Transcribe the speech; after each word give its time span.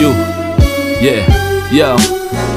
you. 0.00 0.10
Yeah, 1.00 1.26
yo 1.72 2.47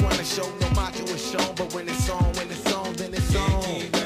trying 0.00 0.16
to 0.16 0.24
show 0.24 0.46
no 0.60 0.66
module 0.68 1.14
is 1.14 1.30
shown, 1.30 1.54
but 1.56 1.72
when 1.74 1.88
it's 1.88 2.08
on, 2.08 2.24
when 2.34 2.50
it's 2.50 2.72
on, 2.72 2.92
then 2.94 3.12
it's 3.12 3.36
on. 3.36 3.99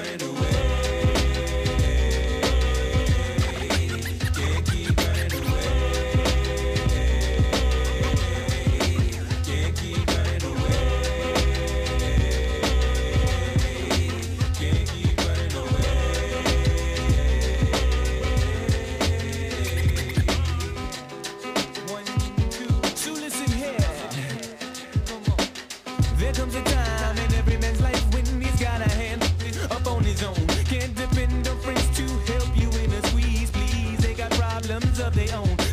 They 35.10 35.26
their 35.26 35.36
own. 35.36 35.63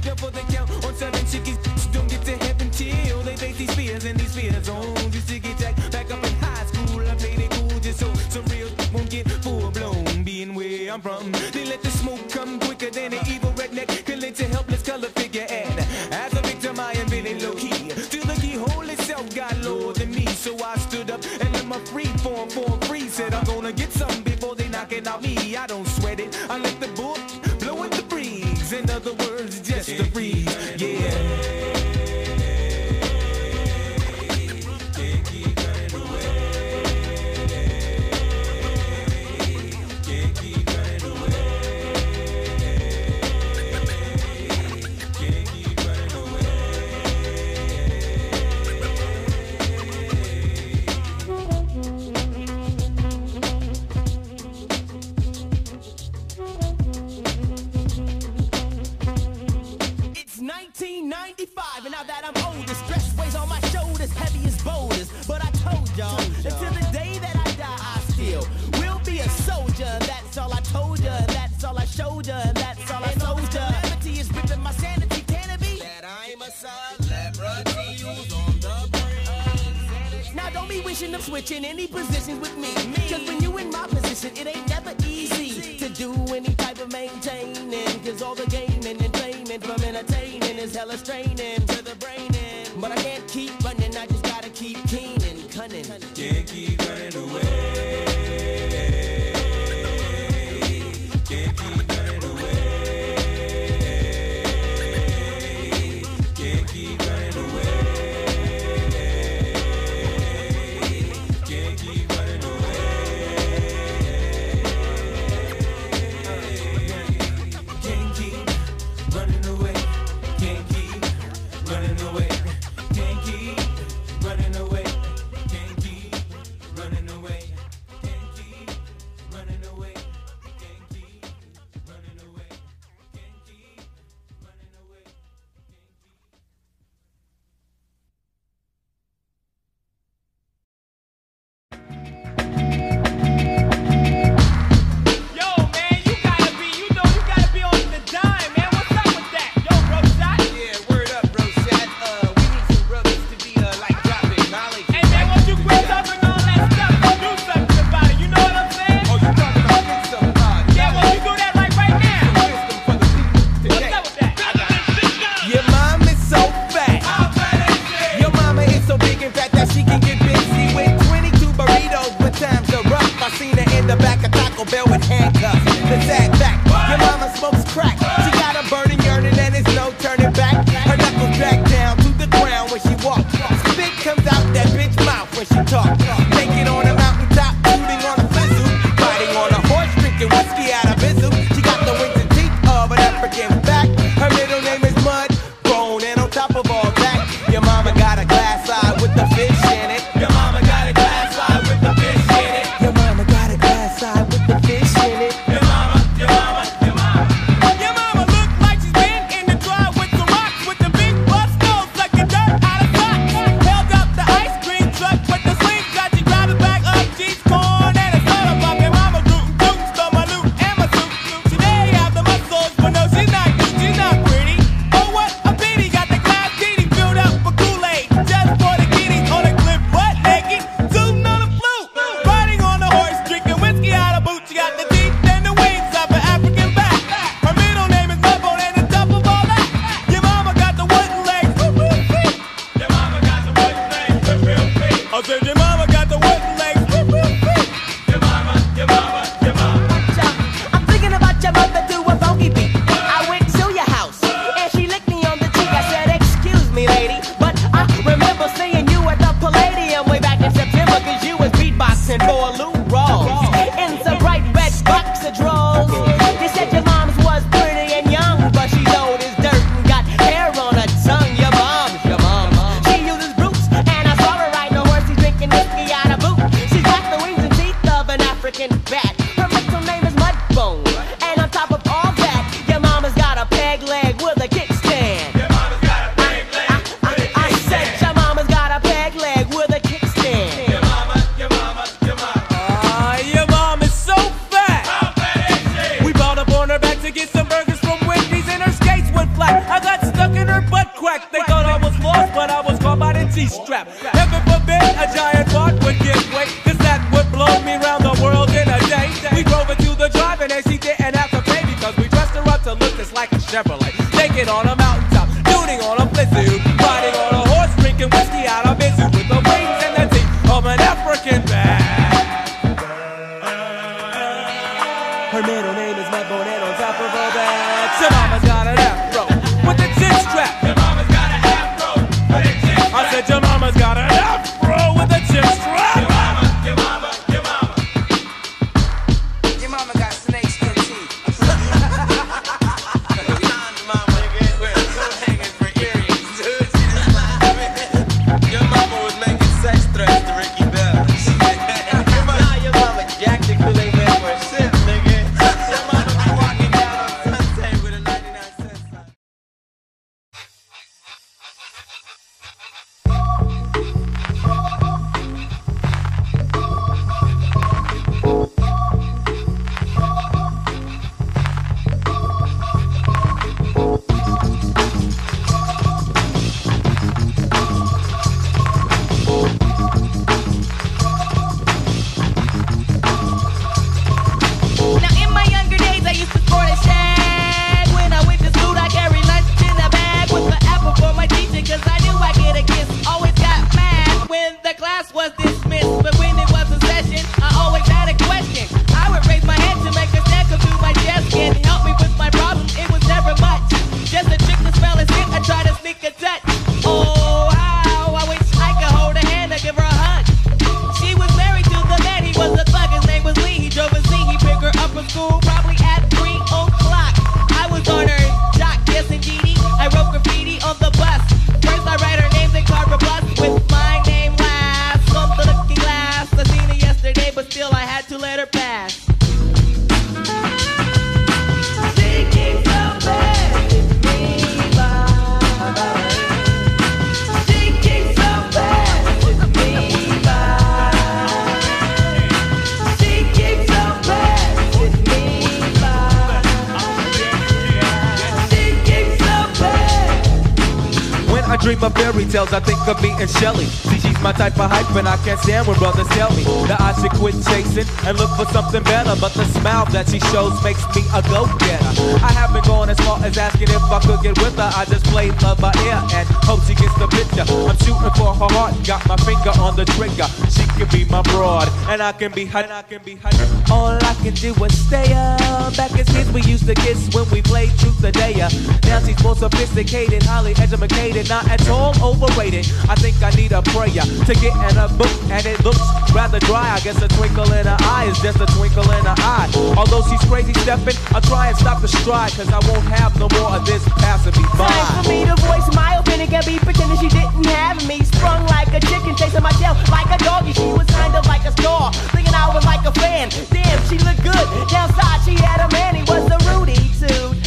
Tales, 452.25 452.53
I 452.53 452.59
think 452.59 452.87
of 452.87 453.01
me 453.01 453.09
and 453.19 453.29
Shelly. 453.29 453.65
See, 453.65 454.10
my 454.21 454.31
type 454.31 454.57
of 454.59 454.69
hype, 454.69 454.89
and 454.95 455.07
I 455.07 455.17
can't 455.25 455.39
stand 455.39 455.67
when 455.67 455.77
brothers 455.77 456.07
tell 456.09 456.29
me 456.35 456.43
that 456.69 456.79
I 456.79 456.93
should 457.01 457.11
quit 457.17 457.35
chasing 457.45 457.87
and 458.05 458.17
look 458.17 458.29
for 458.37 458.45
something 458.53 458.83
better. 458.83 459.15
But 459.19 459.33
the 459.33 459.45
smile 459.59 459.85
that 459.91 460.09
she 460.09 460.19
shows 460.31 460.53
makes 460.63 460.83
me 460.95 461.01
a 461.13 461.21
go-getter. 461.25 461.91
I 462.21 462.31
haven't 462.31 462.65
gone 462.65 462.89
as 462.89 462.99
far 463.01 463.17
as 463.23 463.37
asking 463.37 463.69
if 463.69 463.83
I 463.83 463.99
could 463.99 464.21
get 464.21 464.37
with 464.37 464.55
her. 464.55 464.71
I 464.73 464.85
just 464.85 465.05
play 465.05 465.31
love 465.41 465.59
by 465.59 465.73
ear 465.85 465.99
and 466.13 466.27
hope 466.45 466.61
she 466.63 466.75
gets 466.75 466.93
the 466.97 467.07
picture. 467.07 467.45
I'm 467.49 467.77
shooting 467.81 468.13
for 468.15 468.33
her 468.33 468.49
heart, 468.53 468.75
got 468.85 469.05
my 469.07 469.17
finger 469.25 469.53
on 469.59 469.75
the 469.75 469.85
trigger. 469.97 470.29
She 470.53 470.63
can 470.77 470.87
be 470.93 471.05
my 471.09 471.21
broad, 471.33 471.67
and 471.89 472.01
I 472.01 472.11
can 472.11 472.31
be. 472.31 472.43
And 472.53 472.71
I 472.71 472.83
can 472.83 473.01
be 473.03 473.15
her. 473.15 473.31
All 473.71 473.97
I 473.97 474.13
can 474.21 474.33
do 474.33 474.53
is 474.63 474.73
stay 474.87 475.13
up. 475.13 475.75
Back 475.75 475.97
as 475.97 476.07
kids, 476.09 476.31
we 476.31 476.41
used 476.43 476.67
to 476.67 476.75
kiss 476.75 477.09
when 477.13 477.29
we 477.29 477.41
played 477.41 477.71
truth 477.79 478.03
or 478.03 478.11
dare. 478.11 478.49
Now 478.85 478.99
she's 478.99 479.21
more 479.23 479.35
sophisticated, 479.35 480.23
highly 480.23 480.53
educated, 480.57 481.29
not 481.29 481.49
at 481.49 481.67
all 481.69 481.93
overrated. 482.03 482.67
I 482.89 482.95
think 482.95 483.21
I 483.23 483.31
need 483.31 483.51
a 483.51 483.61
prayer 483.61 484.03
to 484.25 484.33
get 484.35 484.53
in 484.69 484.77
a 484.77 484.87
book, 484.97 485.11
and 485.29 485.45
it 485.45 485.63
looks 485.63 485.81
rather 486.13 486.39
dry. 486.39 486.75
I 486.75 486.79
guess 486.79 487.01
a 487.01 487.07
twinkle 487.07 487.51
in 487.53 487.65
her 487.65 487.77
eye 487.81 488.05
is 488.05 488.19
just 488.19 488.39
a 488.39 488.45
twinkle 488.57 488.89
in 488.91 489.05
her 489.05 489.15
eye. 489.17 489.49
Although 489.77 490.03
she's 490.09 490.21
crazy 490.29 490.53
stepping, 490.61 490.95
I'll 491.15 491.21
try 491.21 491.49
and 491.49 491.57
stop 491.57 491.81
the 491.81 491.87
stride, 491.87 492.31
cause 492.33 492.49
I 492.49 492.59
won't 492.67 492.85
have 492.91 493.17
no 493.17 493.27
more 493.39 493.51
of 493.55 493.65
this 493.65 493.83
passing 494.03 494.35
me 494.35 494.47
by. 494.57 494.67
Time 494.67 495.03
for 495.03 495.09
me 495.09 495.25
to 495.25 495.35
voice 495.47 495.67
my 495.75 495.97
opinion, 495.97 496.29
can 496.29 496.43
be 496.45 496.59
pretending 496.59 496.99
she 496.99 497.09
didn't 497.09 497.45
have 497.47 497.79
me. 497.87 498.03
Sprung 498.03 498.45
like 498.47 498.73
a 498.73 498.79
chicken, 498.79 499.15
chasing 499.15 499.43
my 499.43 499.51
tail 499.59 499.75
like 499.89 500.09
a 500.11 500.17
doggy. 500.23 500.53
She 500.53 500.71
was 500.71 500.87
kind 500.87 501.15
of 501.15 501.25
like 501.27 501.45
a 501.45 501.51
star, 501.51 501.91
thinking 502.13 502.33
I 502.33 502.53
was 502.53 502.65
like 502.65 502.85
a 502.85 502.93
fan. 502.99 503.29
Damn, 503.49 503.79
she 503.89 503.97
looked 503.99 504.23
good. 504.23 504.45
Downside, 504.69 505.21
she 505.25 505.35
had 505.35 505.65
a 505.65 505.69
man, 505.71 505.95
he 505.95 506.03
was 506.03 506.29
a 506.29 506.37
Rudy 506.49 506.77
too. 506.99 507.40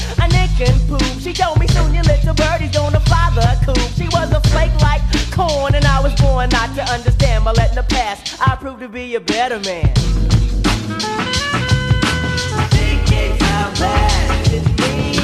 Poop. 0.54 1.02
She 1.20 1.32
told 1.32 1.58
me 1.58 1.66
soon 1.66 1.92
your 1.92 2.04
little 2.04 2.32
birdie's 2.32 2.70
gonna 2.70 3.00
fly 3.00 3.28
the 3.34 3.58
coop. 3.66 3.90
She 3.96 4.06
was 4.16 4.30
a 4.30 4.40
flake 4.50 4.73
like 4.80 5.02
corn, 5.32 5.75
and 5.75 5.84
I 5.84 6.00
was 6.00 6.14
born 6.14 6.49
not 6.50 6.73
to 6.76 6.82
understand. 6.84 7.44
But 7.44 7.56
letting 7.56 7.75
the 7.75 7.82
past, 7.82 8.40
I 8.40 8.54
proved 8.54 8.78
to 8.80 8.88
be 8.88 9.16
a 9.16 9.20
better 9.20 9.58
man. 9.58 9.92
Now 13.40 15.23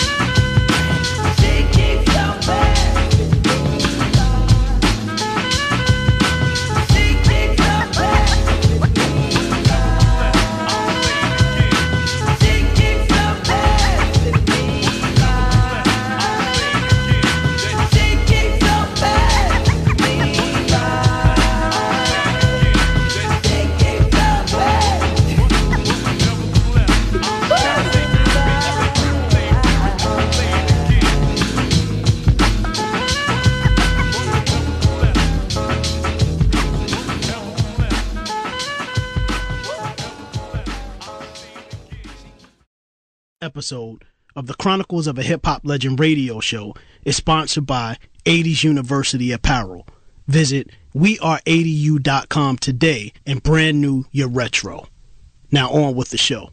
Episode 43.61 44.03
of 44.35 44.47
the 44.47 44.55
Chronicles 44.55 45.05
of 45.05 45.19
a 45.19 45.21
Hip 45.21 45.45
Hop 45.45 45.61
Legend 45.63 45.99
radio 45.99 46.39
show 46.39 46.73
is 47.03 47.15
sponsored 47.15 47.67
by 47.67 47.95
80s 48.25 48.63
University 48.63 49.31
Apparel. 49.31 49.85
Visit 50.25 50.71
weare80u.com 50.95 52.57
today 52.57 53.13
and 53.27 53.43
brand 53.43 53.79
new 53.79 54.05
your 54.11 54.29
retro. 54.29 54.87
Now 55.51 55.69
on 55.69 55.93
with 55.93 56.09
the 56.09 56.17
show. 56.17 56.49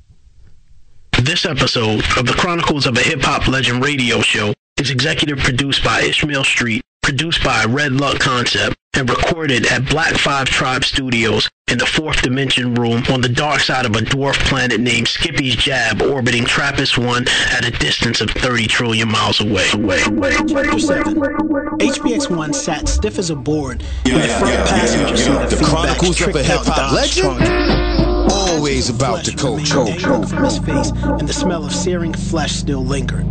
This 1.19 1.47
episode 1.47 2.05
of 2.19 2.27
the 2.27 2.37
Chronicles 2.37 2.85
of 2.85 2.95
a 2.99 3.00
Hip 3.00 3.23
Hop 3.23 3.49
Legend 3.49 3.83
radio 3.83 4.21
show 4.21 4.53
is 4.79 4.91
executive 4.91 5.38
produced 5.38 5.83
by 5.83 6.03
Ishmael 6.03 6.45
Street, 6.45 6.83
produced 7.03 7.43
by 7.43 7.65
Red 7.65 7.93
Luck 7.93 8.19
Concept, 8.19 8.77
and 8.99 9.09
recorded 9.09 9.64
at 9.67 9.88
Black 9.88 10.12
Five 10.14 10.47
Tribe 10.47 10.85
Studios 10.85 11.49
in 11.71 11.78
the 11.78 11.87
Fourth 11.87 12.21
Dimension 12.23 12.75
Room 12.75 13.05
on 13.11 13.21
the 13.21 13.28
dark 13.28 13.61
side 13.61 13.87
of 13.87 13.93
a 13.93 14.00
dwarf 14.00 14.35
planet 14.49 14.81
named 14.81 15.07
Skippy's 15.07 15.55
Jab, 15.55 16.02
orbiting 16.02 16.45
TRAPPIST-1 16.45 17.28
at 17.28 17.64
a 17.64 17.71
distance 17.71 18.21
of 18.21 18.31
30 18.31 18.67
trillion 18.67 19.09
miles 19.09 19.40
away. 19.40 19.69
away, 19.73 20.02
away, 20.02 20.33
Chapter 20.49 20.78
7 20.81 21.14
HBX-1 21.14 22.55
sat 22.55 22.88
stiff 22.88 23.19
as 23.21 23.31
a 23.31 23.37
board 23.37 23.85
in 24.05 24.14
the 24.14 24.28
front 24.28 24.69
passenger 24.69 25.17
seat 25.17 25.31
of 25.31 25.50
The 25.50 25.57
feedback's 25.57 25.71
Chronicles 25.71 26.21
of 26.21 26.35
a 26.35 26.43
Hip-Hop 26.43 26.93
Legend? 26.93 28.33
Always 28.33 28.88
about 28.90 29.25
the 29.25 29.31
Flesh 29.31 29.71
culture. 29.71 29.78
remained 29.78 30.00
hanging 30.00 30.26
from 30.26 30.45
his 30.45 30.59
face, 30.59 30.90
and 30.90 31.28
the 31.28 31.33
smell 31.33 31.64
of 31.64 31.73
searing 31.73 32.14
flesh 32.14 32.52
still 32.52 32.85
lingered. 32.85 33.25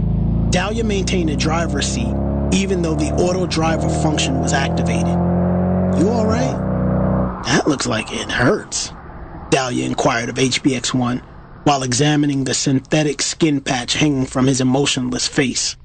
Dahlia 0.49 0.85
maintained 0.85 1.27
the 1.27 1.35
driver's 1.35 1.87
seat, 1.87 2.15
even 2.53 2.81
though 2.81 2.95
the 2.95 3.11
auto 3.11 3.45
driver 3.45 3.89
function 3.89 4.39
was 4.39 4.53
activated. 4.53 5.36
You 5.97 6.09
alright? 6.09 7.45
That 7.45 7.67
looks 7.67 7.87
like 7.87 8.11
it 8.11 8.29
hurts. 8.31 8.91
Dahlia 9.49 9.85
inquired 9.85 10.29
of 10.29 10.35
HBX1 10.35 11.23
while 11.63 11.83
examining 11.83 12.43
the 12.43 12.53
synthetic 12.53 13.21
skin 13.21 13.61
patch 13.61 13.93
hanging 13.93 14.25
from 14.25 14.45
his 14.45 14.61
emotionless 14.61 15.27
face. 15.27 15.75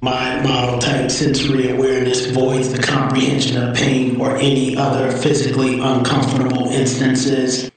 My 0.00 0.40
model 0.42 0.78
type 0.78 1.10
sensory 1.10 1.70
awareness 1.70 2.26
voids 2.30 2.72
the 2.72 2.80
comprehension 2.80 3.60
of 3.60 3.74
pain 3.74 4.20
or 4.20 4.36
any 4.36 4.76
other 4.76 5.10
physically 5.10 5.80
uncomfortable 5.80 6.68
instances. 6.68 7.70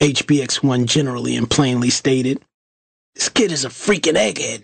HBX1 0.00 0.86
generally 0.86 1.36
and 1.36 1.50
plainly 1.50 1.90
stated. 1.90 2.40
This 3.16 3.28
kid 3.28 3.50
is 3.50 3.64
a 3.64 3.68
freaking 3.68 4.14
egghead. 4.14 4.62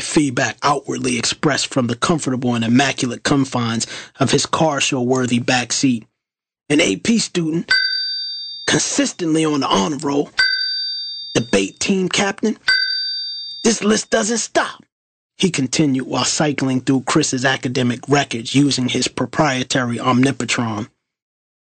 Feedback 0.00 0.58
outwardly 0.62 1.18
expressed 1.18 1.72
from 1.72 1.86
the 1.86 1.96
comfortable 1.96 2.54
and 2.54 2.64
immaculate 2.64 3.22
confines 3.22 3.86
of 4.20 4.30
his 4.30 4.46
car 4.46 4.80
show 4.80 5.02
worthy 5.02 5.38
back 5.38 5.72
seat. 5.72 6.06
An 6.68 6.80
AP 6.80 7.06
student, 7.18 7.70
consistently 8.66 9.44
on 9.44 9.60
the 9.60 9.66
honor 9.66 9.96
roll, 9.98 10.30
debate 11.34 11.80
team 11.80 12.08
captain. 12.08 12.58
This 13.64 13.82
list 13.82 14.10
doesn't 14.10 14.38
stop. 14.38 14.84
He 15.36 15.50
continued 15.50 16.06
while 16.06 16.24
cycling 16.24 16.80
through 16.80 17.02
Chris's 17.02 17.44
academic 17.44 18.00
records 18.08 18.54
using 18.54 18.88
his 18.88 19.08
proprietary 19.08 19.98
Omnipotron. 19.98 20.88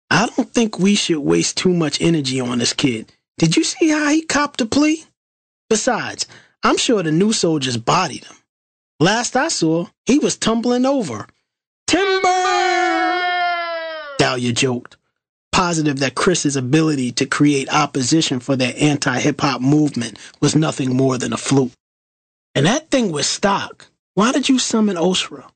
I 0.08 0.26
don't 0.26 0.52
think 0.52 0.78
we 0.78 0.94
should 0.94 1.18
waste 1.18 1.56
too 1.56 1.74
much 1.74 2.00
energy 2.00 2.40
on 2.40 2.58
this 2.58 2.72
kid. 2.72 3.12
Did 3.38 3.56
you 3.56 3.64
see 3.64 3.90
how 3.90 4.08
he 4.08 4.22
copped 4.22 4.60
a 4.60 4.66
plea? 4.66 5.04
Besides, 5.68 6.26
I'm 6.66 6.78
sure 6.78 7.00
the 7.00 7.12
new 7.12 7.32
soldiers 7.32 7.76
bodied 7.76 8.24
him. 8.24 8.34
Last 8.98 9.36
I 9.36 9.46
saw, 9.46 9.86
he 10.04 10.18
was 10.18 10.36
tumbling 10.36 10.84
over. 10.84 11.28
Timber! 11.86 12.26
Dahlia 14.18 14.52
joked, 14.52 14.96
positive 15.52 16.00
that 16.00 16.16
Chris's 16.16 16.56
ability 16.56 17.12
to 17.12 17.24
create 17.24 17.72
opposition 17.72 18.40
for 18.40 18.56
their 18.56 18.74
anti 18.76 19.20
hip 19.20 19.42
hop 19.42 19.60
movement 19.60 20.18
was 20.40 20.56
nothing 20.56 20.96
more 20.96 21.18
than 21.18 21.32
a 21.32 21.36
fluke. 21.36 21.70
And 22.56 22.66
that 22.66 22.90
thing 22.90 23.12
was 23.12 23.28
stock. 23.28 23.86
Why 24.14 24.32
did 24.32 24.48
you 24.48 24.58
summon 24.58 24.98
Osra? 24.98 25.46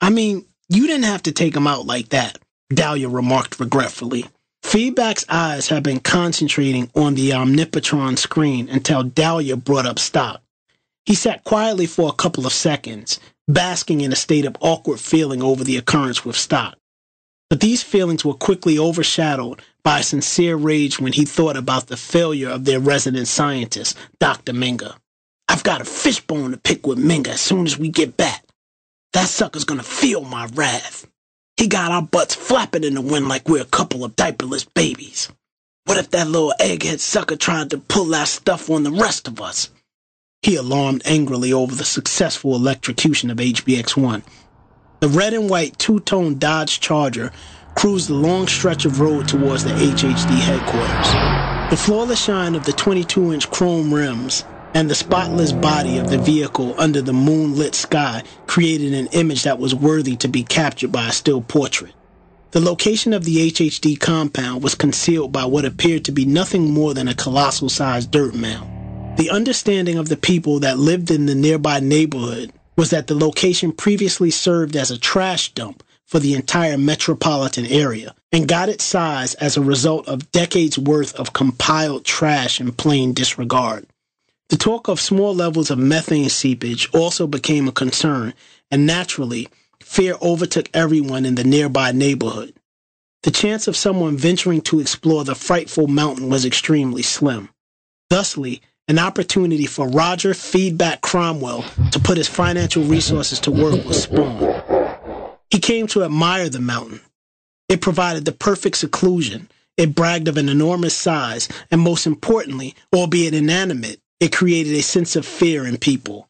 I 0.00 0.10
mean, 0.10 0.44
you 0.68 0.86
didn't 0.86 1.06
have 1.06 1.24
to 1.24 1.32
take 1.32 1.56
him 1.56 1.66
out 1.66 1.84
like 1.84 2.10
that, 2.10 2.38
Dahlia 2.72 3.08
remarked 3.08 3.58
regretfully. 3.58 4.26
Feedback's 4.62 5.24
eyes 5.28 5.66
had 5.66 5.82
been 5.82 5.98
concentrating 5.98 6.92
on 6.94 7.16
the 7.16 7.30
Omnipotron 7.30 8.16
screen 8.18 8.68
until 8.68 9.02
Dahlia 9.02 9.56
brought 9.56 9.86
up 9.86 9.98
stock. 9.98 10.42
He 11.06 11.14
sat 11.14 11.44
quietly 11.44 11.86
for 11.86 12.08
a 12.08 12.14
couple 12.14 12.46
of 12.46 12.52
seconds, 12.52 13.20
basking 13.46 14.00
in 14.00 14.12
a 14.12 14.16
state 14.16 14.46
of 14.46 14.56
awkward 14.60 15.00
feeling 15.00 15.42
over 15.42 15.62
the 15.62 15.76
occurrence 15.76 16.24
with 16.24 16.36
stock. 16.36 16.78
But 17.50 17.60
these 17.60 17.82
feelings 17.82 18.24
were 18.24 18.34
quickly 18.34 18.78
overshadowed 18.78 19.60
by 19.82 20.00
a 20.00 20.02
sincere 20.02 20.56
rage 20.56 20.98
when 20.98 21.12
he 21.12 21.26
thought 21.26 21.56
about 21.56 21.88
the 21.88 21.96
failure 21.98 22.48
of 22.48 22.64
their 22.64 22.80
resident 22.80 23.28
scientist, 23.28 23.98
Dr. 24.18 24.54
Minga. 24.54 24.96
I've 25.46 25.62
got 25.62 25.82
a 25.82 25.84
fishbone 25.84 26.52
to 26.52 26.56
pick 26.56 26.86
with 26.86 26.98
Minga 26.98 27.28
as 27.28 27.40
soon 27.40 27.66
as 27.66 27.78
we 27.78 27.90
get 27.90 28.16
back. 28.16 28.42
That 29.12 29.28
sucker's 29.28 29.64
gonna 29.64 29.82
feel 29.82 30.22
my 30.22 30.46
wrath. 30.54 31.06
He 31.58 31.68
got 31.68 31.92
our 31.92 32.02
butts 32.02 32.34
flapping 32.34 32.82
in 32.82 32.94
the 32.94 33.02
wind 33.02 33.28
like 33.28 33.48
we're 33.48 33.62
a 33.62 33.66
couple 33.66 34.04
of 34.04 34.16
diaperless 34.16 34.66
babies. 34.72 35.28
What 35.84 35.98
if 35.98 36.10
that 36.10 36.28
little 36.28 36.54
egghead 36.58 36.98
sucker 36.98 37.36
tried 37.36 37.70
to 37.70 37.78
pull 37.78 38.06
that 38.06 38.28
stuff 38.28 38.70
on 38.70 38.84
the 38.84 38.90
rest 38.90 39.28
of 39.28 39.40
us? 39.40 39.68
He 40.44 40.56
alarmed 40.56 41.00
angrily 41.06 41.54
over 41.54 41.74
the 41.74 41.86
successful 41.86 42.54
electrocution 42.54 43.30
of 43.30 43.38
HBX-1. 43.38 44.22
The 45.00 45.08
red 45.08 45.32
and 45.32 45.48
white 45.48 45.78
two-tone 45.78 46.38
Dodge 46.38 46.80
Charger 46.80 47.32
cruised 47.74 48.10
the 48.10 48.14
long 48.14 48.46
stretch 48.46 48.84
of 48.84 49.00
road 49.00 49.26
towards 49.26 49.64
the 49.64 49.70
HHD 49.70 50.40
headquarters. 50.40 51.70
The 51.70 51.82
flawless 51.82 52.22
shine 52.22 52.54
of 52.54 52.66
the 52.66 52.72
22-inch 52.72 53.50
chrome 53.50 53.94
rims 53.94 54.44
and 54.74 54.90
the 54.90 54.94
spotless 54.94 55.50
body 55.50 55.96
of 55.96 56.10
the 56.10 56.18
vehicle 56.18 56.74
under 56.76 57.00
the 57.00 57.14
moonlit 57.14 57.74
sky 57.74 58.22
created 58.46 58.92
an 58.92 59.06
image 59.12 59.44
that 59.44 59.58
was 59.58 59.74
worthy 59.74 60.14
to 60.16 60.28
be 60.28 60.42
captured 60.42 60.92
by 60.92 61.08
a 61.08 61.12
still 61.12 61.40
portrait. 61.40 61.94
The 62.50 62.60
location 62.60 63.14
of 63.14 63.24
the 63.24 63.50
HHD 63.50 63.98
compound 63.98 64.62
was 64.62 64.74
concealed 64.74 65.32
by 65.32 65.46
what 65.46 65.64
appeared 65.64 66.04
to 66.04 66.12
be 66.12 66.26
nothing 66.26 66.70
more 66.70 66.92
than 66.92 67.08
a 67.08 67.14
colossal 67.14 67.70
sized 67.70 68.10
dirt 68.10 68.34
mound. 68.34 68.73
The 69.16 69.30
understanding 69.30 69.96
of 69.96 70.08
the 70.08 70.16
people 70.16 70.58
that 70.60 70.78
lived 70.78 71.10
in 71.10 71.26
the 71.26 71.36
nearby 71.36 71.78
neighborhood 71.78 72.52
was 72.76 72.90
that 72.90 73.06
the 73.06 73.14
location 73.14 73.70
previously 73.70 74.30
served 74.30 74.74
as 74.74 74.90
a 74.90 74.98
trash 74.98 75.52
dump 75.52 75.84
for 76.04 76.18
the 76.18 76.34
entire 76.34 76.76
metropolitan 76.76 77.64
area 77.66 78.14
and 78.32 78.48
got 78.48 78.68
its 78.68 78.82
size 78.82 79.34
as 79.34 79.56
a 79.56 79.62
result 79.62 80.08
of 80.08 80.32
decades 80.32 80.76
worth 80.76 81.14
of 81.14 81.32
compiled 81.32 82.04
trash 82.04 82.60
in 82.60 82.72
plain 82.72 83.12
disregard. 83.12 83.86
The 84.48 84.56
talk 84.56 84.88
of 84.88 85.00
small 85.00 85.32
levels 85.32 85.70
of 85.70 85.78
methane 85.78 86.28
seepage 86.28 86.88
also 86.92 87.28
became 87.28 87.68
a 87.68 87.72
concern, 87.72 88.34
and 88.70 88.84
naturally, 88.84 89.48
fear 89.80 90.16
overtook 90.20 90.68
everyone 90.74 91.24
in 91.24 91.36
the 91.36 91.44
nearby 91.44 91.92
neighborhood. 91.92 92.52
The 93.22 93.30
chance 93.30 93.68
of 93.68 93.76
someone 93.76 94.16
venturing 94.16 94.60
to 94.62 94.80
explore 94.80 95.24
the 95.24 95.36
frightful 95.36 95.86
mountain 95.86 96.28
was 96.28 96.44
extremely 96.44 97.02
slim. 97.02 97.48
Thusly, 98.10 98.60
an 98.88 98.98
opportunity 98.98 99.66
for 99.66 99.88
Roger 99.88 100.34
Feedback 100.34 101.00
Cromwell 101.00 101.64
to 101.90 101.98
put 101.98 102.18
his 102.18 102.28
financial 102.28 102.84
resources 102.84 103.40
to 103.40 103.50
work 103.50 103.84
was 103.84 104.02
spawned. 104.02 104.62
He 105.50 105.58
came 105.58 105.86
to 105.88 106.04
admire 106.04 106.48
the 106.48 106.60
mountain. 106.60 107.00
It 107.68 107.80
provided 107.80 108.24
the 108.24 108.32
perfect 108.32 108.76
seclusion. 108.76 109.48
It 109.76 109.94
bragged 109.94 110.28
of 110.28 110.36
an 110.36 110.48
enormous 110.48 110.94
size, 110.94 111.48
and 111.70 111.80
most 111.80 112.06
importantly, 112.06 112.74
albeit 112.94 113.34
inanimate, 113.34 114.00
it 114.20 114.32
created 114.32 114.74
a 114.74 114.82
sense 114.82 115.16
of 115.16 115.26
fear 115.26 115.66
in 115.66 115.78
people. 115.78 116.28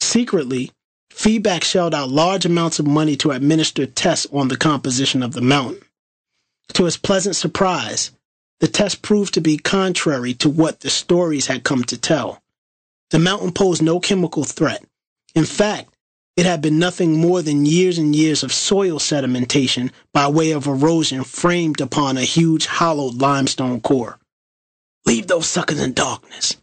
Secretly, 0.00 0.72
Feedback 1.10 1.64
shelled 1.64 1.94
out 1.94 2.10
large 2.10 2.44
amounts 2.44 2.78
of 2.78 2.86
money 2.86 3.16
to 3.16 3.30
administer 3.30 3.86
tests 3.86 4.26
on 4.32 4.48
the 4.48 4.56
composition 4.56 5.22
of 5.22 5.32
the 5.32 5.40
mountain. 5.40 5.80
To 6.74 6.84
his 6.84 6.98
pleasant 6.98 7.36
surprise, 7.36 8.10
the 8.60 8.68
test 8.68 9.02
proved 9.02 9.34
to 9.34 9.40
be 9.40 9.58
contrary 9.58 10.32
to 10.34 10.48
what 10.48 10.80
the 10.80 10.90
stories 10.90 11.46
had 11.46 11.64
come 11.64 11.84
to 11.84 11.98
tell. 11.98 12.42
The 13.10 13.18
mountain 13.18 13.52
posed 13.52 13.82
no 13.82 14.00
chemical 14.00 14.44
threat. 14.44 14.84
In 15.34 15.44
fact, 15.44 15.94
it 16.36 16.46
had 16.46 16.60
been 16.60 16.78
nothing 16.78 17.18
more 17.18 17.40
than 17.40 17.64
years 17.64 17.98
and 17.98 18.14
years 18.14 18.42
of 18.42 18.52
soil 18.52 18.98
sedimentation 18.98 19.90
by 20.12 20.28
way 20.28 20.50
of 20.50 20.66
erosion 20.66 21.24
framed 21.24 21.80
upon 21.80 22.16
a 22.16 22.22
huge 22.22 22.66
hollowed 22.66 23.14
limestone 23.14 23.80
core. 23.80 24.18
Leave 25.06 25.26
those 25.28 25.46
suckers 25.46 25.80
in 25.80 25.92
darkness. 25.94 26.56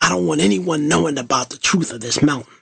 I 0.00 0.08
don't 0.08 0.26
want 0.26 0.40
anyone 0.40 0.88
knowing 0.88 1.18
about 1.18 1.50
the 1.50 1.58
truth 1.58 1.92
of 1.92 2.00
this 2.00 2.22
mountain. 2.22 2.52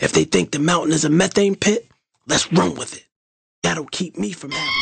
If 0.00 0.12
they 0.12 0.24
think 0.24 0.50
the 0.50 0.58
mountain 0.58 0.92
is 0.92 1.04
a 1.04 1.10
methane 1.10 1.56
pit, 1.56 1.86
let's 2.26 2.50
run 2.52 2.74
with 2.74 2.96
it. 2.96 3.04
That'll 3.62 3.86
keep 3.86 4.16
me 4.16 4.32
from 4.32 4.52
having. 4.52 4.72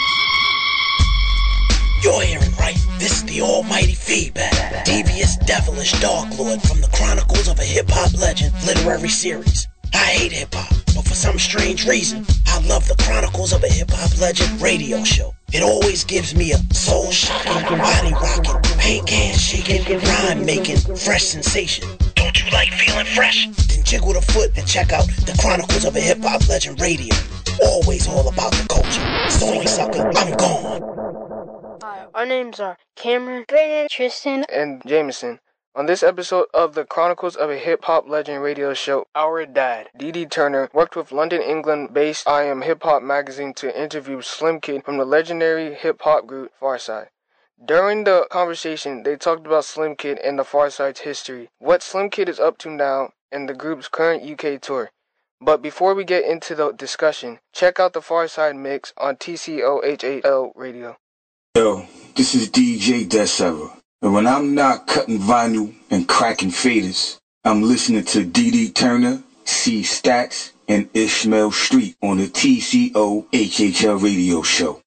You're 2.03 2.23
hearing 2.23 2.55
right. 2.57 2.84
This 2.99 3.19
is 3.19 3.25
the 3.25 3.43
almighty 3.43 3.95
feedback. 3.95 4.85
Devious, 4.85 5.37
devilish 5.39 5.93
Dark 6.01 6.39
Lord 6.39 6.63
from 6.63 6.81
the 6.81 6.89
Chronicles 6.95 7.49
of 7.49 7.59
a 7.59 7.65
Hip 7.65 7.87
Hop 7.89 8.13
Legend 8.21 8.55
literary 8.65 9.09
series. 9.09 9.67
I 9.93 9.99
hate 9.99 10.33
hip 10.33 10.55
hop, 10.55 10.69
but 10.95 11.05
for 11.05 11.15
some 11.15 11.39
strange 11.39 11.87
reason, 11.87 12.25
I 12.47 12.61
love 12.67 12.87
the 12.87 12.95
Chronicles 13.03 13.53
of 13.53 13.65
a 13.65 13.69
Hip 13.69 13.91
Hop 13.91 14.21
Legend 14.21 14.61
radio 14.61 15.03
show. 15.03 15.35
It 15.53 15.63
always 15.63 16.05
gives 16.05 16.37
me 16.37 16.53
a 16.53 16.59
soul 16.73 17.11
shocking, 17.11 17.79
body 17.79 18.13
rocking, 18.13 18.63
paint 18.79 19.09
can 19.09 19.35
shaking, 19.37 19.99
rhyme 19.99 20.47
making, 20.47 20.79
fresh 20.97 21.25
sensation. 21.25 21.89
Don't 22.15 22.43
you 22.43 22.51
like 22.53 22.71
feeling 22.73 23.07
fresh? 23.07 23.49
Then 23.69 23.85
jiggle 23.85 24.13
the 24.13 24.23
foot 24.23 24.57
and 24.57 24.67
check 24.67 24.93
out 24.93 25.07
the 25.27 25.37
Chronicles 25.41 25.85
of 25.85 25.97
a 25.97 26.01
Hip 26.01 26.23
Hop 26.23 26.49
Legend 26.49 26.81
radio. 26.81 27.15
Always 27.61 28.07
all 28.07 28.29
about 28.29 28.53
the 28.53 28.67
culture. 28.69 29.31
Sorry, 29.31 29.67
sucker, 29.67 30.11
I'm 30.17 30.37
gone. 30.37 31.04
Hi, 31.87 32.07
our 32.15 32.25
names 32.25 32.61
are 32.61 32.79
Cameron, 32.97 33.45
Brandon, 33.47 33.89
Tristan, 33.91 34.47
and 34.49 34.81
Jameson. 34.87 35.41
On 35.75 35.85
this 35.85 36.03
episode 36.03 36.47
of 36.55 36.73
the 36.73 36.87
Chronicles 36.87 37.37
of 37.37 37.51
a 37.51 37.59
Hip 37.59 37.85
Hop 37.85 38.09
Legend 38.09 38.43
radio 38.43 38.73
show, 38.73 39.07
our 39.15 39.45
dad, 39.45 39.91
Dee 39.95 40.25
Turner, 40.25 40.71
worked 40.73 40.97
with 40.97 41.13
London, 41.13 41.43
England 41.43 41.93
based 41.93 42.27
I 42.27 42.45
Am 42.45 42.63
Hip 42.63 42.85
Hop 42.85 43.03
magazine 43.03 43.53
to 43.57 43.79
interview 43.79 44.23
Slim 44.23 44.63
Kid 44.63 44.83
from 44.83 44.97
the 44.97 45.05
legendary 45.05 45.75
hip 45.75 46.01
hop 46.01 46.27
group 46.27 46.53
Pharcyde. 46.59 47.09
During 47.63 48.05
the 48.05 48.29
conversation, 48.31 49.03
they 49.03 49.17
talked 49.17 49.47
about 49.47 49.67
Slim 49.67 49.95
Kid 49.95 50.19
and 50.21 50.39
the 50.39 50.45
Pharcyde's 50.45 51.01
history, 51.01 51.51
what 51.59 51.83
Slim 51.83 52.09
Kid 52.09 52.31
is 52.31 52.41
up 52.41 52.57
to 52.61 52.71
now, 52.71 53.11
and 53.31 53.47
the 53.47 53.53
group's 53.53 53.89
current 53.89 54.23
UK 54.25 54.59
tour. 54.59 54.91
But 55.39 55.61
before 55.61 55.95
we 55.95 56.05
get 56.05 56.25
into 56.25 56.55
the 56.55 56.73
discussion, 56.73 57.41
check 57.53 57.79
out 57.79 57.93
the 57.93 58.01
Pharcyde 58.01 58.57
mix 58.57 58.95
on 58.97 59.17
TCOHAL 59.17 60.53
radio. 60.57 60.97
Yo, 61.57 61.87
this 62.17 62.35
is 62.35 62.51
DJ 62.51 63.07
Desever. 63.07 63.71
And 64.03 64.13
when 64.13 64.27
I'm 64.27 64.57
not 64.57 64.89
cutting 64.89 65.21
vinyl 65.21 65.73
and 65.89 66.09
cracking 66.09 66.51
faders, 66.51 67.19
I'm 67.45 67.63
listening 67.63 68.05
to 68.07 68.25
D.D. 68.25 68.71
Turner, 68.73 69.23
C. 69.45 69.85
Stacks, 69.85 70.53
and 70.67 70.89
Ishmael 70.95 71.53
Street 71.53 71.95
on 72.03 72.17
the 72.19 72.27
TCO 72.27 73.31
HHL 73.31 74.03
radio 74.03 74.43
show. 74.43 74.81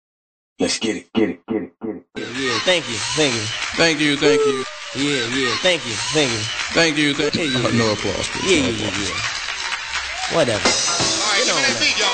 Let's 0.59 0.77
get 0.77 0.97
it, 0.97 1.13
get 1.13 1.29
it, 1.29 1.39
get 1.47 1.61
it, 1.63 1.73
get 1.81 1.95
it. 1.95 2.03
Yeah, 2.35 2.59
thank 2.67 2.89
you, 2.89 2.95
thank 3.15 3.33
you. 3.33 3.41
Thank 3.79 3.99
you, 4.01 4.17
thank 4.17 4.41
you. 4.45 4.65
Yeah, 4.95 5.23
yeah, 5.39 5.55
thank 5.63 5.85
you, 5.85 5.93
thank 6.11 6.31
you. 6.31 6.37
Thank 6.75 6.97
you, 6.97 7.13
thank 7.13 7.35
you. 7.35 7.43
Yeah, 7.43 7.59
yeah, 7.59 7.67
Uh, 7.67 7.71
no 7.71 7.93
applause, 7.93 8.27
please. 8.27 8.51
Yeah, 8.51 8.61
no 8.63 8.67
yeah, 8.67 8.75
yeah, 8.75 8.87
applause. 8.89 9.07
yeah. 9.07 10.35
Whatever. 10.35 10.67
Alright, 10.67 11.39
You 11.39 11.47
know, 11.47 11.55
that 11.63 11.79
beat, 11.79 11.95
y'all. 11.95 12.11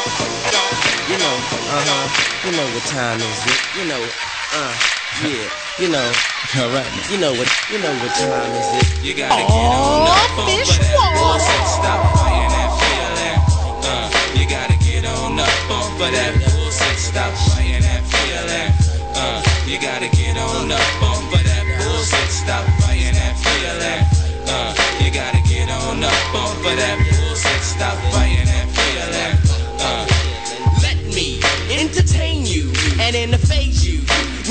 Y'all. 0.53 0.77
You 1.09 1.17
know, 1.17 1.35
uh 1.73 1.81
huh. 1.89 2.05
You 2.45 2.51
know 2.55 2.67
what 2.69 2.83
time 2.85 3.17
is 3.17 3.39
it? 3.49 3.59
You 3.81 3.85
know, 3.89 4.03
uh, 4.53 4.73
yeah. 5.25 5.49
You 5.79 5.89
know, 5.89 6.05
All 6.61 6.69
right, 6.69 6.85
man. 6.85 7.05
you 7.09 7.17
know 7.17 7.33
what, 7.33 7.49
you 7.71 7.79
know 7.81 7.93
what 7.97 8.13
time 8.13 8.51
is 8.53 8.69
it? 8.77 9.03
You 9.03 9.13
gotta 9.17 9.41
get 9.41 9.49
on 9.49 10.05
up 10.05 10.37
on 10.37 10.45
whatever 10.45 11.17
bullshit. 11.17 11.65
Stop 11.65 12.01
fighting 12.13 12.51
that 12.53 12.69
feeling. 12.77 13.37
Uh, 13.81 14.07
you 14.37 14.45
gotta 14.45 14.77
get 14.85 15.05
on 15.05 15.39
up 15.39 15.69
on 15.73 15.89
for 15.97 16.09
that 16.13 16.33
bullshit. 16.45 16.97
Stop 17.01 17.33
fighting 17.49 17.81
that 17.81 18.03
feeling. 18.05 18.69
Uh, 19.17 19.41
you 19.65 19.81
gotta 19.81 20.09
get 20.13 20.37
on 20.37 20.71
up 20.71 21.01
on 21.01 21.19
for 21.33 21.41
that 21.41 21.63
bullshit. 21.81 22.29
Stop 22.29 22.65
fighting 22.85 23.17
that 23.17 23.33
feeling. 23.41 24.01
Uh, 24.45 24.73
you 25.01 25.09
gotta 25.09 25.41
get 25.49 25.69
on 25.69 26.03
up 26.03 26.35
on 26.37 26.53
for 26.61 26.75
that 26.77 27.02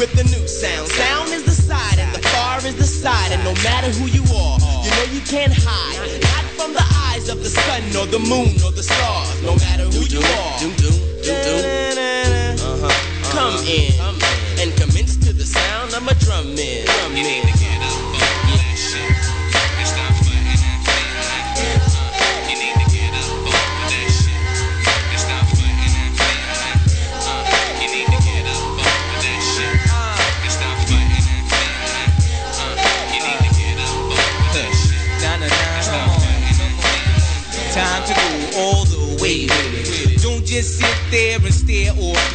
with 0.02 0.12
the 0.18 0.24
new 0.36 0.48
sound. 0.48 0.88
Sound 0.88 1.30
is 1.30 1.44
the 1.44 1.52
side 1.52 1.98
and 2.00 2.12
the 2.12 2.22
far 2.34 2.58
is 2.58 2.74
the 2.74 2.82
side. 2.82 3.30
And 3.30 3.42
no 3.44 3.54
matter 3.62 3.88
who 3.98 4.06
you 4.06 4.22
are, 4.34 4.58
you 4.82 4.90
know 4.90 5.06
you 5.14 5.20
can't 5.20 5.54
hide. 5.54 6.20
Not 6.34 6.44
from 6.58 6.72
the 6.72 6.84
eyes 7.06 7.28
of 7.28 7.38
the 7.38 7.48
sun 7.48 7.82
or 7.94 8.06
the 8.06 8.18
moon 8.18 8.50
or 8.66 8.72
the 8.72 8.82
stars. 8.82 9.40
No 9.42 9.54
matter 9.54 9.84
who 9.84 10.02
you 10.10 10.18
are. 10.18 10.81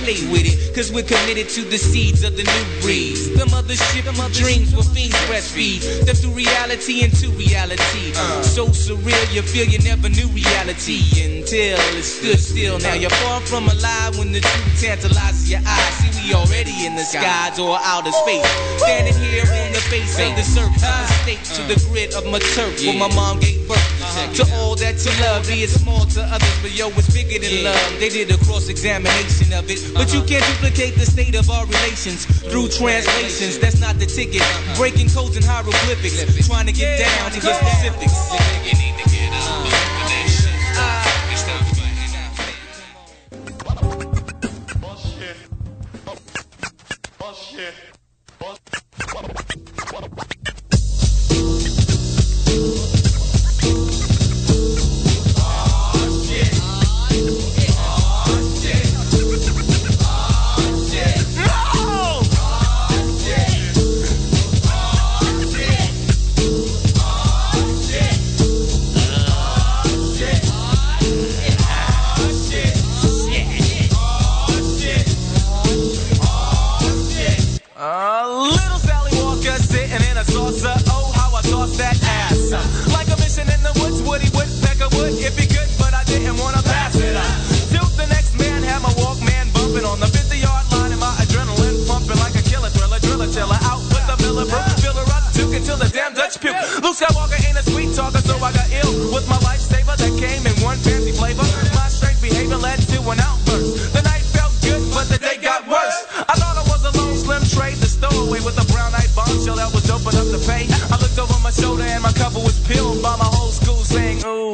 play 0.08 0.24
with 0.32 0.48
it, 0.48 0.56
cause 0.74 0.88
we're 0.92 1.04
committed 1.04 1.50
to 1.52 1.68
the 1.68 1.78
seeds 1.78 2.24
of 2.24 2.32
the 2.40 2.44
new 2.48 2.66
breed. 2.80 3.20
The 3.36 3.44
mothership, 3.52 4.08
shit, 4.08 4.18
My 4.18 4.32
dreams 4.32 4.72
were 4.72 4.88
fiends 4.96 5.20
breastfeed. 5.28 5.84
Step 5.84 6.16
through 6.16 6.32
reality 6.32 7.04
into 7.04 7.28
reality. 7.36 8.16
Uh. 8.16 8.42
So 8.42 8.68
surreal, 8.68 9.28
you 9.36 9.42
feel 9.42 9.68
you 9.68 9.80
never 9.84 10.08
knew 10.08 10.28
reality 10.32 11.04
until 11.20 11.76
it 12.00 12.08
stood 12.08 12.40
still. 12.40 12.80
Now 12.80 12.94
you're 12.96 13.18
far 13.20 13.42
from 13.42 13.68
alive 13.68 14.18
when 14.18 14.32
the 14.32 14.40
truth 14.40 14.80
tantalizes 14.80 15.52
your 15.52 15.60
eyes. 15.68 15.94
See, 16.00 16.12
we 16.24 16.34
already 16.34 16.88
in 16.88 16.96
the 16.96 17.04
skies 17.04 17.60
or 17.60 17.76
outer 17.84 18.16
space. 18.24 18.48
Standing 18.80 19.18
here 19.28 19.44
on 19.44 19.76
the 19.76 19.84
face 19.92 20.16
of 20.24 20.32
the 20.40 20.44
surface, 20.44 20.88
uh. 20.88 21.06
state 21.28 21.44
to 21.60 21.62
the 21.68 21.76
grid 21.92 22.14
of 22.16 22.24
my 22.32 22.40
turf. 22.56 22.80
Yeah. 22.80 22.96
Where 22.96 23.10
my 23.10 23.12
mom 23.16 23.40
gave 23.40 23.68
birth 23.68 23.87
to 24.18 24.46
all 24.56 24.76
that 24.76 24.98
you 25.06 25.14
love, 25.22 25.48
be 25.48 25.64
it 25.64 25.70
small 25.70 26.06
to 26.06 26.22
others, 26.22 26.58
but 26.62 26.74
yo, 26.74 26.90
it's 26.90 27.14
bigger 27.14 27.38
than 27.38 27.64
love. 27.64 28.00
They 28.00 28.10
did 28.10 28.30
a 28.32 28.38
cross 28.46 28.68
examination 28.68 29.54
of 29.54 29.70
it, 29.70 29.94
but 29.94 30.14
you 30.14 30.22
can't 30.24 30.46
duplicate 30.58 30.96
the 30.96 31.06
state 31.06 31.36
of 31.36 31.50
our 31.50 31.66
relations 31.66 32.26
through 32.26 32.70
translations. 32.70 33.58
That's 33.60 33.80
not 33.80 34.00
the 34.00 34.06
ticket. 34.06 34.42
Breaking 34.76 35.10
codes 35.10 35.38
and 35.38 35.46
hieroglyphics, 35.46 36.48
trying 36.48 36.66
to 36.66 36.74
get 36.74 37.00
down 37.00 37.32
to 37.32 37.40
get 37.40 37.56
specifics. 37.62 38.87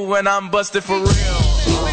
when 0.06 0.28
I'm 0.28 0.50
busted 0.50 0.84
for 0.84 0.98
real. 0.98 1.93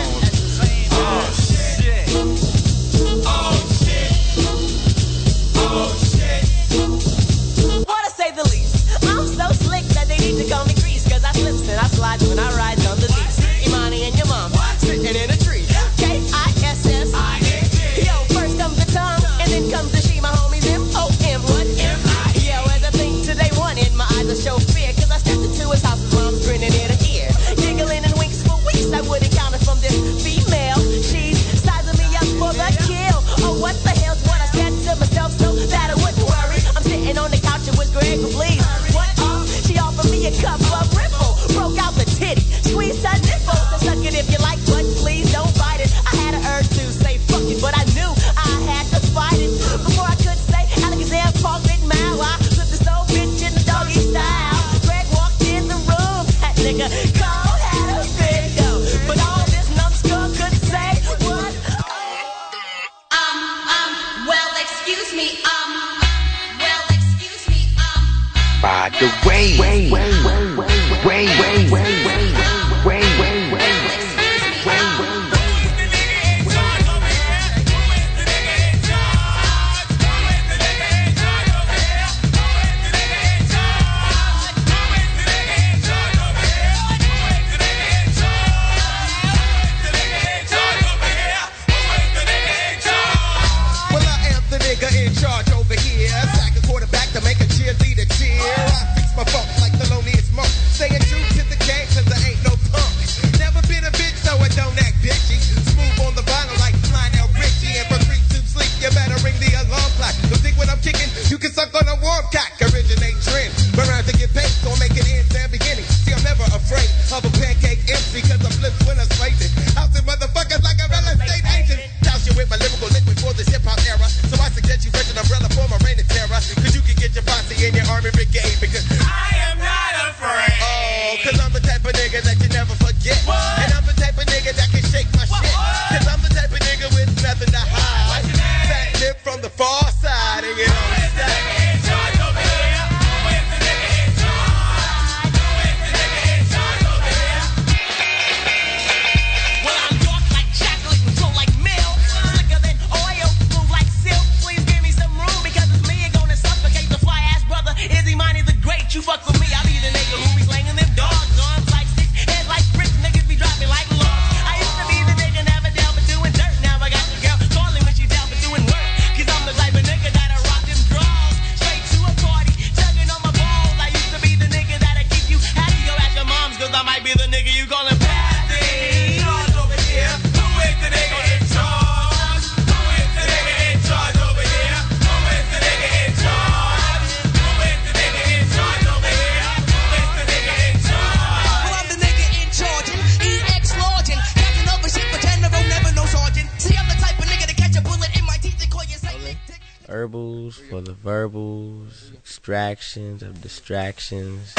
Distractions. 203.40 204.54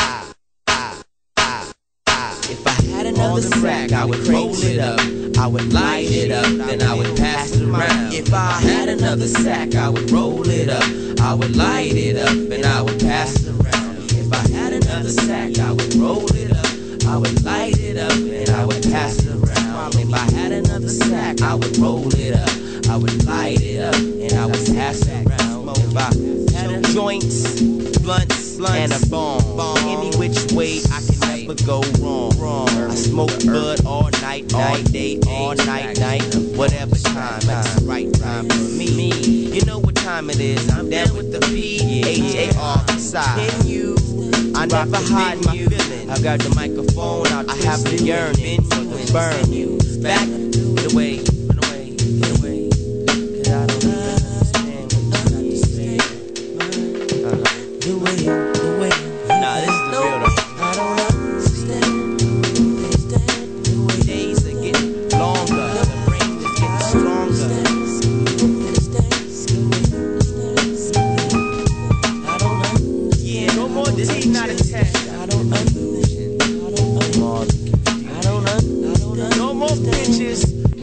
If 2.53 2.67
I 2.67 2.81
had 2.91 3.05
another 3.05 3.41
sack, 3.41 3.91
I 3.91 4.05
would 4.05 4.27
roll 4.27 4.53
it 4.55 4.79
up. 4.79 4.99
I 5.37 5.47
would 5.47 5.71
light 5.71 6.09
it 6.11 6.31
up, 6.31 6.45
then 6.67 6.81
I 6.81 6.93
would 6.93 7.15
pass 7.17 7.51
it 7.55 7.67
around. 7.67 8.13
If 8.13 8.33
I 8.33 8.59
had 8.61 8.89
another 8.89 9.27
sack, 9.27 9.75
I 9.75 9.89
would 9.89 10.11
roll 10.11 10.47
it 10.49 10.69
up. 10.69 10.83
I 11.21 11.33
would 11.33 11.55
light 11.55 11.93
it 11.93 12.17
up, 12.17 12.29
and 12.51 12.65
I 12.65 12.81
would 12.81 12.99
pass 12.99 13.35
it 13.43 13.49
around. 13.49 14.11
If 14.11 14.33
I 14.33 14.47
had 14.51 14.73
another 14.73 15.09
sack, 15.09 15.57
I 15.59 15.71
would 15.71 15.95
roll 15.95 16.25
it 16.35 16.51
up. 16.51 16.65
I 17.07 17.17
would 17.17 17.43
light 17.43 17.79
it 17.79 17.97
up, 17.97 18.11
and 18.11 18.49
I 18.49 18.65
would 18.65 18.83
pass 18.83 19.17
it 19.25 19.35
around. 19.35 19.95
If 19.95 20.13
I 20.13 20.31
had 20.31 20.51
another 20.51 20.89
sack, 20.89 21.41
I 21.41 21.55
would 21.55 21.77
roll 21.77 22.07
it 22.15 22.35
up. 22.35 22.49
I 22.89 22.97
would 22.97 23.25
light 23.25 23.61
it 23.61 23.81
up, 23.81 23.95
and 23.95 24.33
I 24.33 24.45
would 24.45 24.65
pass 24.75 25.01
it 25.07 25.27
around. 25.27 25.77
If 25.77 25.95
I 25.95 26.13
had 26.57 26.83
joints, 26.85 27.80
blunts, 28.11 28.59
and 28.59 28.91
a 28.91 29.09
bomb, 29.09 29.77
any 29.87 30.15
which 30.17 30.51
way 30.51 30.81
I 30.91 31.01
can 31.01 31.19
never 31.47 31.55
go 31.65 31.81
wrong. 31.99 32.69
I 32.69 32.95
smoke 32.95 33.31
bud 33.45 33.85
all 33.85 34.09
night, 34.21 34.53
all 34.53 34.81
day, 34.83 35.19
all 35.27 35.55
night, 35.55 35.99
night, 35.99 36.35
whatever 36.55 36.95
time. 36.95 37.41
That's 37.41 37.79
the 37.79 37.85
right 37.85 38.11
time 38.13 38.49
for 38.49 38.57
me. 38.57 39.11
You 39.55 39.63
know 39.65 39.79
what 39.79 39.95
time 39.95 40.29
it 40.29 40.39
is? 40.39 40.69
I'm 40.71 40.89
down 40.89 41.15
with 41.15 41.31
the 41.31 41.39
P 41.39 42.03
H 42.05 42.35
A 42.35 42.57
R 42.57 42.87
side. 42.97 43.49
Can 43.49 43.67
you? 43.67 43.95
I 44.55 44.65
never 44.65 44.97
hide 44.97 45.43
my 45.45 45.57
feelings. 45.57 46.09
I 46.09 46.21
got 46.21 46.39
the 46.39 46.53
microphone 46.55 47.27
out. 47.27 47.49
I 47.49 47.55
have 47.67 47.83
the 47.83 47.95
yearning 48.03 48.63
for 48.63 48.83
the 48.83 49.09
burn 49.13 49.51
you. 49.51 49.77
Back, 50.01 50.27
the 50.27 50.89
away, 50.91 51.30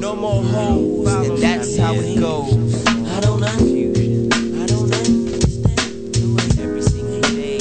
no 0.09 0.17
more 0.17 0.43
hoes, 0.43 1.27
and 1.27 1.37
that's 1.39 1.77
how 1.77 1.93
it 1.93 2.19
goes. 2.19 2.87
I 2.87 3.21
don't 3.21 3.43
understand. 3.43 4.33
I 4.63 4.67
don't 4.67 4.91
understand. 5.01 5.81
Every 6.59 6.81
single 6.81 7.21
day, 7.21 7.59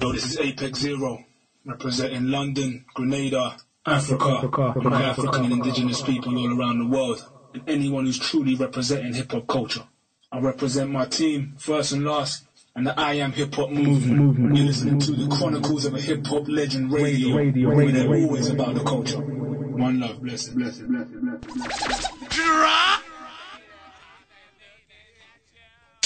Yo, 0.00 0.12
this 0.12 0.24
is 0.24 0.38
Apex 0.38 0.78
Zero, 0.78 1.24
representing 1.64 2.30
London, 2.30 2.84
Grenada, 2.94 3.56
Africa, 3.84 4.48
and 4.76 4.84
my 4.84 5.02
African 5.02 5.46
and 5.46 5.52
indigenous 5.54 6.00
people 6.02 6.38
all 6.38 6.56
around 6.56 6.78
the 6.78 6.86
world, 6.86 7.28
and 7.52 7.68
anyone 7.68 8.04
who's 8.06 8.20
truly 8.20 8.54
representing 8.54 9.14
hip 9.14 9.32
hop 9.32 9.48
culture. 9.48 9.82
I 10.30 10.38
represent 10.38 10.92
my 10.92 11.06
team, 11.06 11.54
first 11.58 11.90
and 11.90 12.04
last, 12.04 12.44
and 12.80 12.86
the 12.86 12.98
I 12.98 13.12
Am 13.16 13.32
Hip 13.32 13.54
Hop 13.56 13.68
movement. 13.68 14.56
You're 14.56 14.68
listening 14.68 14.98
to 15.00 15.12
the 15.12 15.36
Chronicles 15.36 15.84
of 15.84 15.92
a 15.92 16.00
Hip 16.00 16.26
Hop 16.28 16.48
Legend 16.48 16.90
Radio, 16.90 17.34
where 17.34 17.92
they're 17.92 18.08
always 18.08 18.48
about 18.48 18.74
the 18.74 18.82
culture. 18.82 19.20
One 19.20 20.00
love, 20.00 20.22
bless 20.22 20.48
it, 20.48 20.56
bless 20.56 20.78
it, 20.78 20.88
bless 20.88 21.06
it, 21.10 21.20
bless 21.20 21.42
it. 21.42 22.10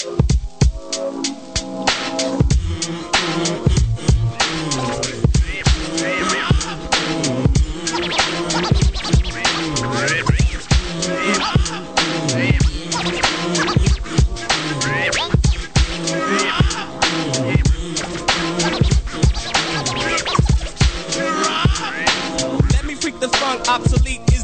Let 0.05 0.34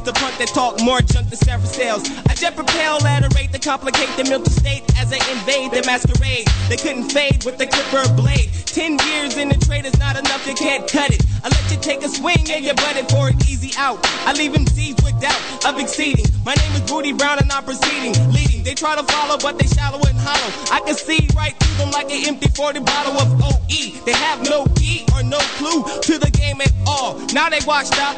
is 0.01 0.05
the 0.05 0.13
punk 0.19 0.37
that 0.37 0.49
talk 0.49 0.81
more 0.81 1.01
junk 1.01 1.29
than 1.29 1.37
Sarah 1.37 1.65
sales. 1.65 2.03
I 2.27 2.33
jet 2.33 2.55
propel 2.55 3.05
at 3.05 3.23
a 3.23 3.29
rate 3.35 3.51
that 3.51 3.61
complicate 3.61 4.09
the 4.17 4.23
mental 4.23 4.51
state 4.51 4.83
as 4.97 5.13
I 5.13 5.19
invade 5.31 5.71
the 5.71 5.85
masquerade. 5.85 6.47
They 6.69 6.77
couldn't 6.77 7.09
fade 7.09 7.43
with 7.45 7.57
the 7.57 7.67
clipper 7.67 8.05
blade. 8.15 8.49
Ten 8.65 8.97
years 9.09 9.37
in 9.37 9.49
the 9.49 9.57
trade 9.57 9.85
is 9.85 9.97
not 9.99 10.17
enough, 10.17 10.45
you 10.47 10.55
can't 10.55 10.89
cut 10.89 11.11
it. 11.11 11.21
I 11.43 11.49
let 11.49 11.65
you 11.71 11.77
take 11.77 12.03
a 12.03 12.09
swing 12.09 12.49
and 12.49 12.65
you 12.65 12.73
butt 12.73 12.97
it 12.97 13.09
for 13.11 13.29
an 13.29 13.37
easy 13.47 13.71
out. 13.77 13.99
I 14.25 14.33
leave 14.33 14.53
him 14.53 14.65
seized 14.67 15.03
with 15.03 15.19
doubt 15.21 15.41
of 15.65 15.79
exceeding. 15.79 16.25
My 16.45 16.53
name 16.55 16.73
is 16.73 16.81
Booty 16.81 17.13
Brown 17.13 17.39
and 17.39 17.51
I'm 17.51 17.63
proceeding, 17.63 18.15
leading. 18.31 18.63
They 18.63 18.73
try 18.73 18.95
to 18.95 19.03
follow, 19.03 19.37
but 19.37 19.57
they 19.57 19.67
shallow 19.67 19.99
and 20.07 20.17
hollow. 20.17 20.49
I 20.71 20.81
can 20.85 20.95
see 20.95 21.27
right 21.35 21.53
through 21.59 21.77
them 21.77 21.91
like 21.91 22.11
an 22.11 22.25
empty 22.25 22.49
40 22.49 22.79
bottle 22.81 23.17
of 23.19 23.41
OE. 23.41 24.05
They 24.05 24.13
have 24.13 24.41
no 24.49 24.65
key 24.75 25.05
or 25.13 25.23
no 25.23 25.39
clue 25.59 25.83
to 26.01 26.17
the 26.17 26.31
game 26.31 26.61
at 26.61 26.71
all. 26.87 27.19
Now 27.33 27.49
they 27.49 27.59
washed 27.65 27.99
up, 28.01 28.17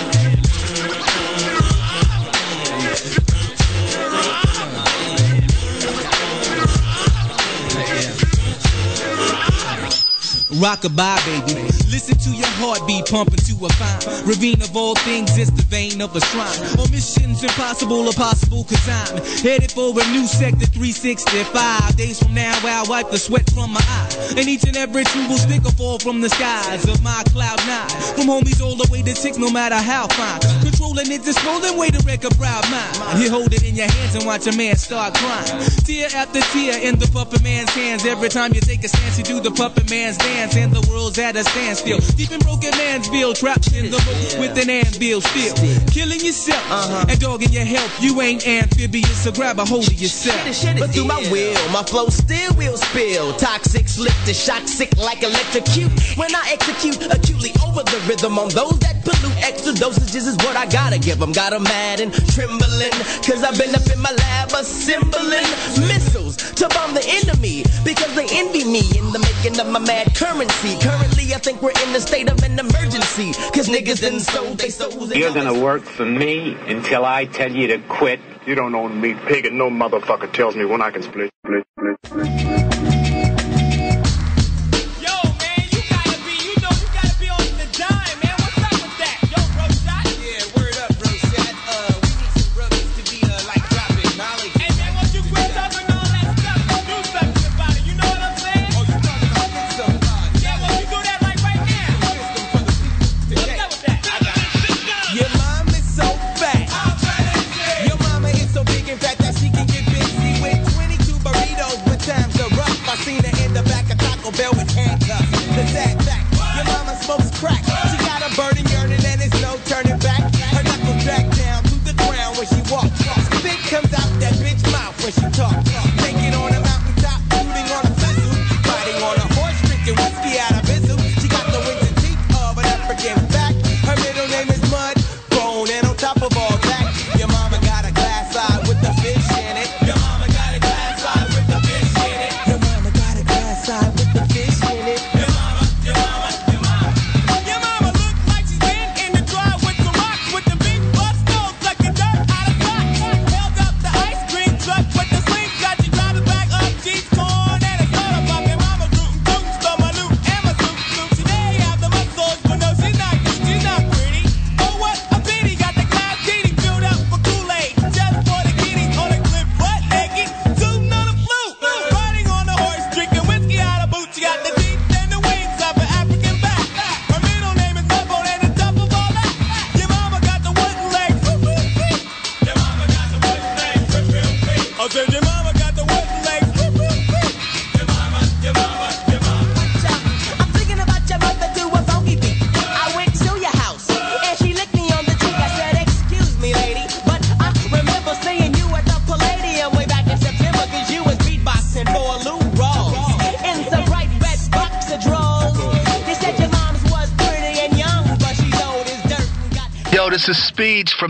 Rockabye, 10.59 11.23
baby. 11.47 11.61
Listen 11.87 12.17
to 12.17 12.29
your 12.35 12.51
heartbeat 12.59 13.07
pumping 13.07 13.39
to 13.47 13.55
a 13.65 13.69
fine 13.79 14.27
ravine 14.27 14.61
of 14.61 14.75
all 14.75 14.95
things. 14.95 15.37
It's 15.37 15.51
the 15.51 15.63
vein 15.63 16.01
of 16.01 16.15
a 16.15 16.19
shrine. 16.19 16.59
On 16.79 16.91
missions 16.91 17.43
impossible 17.43 18.07
or 18.07 18.13
possible, 18.13 18.63
cause 18.65 18.83
I'm 18.87 19.15
headed 19.43 19.71
for 19.71 19.91
a 19.95 20.03
new 20.11 20.27
sector 20.27 20.65
365. 20.67 21.95
Days 21.95 22.19
from 22.19 22.33
now, 22.33 22.51
I'll 22.63 22.87
wipe 22.87 23.09
the 23.11 23.17
sweat 23.17 23.49
from 23.51 23.71
my 23.71 23.79
eye. 23.79 24.35
And 24.35 24.47
each 24.47 24.63
and 24.65 24.75
every 24.75 25.03
tree 25.05 25.25
will 25.27 25.37
stick 25.39 25.63
or 25.63 25.71
fall 25.71 25.99
from 25.99 26.19
the 26.19 26.29
skies 26.29 26.83
of 26.87 27.01
my 27.01 27.23
cloud 27.31 27.59
nine. 27.67 27.89
From 28.15 28.27
homies 28.27 28.61
all 28.61 28.75
the 28.75 28.87
way 28.91 29.01
to 29.03 29.15
six, 29.15 29.37
no 29.37 29.49
matter 29.49 29.75
how 29.75 30.07
fine. 30.07 30.41
Controlling 30.63 31.11
it, 31.11 31.23
just 31.23 31.39
rolling 31.45 31.77
way 31.77 31.89
to 31.89 32.03
wreck 32.05 32.23
a 32.25 32.29
proud 32.35 32.67
mind. 32.69 33.23
You 33.23 33.31
hold 33.31 33.53
it 33.53 33.63
in 33.63 33.75
your 33.75 33.87
hands 33.87 34.15
and 34.15 34.25
watch 34.25 34.47
a 34.47 34.55
man 34.55 34.75
start 34.75 35.13
crying. 35.15 35.63
Tear 35.87 36.09
after 36.15 36.41
tear 36.51 36.75
in 36.81 36.99
the 36.99 37.07
puppet 37.07 37.41
man's 37.43 37.69
hands. 37.71 38.05
Every 38.05 38.29
time 38.29 38.53
you 38.53 38.59
take 38.59 38.83
a 38.83 38.89
stance, 38.89 39.17
you 39.17 39.23
do 39.23 39.39
the 39.39 39.51
puppet 39.51 39.89
man's 39.89 40.17
dance. 40.17 40.40
And 40.41 40.73
the 40.73 40.81
world's 40.89 41.19
at 41.19 41.35
a 41.35 41.43
standstill. 41.43 41.99
Deep 42.17 42.31
in 42.31 42.39
broken 42.39 42.71
man's 42.71 43.07
mansville, 43.07 43.37
trapped 43.37 43.71
in 43.73 43.91
the 43.91 43.97
road 44.09 44.41
with 44.41 44.57
an 44.57 44.71
anvil 44.71 45.21
still. 45.21 45.53
Killing 45.93 46.19
yourself 46.19 46.65
and 47.07 47.19
dogging 47.19 47.53
your 47.53 47.63
health. 47.63 47.93
You 48.01 48.19
ain't 48.21 48.45
amphibious, 48.47 49.23
so 49.23 49.31
grab 49.31 49.59
a 49.59 49.65
hold 49.65 49.87
of 49.87 49.93
yourself. 49.93 50.41
But 50.79 50.89
through 50.89 51.05
my 51.05 51.21
will, 51.29 51.69
my 51.69 51.83
flow 51.83 52.09
still 52.09 52.53
will 52.55 52.75
spill. 52.75 53.33
Toxic, 53.33 53.87
slick 53.87 54.17
to 54.25 54.33
shock, 54.33 54.67
sick 54.67 54.89
like 54.97 55.21
electrocute. 55.21 55.91
When 56.17 56.33
I 56.33 56.49
execute 56.51 56.97
acutely 57.13 57.51
over 57.63 57.83
the 57.83 58.01
rhythm 58.09 58.39
on 58.39 58.49
those 58.49 58.79
that 58.79 59.05
pollute, 59.05 59.37
extra 59.45 59.73
dosages 59.73 60.25
is 60.25 60.37
what 60.37 60.57
I 60.57 60.65
gotta 60.65 60.97
give 60.97 61.19
them. 61.19 61.31
Got 61.31 61.53
'em 61.53 61.63
mad 61.63 62.01
and 62.01 62.11
trembling, 62.33 62.91
cause 63.21 63.43
I've 63.45 63.57
been 63.61 63.75
up 63.75 63.85
in 63.93 64.01
my 64.01 64.11
lab 64.11 64.51
assembling 64.57 65.47
missiles 65.85 66.35
to 66.57 66.67
bomb 66.69 66.95
the 66.95 67.05
enemy. 67.23 67.63
Because 67.85 68.13
they 68.15 68.27
envy 68.33 68.65
me 68.65 68.81
in 68.97 69.05
the 69.13 69.20
making 69.43 69.59
of 69.59 69.71
my 69.71 69.79
mad 69.79 70.13
currency. 70.15 70.77
Currently, 70.79 71.33
I 71.33 71.37
think 71.37 71.61
we're 71.61 71.71
in 71.71 71.95
a 71.95 71.99
state 71.99 72.29
of 72.29 72.41
an 72.43 72.59
emergency. 72.59 73.33
Cause 73.53 73.67
niggas 73.67 74.01
done 74.01 74.19
sold 74.19 74.57
they 74.57 74.69
souls. 74.69 75.13
You're 75.15 75.33
gonna 75.33 75.59
work 75.59 75.83
for 75.83 76.05
me 76.05 76.55
until 76.67 77.05
I 77.05 77.25
tell 77.25 77.51
you 77.51 77.67
to 77.67 77.79
quit. 77.87 78.19
You 78.45 78.55
don't 78.55 78.73
own 78.73 78.99
me, 78.99 79.13
pig, 79.13 79.45
and 79.45 79.57
no 79.57 79.69
motherfucker 79.69 80.31
tells 80.33 80.55
me 80.55 80.65
when 80.65 80.81
I 80.81 80.91
can 80.91 81.03
split. 81.03 81.31
split, 81.45 81.63
split, 81.75 81.97
split. 82.05 82.70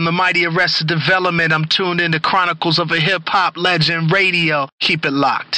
From 0.02 0.16
the 0.16 0.18
mighty 0.18 0.44
Arrested 0.44 0.88
Development, 0.88 1.52
I'm 1.52 1.64
tuned 1.64 2.00
into 2.00 2.18
Chronicles 2.18 2.80
of 2.80 2.90
a 2.90 2.98
Hip 2.98 3.22
Hop 3.28 3.56
Legend 3.56 4.10
Radio. 4.10 4.68
Keep 4.80 5.04
it 5.04 5.12
locked. 5.12 5.51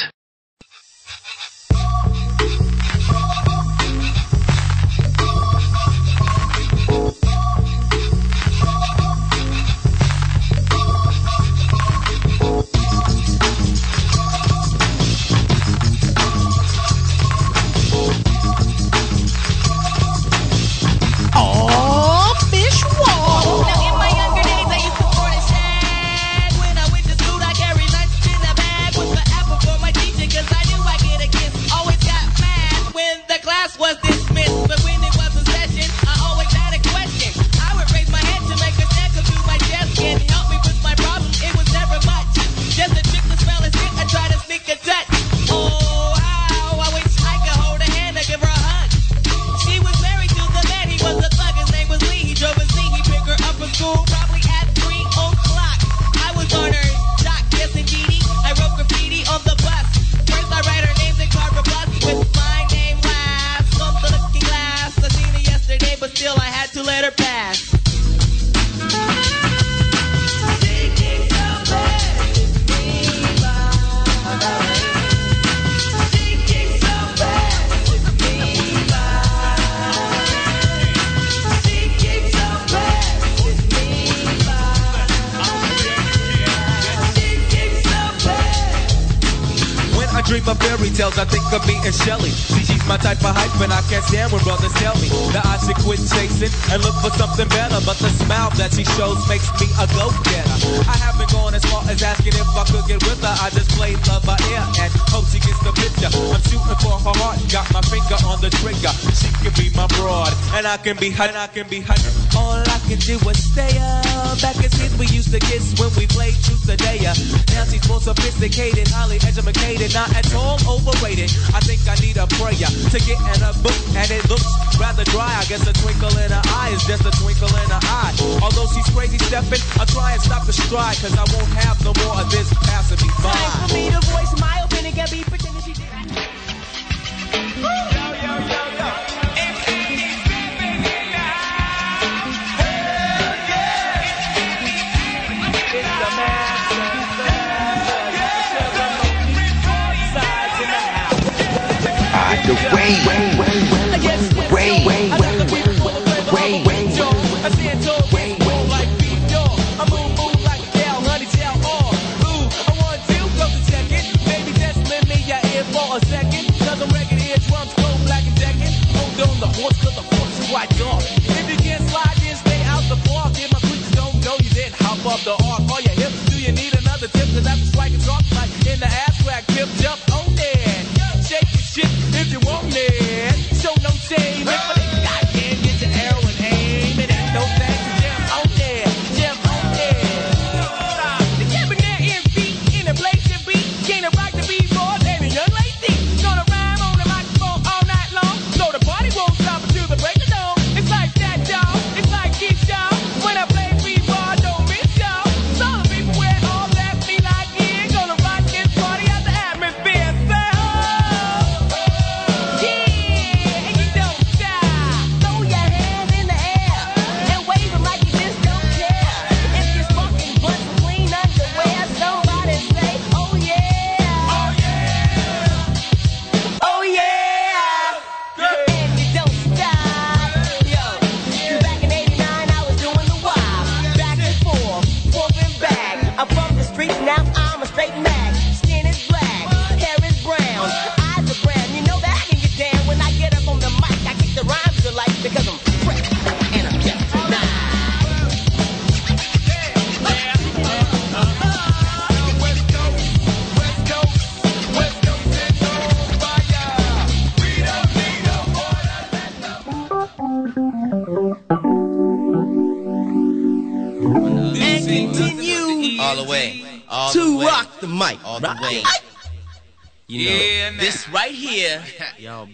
can 110.84 111.00
be 111.00 111.08
hot, 111.08 111.32
I 111.32 111.48
can 111.48 111.64
be 111.72 111.80
hot. 111.80 111.96
All 112.36 112.60
I 112.60 112.78
can 112.84 113.00
do 113.00 113.16
is 113.16 113.40
stay 113.40 113.72
up. 113.80 114.36
Back 114.44 114.60
as 114.60 114.68
kids, 114.76 114.92
we 115.00 115.08
used 115.08 115.32
to 115.32 115.40
kiss 115.40 115.72
when 115.80 115.88
we 115.96 116.04
played 116.04 116.36
truth 116.44 116.68
or 116.68 116.76
dare. 116.76 117.16
Now 117.56 117.64
she's 117.64 117.80
more 117.88 118.04
sophisticated, 118.04 118.92
highly 118.92 119.16
educated, 119.24 119.96
not 119.96 120.12
at 120.12 120.28
all 120.36 120.60
overrated. 120.68 121.32
I 121.56 121.64
think 121.64 121.80
I 121.88 121.96
need 122.04 122.20
a 122.20 122.28
prayer 122.36 122.68
to 122.68 122.98
get 123.00 123.16
in 123.16 123.40
a 123.40 123.56
book, 123.64 123.80
and 123.96 124.12
it 124.12 124.28
looks 124.28 124.44
rather 124.76 125.08
dry. 125.08 125.32
I 125.32 125.48
guess 125.48 125.64
a 125.64 125.72
twinkle 125.72 126.12
in 126.20 126.28
her 126.28 126.44
eye 126.52 126.76
is 126.76 126.84
just 126.84 127.08
a 127.08 127.12
twinkle 127.16 127.48
in 127.48 127.68
her 127.72 127.84
eye. 127.88 128.12
Although 128.44 128.68
she's 128.76 128.88
crazy 128.92 129.16
stepping, 129.24 129.64
I'll 129.80 129.88
try 129.88 130.12
and 130.12 130.20
stop 130.20 130.44
the 130.44 130.52
stride, 130.52 131.00
cause 131.00 131.16
I 131.16 131.24
won't 131.32 131.48
have 131.64 131.73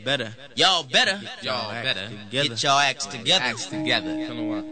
better. 0.05 0.33
Y'all 0.57 0.83
better. 0.83 1.21
Y'all 1.43 1.71
better. 1.71 2.09
Get 2.31 2.63
y'all 2.63 2.79
acts 2.79 3.07
together. 3.07 3.45
Acts 3.45 3.67
together. 3.67 4.15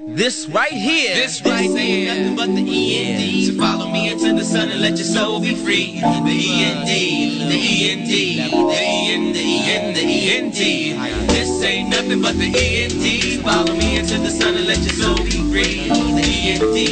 This 0.08 0.46
right 0.48 0.72
here. 0.72 1.14
This 1.14 1.42
right 1.44 1.70
here. 1.70 2.14
Nothing 2.14 2.36
but 2.36 2.46
the 2.46 2.62
END. 2.62 3.46
So 3.46 3.52
follow 3.60 3.90
me 3.90 4.10
into 4.10 4.32
the 4.34 4.44
sun 4.44 4.70
and 4.70 4.80
let 4.80 4.96
your 4.96 5.06
soul 5.06 5.40
be 5.40 5.54
free. 5.54 6.00
The 6.00 6.06
END. 6.06 6.86
The 6.86 7.90
END. 7.90 8.08
The 8.08 8.74
END. 8.74 9.34
The 9.34 9.40
END. 9.40 9.96
The 9.96 10.02
END. 10.36 11.28
This 11.28 11.62
ain't 11.62 11.90
nothing 11.90 12.22
but 12.22 12.36
the 12.36 12.46
END. 12.46 13.42
Follow 13.42 13.74
me 13.74 13.98
into 13.98 14.18
the 14.18 14.30
sun 14.30 14.56
and 14.56 14.66
let 14.66 14.78
your 14.78 14.94
soul 14.94 15.16
be 15.16 15.30
free. 15.50 15.88
The 15.88 16.24
END. 16.24 16.62
The 16.74 16.86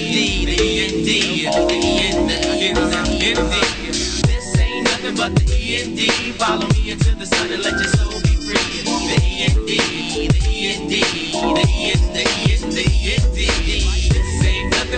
END. 0.85 1.07
The 1.07 1.47
END. 1.47 2.29
The 2.29 2.87
END. 3.27 3.47
This 4.27 4.59
ain't 4.59 4.85
nothing 4.85 5.17
but 5.17 5.35
the 5.37 5.45
END. 5.57 6.35
Follow 6.37 6.69
me 6.69 6.91
into 6.91 7.15
the 7.15 7.27
sun 7.27 7.51
and 7.51 7.63
let 7.63 7.73
your 7.73 7.85
soul 7.85 8.16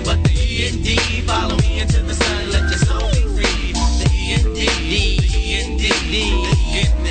but 0.08 0.22
the 0.24 0.66
and 0.66 0.84
D. 0.84 0.96
Follow 1.26 1.56
me 1.56 1.80
into 1.80 2.00
the 2.02 2.14
sun, 2.14 2.50
let 2.50 2.62
your 2.70 2.78
soul 2.78 3.10
free. 3.34 3.72
The 3.74 4.08
and 4.32 4.54
D 4.54 4.64
D, 4.88 5.54
and 5.60 5.78
D, 5.78 5.88
D, 5.88 6.48
the 7.02 7.10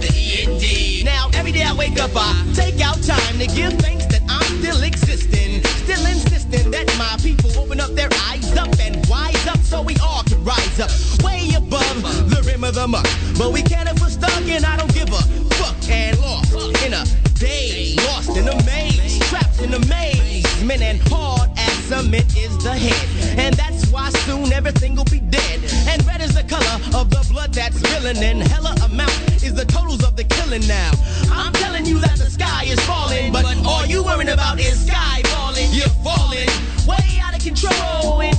the 0.00 0.42
and 0.42 0.60
D. 0.60 1.02
Now 1.04 1.30
every 1.34 1.52
day 1.52 1.62
I 1.62 1.74
wake 1.74 2.00
up, 2.00 2.10
I 2.16 2.32
take 2.54 2.80
out 2.80 3.00
time 3.02 3.38
to 3.38 3.46
give 3.46 3.74
thanks 3.74 4.06
that 4.06 4.22
I'm 4.28 4.42
still 4.58 4.82
existing. 4.82 5.62
Still 5.84 6.04
insisting 6.06 6.70
that 6.72 6.86
my 6.98 7.16
people 7.22 7.56
open 7.60 7.80
up 7.80 7.90
their 7.90 8.10
eyes, 8.28 8.56
up 8.56 8.74
and 8.80 9.04
wise 9.08 9.46
up. 9.46 9.58
So 9.58 9.82
we 9.82 9.94
all 10.02 10.24
could 10.24 10.44
rise 10.44 10.80
up 10.80 10.90
way 11.22 11.52
above 11.54 12.02
the 12.30 12.42
rim 12.46 12.64
of 12.64 12.74
the 12.74 12.88
muck. 12.88 13.06
But 13.38 13.52
we 13.52 13.62
can't 13.62 13.88
if 13.88 14.00
we're 14.00 14.08
stuck 14.08 14.42
and 14.48 14.64
I 14.64 14.76
don't 14.78 14.92
give 14.92 15.12
a. 15.12 15.51
And 15.88 16.18
lost 16.20 16.52
in 16.84 16.94
a 16.94 17.04
daze, 17.38 17.96
lost 18.06 18.36
in 18.36 18.48
a 18.48 18.54
maze, 18.64 19.18
trapped 19.28 19.60
in 19.60 19.74
a 19.74 19.78
maze. 19.86 20.44
Men 20.64 20.82
and 20.82 21.00
hard 21.08 21.50
as 21.56 21.72
cement 21.84 22.36
is 22.36 22.56
the 22.62 22.72
head. 22.72 23.38
And 23.38 23.54
that's 23.56 23.90
why 23.90 24.10
soon 24.10 24.52
everything 24.52 24.94
will 24.94 25.04
be 25.04 25.20
dead. 25.20 25.60
And 25.88 26.04
red 26.06 26.20
is 26.20 26.34
the 26.34 26.44
color 26.44 26.76
of 26.94 27.10
the 27.10 27.26
blood 27.30 27.52
that's 27.52 27.78
spilling. 27.78 28.18
And 28.18 28.42
hella 28.42 28.74
amount 28.84 29.12
is 29.42 29.54
the 29.54 29.64
totals 29.64 30.04
of 30.04 30.16
the 30.16 30.24
killing 30.24 30.66
now. 30.66 30.92
I'm 31.30 31.52
telling 31.54 31.84
you 31.84 31.98
that 32.00 32.16
the 32.16 32.30
sky 32.30 32.64
is 32.64 32.80
falling. 32.80 33.32
But 33.32 33.44
all 33.66 33.84
you 33.86 34.04
worrying 34.04 34.28
about 34.30 34.60
is 34.60 34.86
sky 34.86 35.22
falling. 35.26 35.68
You're 35.72 35.88
falling 36.04 36.48
way 36.86 37.20
out 37.22 37.34
of 37.34 37.42
control. 37.42 38.31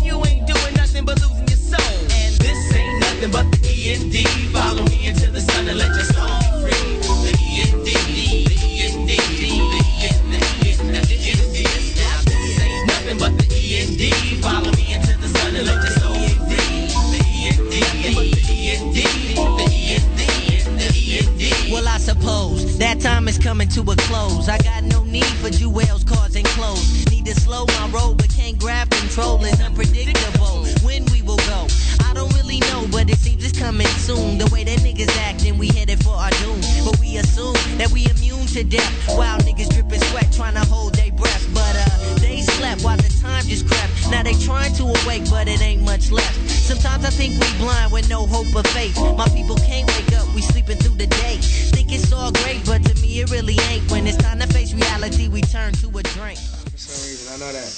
Coming 23.54 23.68
to 23.68 23.82
a 23.82 23.96
close. 24.10 24.50
I 24.50 24.58
got 24.58 24.84
no 24.84 25.04
need 25.04 25.32
for 25.38 25.52
jewels, 25.52 26.04
cars, 26.04 26.36
and 26.36 26.44
clothes. 26.58 27.06
Need 27.12 27.28
to 27.28 27.36
slow 27.36 27.66
my 27.68 27.88
roll, 27.94 28.16
but 28.16 28.28
can't 28.34 28.58
grab 28.58 28.90
control. 28.90 29.46
It's 29.46 29.62
unpredictable 29.62 30.66
when 30.82 31.06
we 31.14 31.22
will 31.22 31.38
go. 31.38 31.68
I 32.02 32.14
don't 32.16 32.34
really 32.34 32.62
know, 32.62 32.88
but 32.92 33.12
it 33.12 33.20
seems 33.20 33.46
it's 33.46 33.56
coming 33.56 33.86
soon. 34.02 34.40
The 34.40 34.50
way 34.52 34.64
that 34.64 34.80
niggas 34.80 35.16
acting, 35.20 35.60
we 35.60 35.68
headed 35.68 36.04
for 36.04 36.16
our 36.16 36.32
doom. 36.42 36.62
But 36.84 37.00
we 37.00 37.18
assume 37.18 37.54
that 37.78 37.92
we 37.92 38.08
immune 38.10 38.48
to 38.58 38.64
death. 38.64 38.92
While 39.16 39.38
niggas 39.46 39.70
dripping 39.70 40.02
sweat, 40.10 40.34
trying 40.34 40.56
to 40.56 40.66
hold 40.66 40.96
their 40.96 41.12
breath. 41.12 41.46
But 41.54 41.76
uh, 41.78 42.16
they 42.26 42.42
slept 42.42 42.82
while 42.82 42.98
the 42.98 43.13
just 43.54 43.68
crept. 43.68 44.10
Now 44.10 44.24
they 44.24 44.34
trying 44.34 44.74
to 44.76 44.84
awake, 44.84 45.30
but 45.30 45.48
it 45.48 45.62
ain't 45.62 45.84
much 45.84 46.12
left. 46.12 46.50
Sometimes 46.50 47.06
I 47.06 47.10
think 47.10 47.40
we 47.40 47.48
blind 47.58 47.92
with 47.92 48.10
no 48.10 48.26
hope 48.26 48.48
or 48.56 48.64
faith. 48.70 48.98
My 49.18 49.28
people 49.30 49.56
can't 49.58 49.88
wake 49.88 50.14
up, 50.18 50.28
we 50.34 50.42
sleeping 50.42 50.78
through 50.78 50.96
the 50.96 51.08
day. 51.08 51.38
Think 51.38 51.92
it's 51.92 52.12
all 52.12 52.32
great, 52.32 52.66
but 52.66 52.84
to 52.86 52.96
me 53.02 53.20
it 53.20 53.30
really 53.30 53.58
ain't. 53.70 53.90
When 53.92 54.08
it's 54.08 54.18
time 54.18 54.40
to 54.40 54.48
face 54.48 54.74
reality, 54.74 55.28
we 55.28 55.42
turn 55.42 55.74
to 55.74 55.88
a 55.90 56.04
drink. 56.04 56.40
For 56.40 56.78
some 56.78 57.02
reason, 57.06 57.34
I 57.34 57.38
know 57.38 57.52
that. 57.54 57.70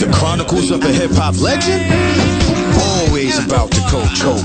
The 0.00 0.10
Chronicles 0.12 0.70
of 0.70 0.82
a 0.84 0.88
Hip 0.88 1.10
Hop 1.12 1.38
Legend? 1.40 1.82
Always 2.80 3.38
about 3.44 3.70
the 3.70 3.82
culture. 3.90 4.36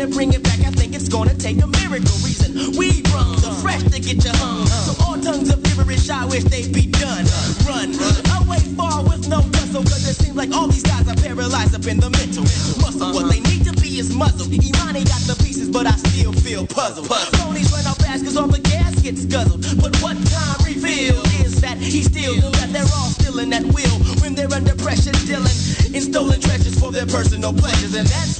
To 0.00 0.08
bring 0.08 0.32
it 0.32 0.42
back, 0.42 0.60
I 0.60 0.70
think 0.72 0.94
it's 0.94 1.08
gonna 1.08 1.34
take 1.34 1.60
a 1.60 1.66
miracle. 1.66 2.16
Reason 2.24 2.56
we 2.78 3.04
run 3.12 3.36
the 3.44 3.52
fresh 3.60 3.82
to 3.84 4.00
get 4.00 4.24
you 4.24 4.32
hung. 4.40 4.66
So 4.66 4.96
all 5.04 5.20
tongues 5.20 5.52
of 5.52 5.62
gibberish, 5.62 6.08
I 6.08 6.24
wish 6.24 6.44
they'd 6.44 6.72
be 6.72 6.86
done. 6.88 7.28
Run 7.68 7.92
away 8.40 8.64
far 8.80 9.04
with 9.04 9.28
no 9.28 9.44
tussle, 9.52 9.84
cause 9.84 10.08
it 10.08 10.16
seems 10.16 10.36
like 10.36 10.52
all 10.52 10.68
these 10.68 10.82
guys 10.82 11.06
are 11.06 11.16
paralyzed 11.16 11.74
up 11.74 11.84
in 11.86 12.00
the 12.00 12.08
mental 12.08 12.44
muscle. 12.80 13.12
What 13.12 13.28
they 13.28 13.40
need 13.40 13.64
to 13.68 13.74
be 13.76 14.00
is 14.00 14.14
muzzled. 14.14 14.48
Imani 14.48 15.04
got 15.04 15.20
the 15.28 15.36
pieces, 15.44 15.68
but 15.68 15.86
I 15.86 15.92
still 16.00 16.32
feel 16.32 16.66
puzzled. 16.66 17.08
Ponies 17.36 17.70
run 17.70 17.84
out 17.84 17.98
fast 18.00 18.24
cause 18.24 18.36
all 18.38 18.48
the 18.48 18.60
gas 18.60 18.96
gets 19.02 19.26
guzzled. 19.26 19.60
But 19.82 19.92
what 20.00 20.16
time 20.32 20.64
revealed 20.64 21.28
is 21.44 21.60
that 21.60 21.76
he 21.76 22.02
still 22.02 22.40
that 22.56 22.72
they're 22.72 22.88
all 22.96 23.12
still 23.20 23.38
in 23.38 23.50
that 23.50 23.64
wheel 23.76 23.96
when 24.24 24.34
they're 24.34 24.52
under 24.52 24.74
pressure, 24.76 25.12
dealing 25.28 25.60
in 25.92 26.00
stolen 26.00 26.40
treasures 26.40 26.78
for 26.80 26.90
their 26.90 27.06
personal 27.06 27.52
pleasures. 27.52 27.94
And 27.94 28.08
that's 28.08 28.39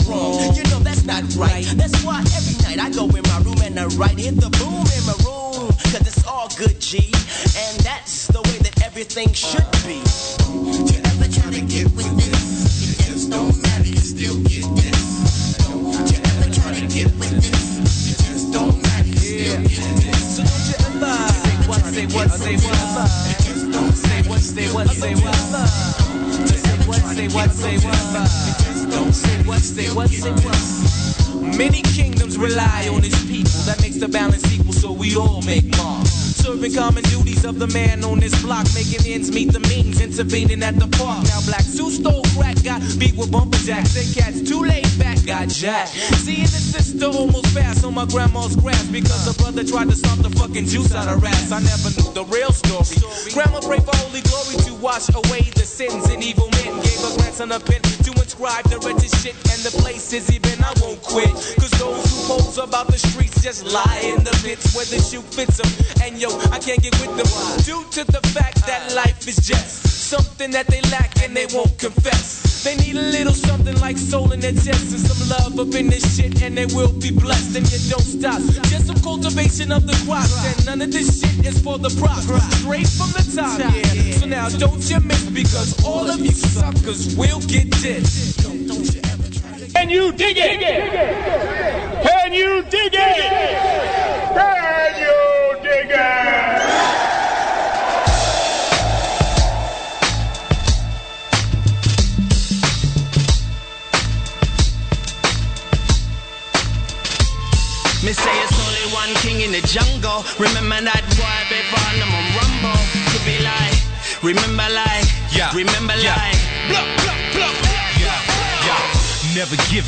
my 48.01 48.07
grandma's 48.07 48.57
grass 48.57 48.87
because 48.89 49.27
her 49.29 49.37
brother 49.43 49.63
tried 49.63 49.91
to 49.91 49.97
stomp 49.97 50.23
the 50.23 50.31
fucking 50.31 50.65
juice 50.65 50.95
out 50.95 51.05
her 51.05 51.21
ass. 51.27 51.53
I 51.53 51.61
never 51.61 51.93
knew 51.93 52.09
the 52.17 52.25
real 52.33 52.49
story. 52.49 52.97
Grandma 53.37 53.61
prayed 53.61 53.85
for 53.85 53.93
holy 54.01 54.25
glory 54.25 54.57
to 54.65 54.73
wash 54.81 55.13
away 55.13 55.45
the 55.53 55.69
sins 55.69 56.09
and 56.09 56.25
evil 56.25 56.49
men. 56.57 56.81
Gave 56.81 56.97
her 57.05 57.13
grandson 57.21 57.53
a 57.53 57.61
pen 57.61 57.83
to 57.83 58.11
inscribe 58.17 58.65
the 58.73 58.81
wretched 58.81 59.13
shit 59.21 59.37
and 59.53 59.61
the 59.61 59.73
places 59.85 60.27
he 60.29 60.39
been. 60.39 60.65
I 60.65 60.73
won't 60.81 61.03
quit. 61.03 61.29
Cause 61.61 61.77
those 61.77 62.01
who 62.09 62.41
pose 62.41 62.57
about 62.57 62.87
the 62.89 62.97
streets 62.97 63.43
just 63.43 63.69
lie 63.69 64.01
in 64.01 64.25
the 64.25 64.33
pits 64.41 64.73
where 64.73 64.89
the 64.89 64.97
shoe 64.97 65.21
fits 65.21 65.61
them. 65.61 65.69
And 66.01 66.17
yo, 66.17 66.33
I 66.49 66.59
can't 66.59 66.81
get 66.81 66.97
with 67.05 67.13
them 67.21 67.29
due 67.69 67.85
to 68.01 68.03
the 68.09 68.25
fact 68.33 68.65
that 68.65 68.95
life 68.97 69.29
is 69.29 69.37
just 69.45 70.09
something 70.09 70.51
that 70.53 70.67
they 70.69 70.81
lack 70.89 71.21
and 71.23 71.37
they 71.37 71.47
won't 71.53 71.77
confess. 71.77 72.00
Shit 76.11 76.43
and 76.43 76.57
they 76.57 76.67
will 76.67 76.93
be 76.93 77.11
blessed 77.11 77.57
and 77.57 77.67
you 77.71 77.79
don't 77.91 78.03
stop. 78.03 78.41
Just 78.69 78.87
some 78.87 79.01
cultivation 79.01 79.73
of 79.73 79.87
the 79.87 79.95
crops 80.05 80.45
and 80.45 80.67
none 80.67 80.83
of 80.83 80.93
this 80.93 81.21
shit 81.21 81.47
is 81.47 81.61
for 81.61 81.79
the 81.79 81.91
props. 82.01 82.27
Straight 82.59 82.89
from 82.89 83.11
the 83.17 83.25
top, 83.35 83.59
yeah. 83.59 84.13
So 84.19 84.27
now 84.27 84.49
don't 84.49 84.83
you 84.91 85.01
miss 85.01 85.29
because 85.31 85.85
all 85.85 86.11
of 86.11 86.21
you 86.21 86.33
suckers 86.33 87.17
will 87.17 87.41
get 87.41 87.71
this. 87.83 88.30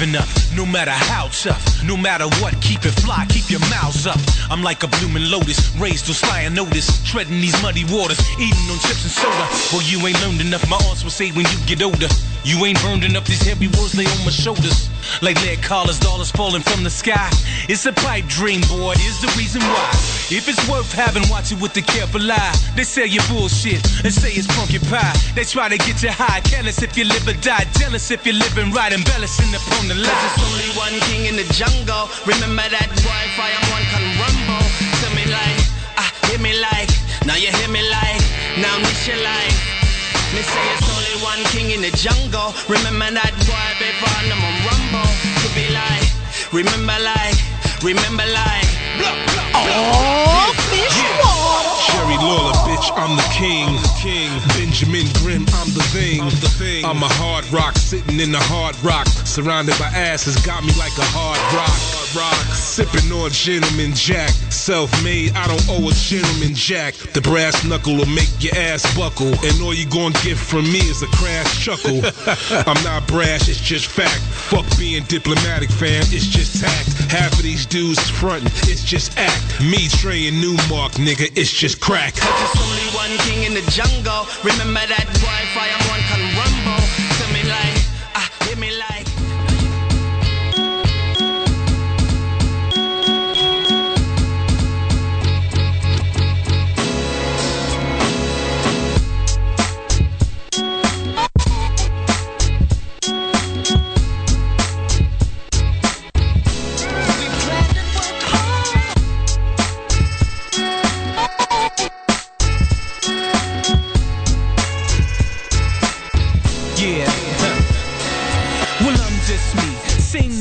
Giving 0.03 0.17
up, 0.17 0.29
no 0.57 0.67
matter 0.67 0.91
how 0.91 1.29
tough. 1.29 1.83
No 1.85 1.97
matter 1.97 2.27
what, 2.41 2.61
keep 2.61 2.85
it 2.85 2.93
fly, 3.03 3.27
keep 3.29 3.51
your 3.51 3.61
mouths 3.71 4.07
up. 4.07 4.19
I'm 4.51 4.63
like 4.63 4.83
a 4.83 4.89
blooming 4.89 5.31
lotus, 5.31 5.75
raised 5.77 6.07
to 6.07 6.15
spy 6.15 6.41
and 6.41 6.55
notice. 6.55 7.03
Treading 7.05 7.41
these 7.41 7.61
muddy 7.63 7.85
waters, 7.85 8.21
eating 8.39 8.71
on 8.71 8.79
chips 8.81 9.05
and 9.05 9.13
soda. 9.13 9.49
Well, 9.73 9.83
you 9.83 10.05
ain't 10.07 10.21
learned 10.23 10.41
enough, 10.41 10.69
my 10.69 10.77
aunts 10.89 11.05
will 11.05 11.11
say 11.11 11.31
when 11.31 11.47
you 11.47 11.59
get 11.67 11.83
older. 11.83 12.09
You 12.45 12.59
ain't 12.67 12.81
burned 12.83 13.07
up 13.17 13.25
these 13.25 13.43
heavy 13.43 13.69
words 13.79 13.95
lay 13.95 14.07
on 14.07 14.19
my 14.27 14.35
shoulders. 14.35 14.91
Like 15.23 15.39
lead 15.43 15.63
collars, 15.63 15.99
dollars 15.99 16.31
falling 16.31 16.63
from 16.63 16.83
the 16.83 16.91
sky. 16.91 17.31
It's 17.69 17.87
a 17.87 17.93
pipe 17.93 18.27
dream, 18.27 18.63
boy, 18.67 18.99
is 18.99 19.23
the 19.23 19.31
reason 19.39 19.63
why. 19.63 19.91
If 20.27 20.51
it's 20.51 20.59
worth 20.69 20.91
having, 20.93 21.23
watch 21.31 21.53
it 21.53 21.61
with 21.61 21.75
the 21.75 21.83
careful 21.83 22.21
eye. 22.21 22.55
They 22.75 22.83
sell 22.83 23.07
you 23.07 23.21
bullshit 23.31 23.79
and 24.03 24.13
say 24.13 24.35
it's 24.35 24.51
pumpkin 24.59 24.83
pie. 24.91 25.15
They 25.35 25.45
try 25.45 25.69
to 25.69 25.79
get 25.79 26.03
you 26.03 26.11
high, 26.11 26.41
careless 26.43 26.83
if 26.83 26.97
you 26.99 27.05
live 27.05 27.27
or 27.29 27.39
die. 27.39 27.63
Jealous 27.79 28.11
if 28.11 28.27
you're 28.27 28.35
living 28.35 28.73
right, 28.73 28.93
embellishing 28.93 29.55
upon 29.55 29.87
the 29.87 29.95
lie. 29.95 30.11
There's 30.11 30.43
only 30.43 30.71
one 30.75 30.95
king 31.07 31.31
in 31.31 31.37
the 31.39 31.47
jungle. 31.55 32.11
Remember 32.27 32.67
that 32.67 32.91
boy, 33.07 33.23
fire 33.39 33.63
one 33.71 33.87
can 33.95 34.03
rumble. 34.19 34.67
Tell 34.99 35.15
me 35.15 35.31
like, 35.31 35.63
ah, 35.95 36.11
hear 36.27 36.43
me 36.43 36.59
like. 36.59 36.91
Now 37.23 37.39
you 37.39 37.55
hear 37.55 37.71
me 37.71 37.87
like, 37.87 38.23
now 38.59 38.75
miss 38.83 39.07
your 39.07 39.23
life. 39.23 39.59
Me 40.35 40.43
say 40.43 40.65
it's 40.75 40.92
one 41.21 41.43
king 41.53 41.71
in 41.71 41.83
the 41.83 41.91
jungle. 41.97 42.55
Remember 42.69 43.11
that 43.13 43.33
boy 43.45 43.69
before 43.77 44.23
them 44.29 44.41
on 44.41 44.57
rumble. 44.65 45.11
To 45.43 45.49
be 45.53 45.69
like, 45.75 46.09
remember 46.53 46.97
like, 47.03 47.39
remember 47.83 48.25
like. 48.25 48.69
Oh, 49.55 51.32
Jerry 52.13 52.25
Lawler, 52.25 52.53
bitch, 52.69 52.91
I'm 52.95 53.17
the 53.17 53.23
king. 53.33 53.69
Benjamin 54.59 55.07
Grimm, 55.23 55.47
I'm 55.55 55.73
the 55.73 55.83
thing. 55.93 56.21
I'm 56.85 57.03
a 57.03 57.09
hard 57.09 57.51
rock 57.53 57.77
sitting 57.77 58.21
in 58.21 58.33
the 58.33 58.39
hard 58.39 58.77
rock. 58.85 59.07
Surrounded 59.07 59.79
by 59.79 59.87
asses, 59.87 60.37
got 60.45 60.63
me 60.63 60.73
like 60.77 60.93
a 60.99 61.09
hard 61.09 61.41
rock. 61.57 61.73
rock. 62.15 62.55
Sipping 62.55 63.11
on 63.13 63.31
gentleman 63.31 63.95
jack. 63.95 64.31
Self 64.51 64.91
made, 65.03 65.33
I 65.37 65.47
don't 65.47 65.65
owe 65.71 65.89
a 65.89 65.93
gentleman 65.93 66.55
jack. 66.55 66.95
The 66.95 67.21
brass 67.21 67.65
knuckle 67.65 67.97
will 67.97 68.13
make 68.13 68.31
your 68.41 68.55
ass 68.57 68.85
buckle. 68.97 69.33
And 69.45 69.63
all 69.63 69.73
you 69.73 69.87
gonna 69.89 70.15
get 70.23 70.37
from 70.37 70.65
me 70.65 70.81
is 70.81 71.03
a 71.03 71.11
crash 71.17 71.65
chuckle. 71.65 72.03
I'm 72.69 72.83
not 72.85 73.07
brash, 73.07 73.49
it's 73.49 73.61
just 73.61 73.87
fact. 73.87 74.21
Fuck 74.21 74.67
being 74.79 75.05
diplomatic, 75.05 75.71
fam, 75.71 76.03
it's 76.13 76.27
just 76.27 76.61
tact. 76.61 77.11
Half 77.11 77.33
of 77.33 77.43
these 77.43 77.65
dudes 77.65 78.01
frontin', 78.11 78.53
it's 78.69 78.85
just 78.85 79.17
act. 79.19 79.63
Me, 79.63 79.89
Trey, 79.89 80.29
and 80.29 80.41
Newmark, 80.41 80.93
nigga, 81.01 81.31
it's 81.37 81.53
just 81.53 81.81
crack. 82.11 82.15
There's 82.15 82.57
only 82.59 82.87
one 82.95 83.15
king 83.29 83.45
in 83.45 83.55
the 83.55 83.63
jungle. 83.71 84.27
Remember 84.43 84.83
that 84.91 85.07
boy, 85.23 85.41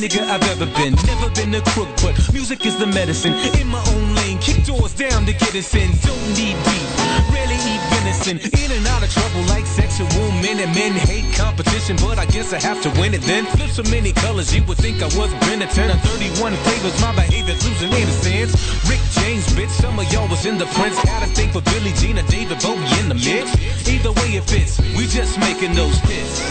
nigga 0.02 0.26
I've 0.26 0.42
ever 0.50 0.66
been. 0.74 0.98
Never 1.06 1.30
been 1.38 1.54
a 1.54 1.62
crook, 1.78 1.90
but 2.02 2.18
music 2.34 2.66
is 2.66 2.76
the 2.78 2.88
medicine. 2.88 3.34
In 3.62 3.68
my 3.68 3.84
own 3.94 4.16
lane, 4.16 4.40
kick 4.40 4.66
doors 4.66 4.94
down 4.96 5.26
to 5.28 5.34
get 5.34 5.54
us 5.54 5.76
in. 5.76 5.94
Don't 6.02 6.28
need 6.34 6.58
beef. 6.66 6.90
Rarely 7.30 7.60
eat 7.70 7.82
venison. 7.94 8.42
In 8.42 8.72
and 8.74 8.88
out 8.88 9.04
of 9.06 9.14
trouble 9.14 9.46
like 9.54 9.68
sexual 9.68 10.10
men 10.42 10.58
and 10.58 10.74
men 10.74 10.94
hate 11.06 11.30
competition, 11.38 11.98
but 12.02 12.18
I 12.18 12.26
guess 12.26 12.52
I 12.52 12.60
have 12.60 12.82
to 12.82 12.90
win 13.00 13.14
it 13.14 13.22
then. 13.30 13.46
Flip 13.54 13.70
so 13.70 13.84
many 13.94 14.12
colors, 14.12 14.50
you 14.50 14.64
would 14.66 14.80
think 14.80 15.04
I 15.04 15.10
was 15.14 15.30
Benetton. 15.46 15.94
31 16.18 16.54
flavors, 16.66 16.98
my 17.00 17.14
behavior's 17.14 17.62
losing 17.62 17.94
innocence. 17.94 18.58
Rick 18.90 19.02
James, 19.22 19.46
bitch, 19.54 19.70
some 19.70 20.00
of 20.00 20.12
y'all 20.12 20.28
was 20.28 20.48
in 20.48 20.58
the 20.58 20.66
Prince. 20.78 20.98
Had 21.06 21.22
a 21.22 21.32
thing 21.38 21.52
for 21.52 21.62
Billie 21.62 21.94
Jean 22.02 22.18
and 22.18 22.28
David 22.28 22.58
Bowie 22.58 22.90
in 22.98 23.08
the 23.08 23.16
mix. 23.22 23.54
Either 23.86 24.12
way 24.18 24.34
it 24.34 24.46
fits, 24.50 24.82
we 24.98 25.06
just 25.06 25.38
making 25.38 25.76
those 25.76 25.98
hits. 26.10 26.42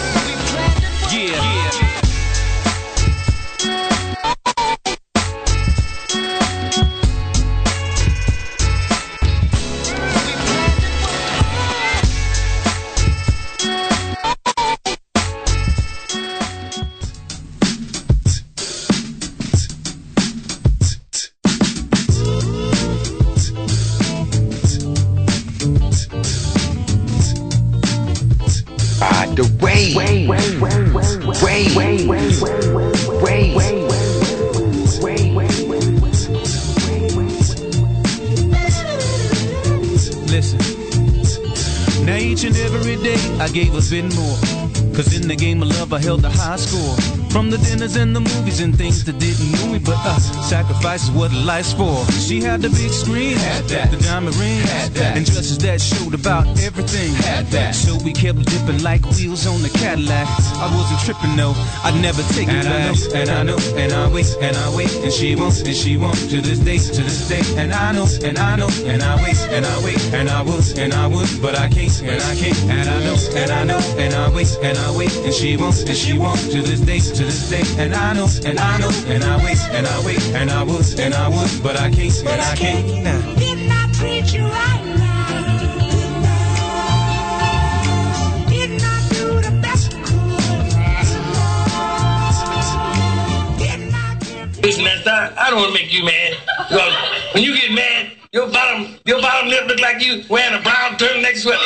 Yeah, 1.11 1.35
yeah. 1.35 2.00
till 46.11 46.17
the 46.17 46.29
high 46.29 46.57
school. 46.57 46.97
From 47.31 47.51
the 47.51 47.59
dinners 47.59 47.95
and 47.95 48.17
the 48.17 48.21
movies 48.21 48.59
and 48.61 48.77
things 48.77 49.05
that 49.05 49.17
didn't 49.21 49.47
move 49.53 49.71
me 49.75 49.79
but 49.79 49.99
us 50.15 50.40
sacrifice 50.51 51.05
is 51.05 51.13
what 51.13 51.33
life's 51.33 51.73
for. 51.73 52.05
She 52.11 52.43
had 52.43 52.61
the 52.61 52.71
big 52.71 52.91
screen, 52.91 53.37
had 53.37 53.65
that. 53.71 53.89
the 53.93 53.99
diamond 53.99 54.35
ring, 54.35 54.59
had 54.59 54.91
that. 54.99 55.17
and 55.17 55.25
dresses 55.25 55.59
that 55.59 55.81
showed 55.81 56.13
about 56.13 56.45
everything. 56.67 57.15
Had 57.23 57.47
that. 57.55 57.73
So 57.73 57.95
we 58.03 58.13
kept 58.13 58.43
dipping 58.51 58.83
like 58.83 59.03
wheels 59.15 59.47
on 59.47 59.63
the 59.63 59.71
Cadillac. 59.71 60.27
I 60.59 60.67
wasn't 60.75 61.01
tripping 61.07 61.37
though, 61.37 61.55
I'd 61.87 61.95
never 62.03 62.23
take 62.35 62.49
it 62.51 62.67
And 62.67 62.67
I 62.67 62.83
know, 62.83 62.99
and 63.15 63.31
I 63.31 63.43
know, 63.45 63.59
and 63.79 63.93
I 63.93 64.11
wait, 64.11 64.27
and 64.43 64.57
I 64.57 64.75
wait, 64.75 64.91
and 65.07 65.13
she 65.13 65.37
won't, 65.37 65.55
and 65.63 65.77
she 65.83 65.97
won't, 65.97 66.19
to 66.19 66.41
this 66.43 66.59
day, 66.59 66.79
to 66.79 67.03
this 67.07 67.29
day. 67.31 67.47
And 67.55 67.71
I 67.73 67.93
know, 67.93 68.09
and 68.27 68.37
I 68.37 68.57
know, 68.57 68.71
and 68.91 69.05
I 69.07 69.23
wait, 69.23 69.39
and 69.55 69.65
I 69.65 69.77
wait, 69.87 70.03
and 70.19 70.29
I 70.29 70.43
would, 70.43 70.67
and 70.83 70.93
I 70.93 71.07
would, 71.07 71.31
but 71.41 71.55
I 71.55 71.69
can't, 71.69 71.95
and 72.03 72.21
I 72.27 72.35
can't. 72.35 72.59
And 72.75 72.89
I 72.91 72.99
know, 73.07 73.19
and 73.39 73.51
I 73.55 73.63
know, 73.71 73.81
and 74.03 74.13
I 74.15 74.27
wait, 74.35 74.51
and 74.67 74.77
I 74.77 74.91
wait, 74.99 75.15
and 75.23 75.33
she 75.33 75.57
won't, 75.57 75.79
and 75.87 75.97
she 75.97 76.19
won't, 76.19 76.43
to 76.51 76.59
this 76.61 76.81
day, 76.81 76.99
to 76.99 77.23
this 77.23 77.49
day. 77.49 77.63
And 77.79 77.95
I 77.95 78.15
know, 78.19 78.27
and 78.45 78.59
I 78.59 78.79
know, 78.83 78.91
and 79.07 79.23
I 79.23 79.37
wait, 79.47 79.63
and 79.71 79.87
I 79.87 79.97
wait, 80.05 80.23
and 80.40 80.40
I 80.49 80.63
would, 80.63 81.01
and 81.01 81.13
I 81.13 81.29
would, 81.29 81.63
but 81.63 81.77
I 81.77 81.91
can't, 81.91 82.17
and 82.25 82.41
I 82.41 82.55
can't. 82.55 83.03
Nah. 83.03 83.35
Didn't 83.35 83.71
I 83.71 83.91
treat 83.93 84.33
you 84.33 84.45
right 84.47 84.85
now? 84.97 85.69
Didn't 88.49 88.83
I 88.83 89.01
Listen, 94.63 94.87
I 94.87 95.51
don't 95.51 95.59
want 95.59 95.75
to 95.75 95.83
make 95.83 95.93
you 95.93 96.05
mad. 96.05 96.37
Because 96.69 96.95
when 97.35 97.43
you 97.43 97.57
get 97.57 97.73
mad, 97.73 98.13
your 98.33 98.49
bottom, 98.51 98.97
your 99.05 99.21
bottom 99.21 99.49
lip 99.49 99.67
look 99.67 99.81
like 99.81 100.05
you 100.05 100.23
wearing 100.31 100.59
a 100.59 100.63
brown 100.63 100.97
turtleneck 100.97 101.37
sweater. 101.37 101.59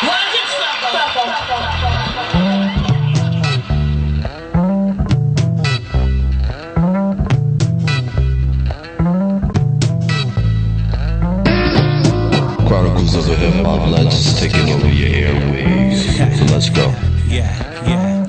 Chronicles 0.00 1.75
of 13.16 13.30
a 13.30 13.36
Hip 13.36 13.64
Hop 13.64 13.88
Legends 13.88 14.38
taking 14.38 14.68
over 14.72 14.88
your 14.88 15.08
airwaves. 15.08 16.50
Let's 16.50 16.68
go. 16.68 16.92
Yeah, 17.26 17.48
yeah. 17.88 18.26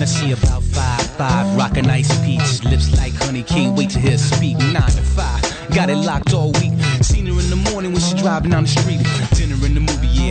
Let's 0.00 0.10
see 0.10 0.32
about 0.32 0.62
five, 0.62 1.06
five, 1.10 1.56
rockin' 1.56 1.88
ice 1.88 2.12
peach, 2.24 2.64
lips 2.64 2.96
like 2.98 3.14
honey, 3.14 3.44
can't 3.44 3.76
wait 3.76 3.90
to 3.90 4.00
hear 4.00 4.18
speak. 4.18 4.58
Nine 4.58 4.90
to 4.90 5.02
five, 5.02 5.42
got 5.72 5.88
it 5.88 5.96
locked 5.96 6.34
all 6.34 6.50
week. 6.52 6.72
Seen 7.00 7.26
her 7.26 7.32
in 7.32 7.48
the 7.48 7.70
morning 7.70 7.92
when 7.92 8.00
she 8.02 8.14
driving 8.16 8.50
down 8.50 8.64
the 8.64 8.68
street. 8.68 9.00
Dinner 9.38 9.63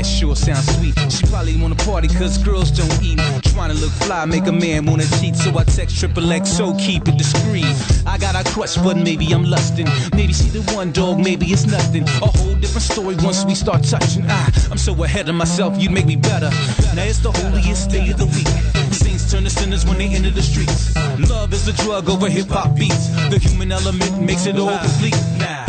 sure 0.05 0.35
sounds 0.35 0.65
sweet. 0.75 0.93
She 1.11 1.25
probably 1.27 1.55
wanna 1.59 1.75
party 1.75 2.07
cause 2.07 2.37
girls 2.37 2.71
don't 2.71 3.03
eat. 3.03 3.19
Trying 3.53 3.71
to 3.71 3.77
look 3.77 3.91
fly, 3.91 4.25
make 4.25 4.47
a 4.47 4.51
man 4.51 4.85
wanna 4.85 5.05
cheat. 5.19 5.35
So 5.35 5.57
I 5.57 5.63
text 5.63 5.99
triple 5.99 6.31
X, 6.31 6.49
so 6.49 6.75
keep 6.75 7.07
it 7.07 7.17
discreet. 7.17 7.65
I 8.05 8.17
got 8.17 8.35
a 8.35 8.43
crush, 8.51 8.75
but 8.77 8.97
maybe 8.97 9.31
I'm 9.31 9.43
lusting. 9.43 9.87
Maybe 10.13 10.33
she 10.33 10.49
the 10.49 10.61
one 10.73 10.91
dog, 10.91 11.19
maybe 11.19 11.47
it's 11.47 11.65
nothing. 11.65 12.03
A 12.03 12.27
whole 12.27 12.55
different 12.55 12.83
story 12.83 13.15
once 13.21 13.45
we 13.45 13.55
start 13.55 13.83
touching. 13.83 14.25
Ah, 14.27 14.49
I'm 14.71 14.77
so 14.77 14.91
ahead 15.03 15.29
of 15.29 15.35
myself, 15.35 15.75
you'd 15.81 15.91
make 15.91 16.05
me 16.05 16.15
better. 16.15 16.49
Now 16.95 17.03
it's 17.03 17.19
the 17.19 17.31
holiest 17.31 17.89
day 17.89 18.09
of 18.09 18.17
the 18.17 18.25
week. 18.25 18.47
Saints 18.93 19.31
turn 19.31 19.43
to 19.43 19.49
sinners 19.49 19.85
when 19.85 19.97
they 19.97 20.07
enter 20.07 20.31
the 20.31 20.41
streets. 20.41 20.95
Love 21.29 21.53
is 21.53 21.65
the 21.65 21.73
drug 21.83 22.09
over 22.09 22.29
hip 22.29 22.49
hop 22.49 22.75
beats. 22.77 23.07
The 23.29 23.39
human 23.39 23.71
element 23.71 24.21
makes 24.21 24.45
it 24.45 24.57
all 24.57 24.77
complete. 24.77 25.15
Now, 25.37 25.62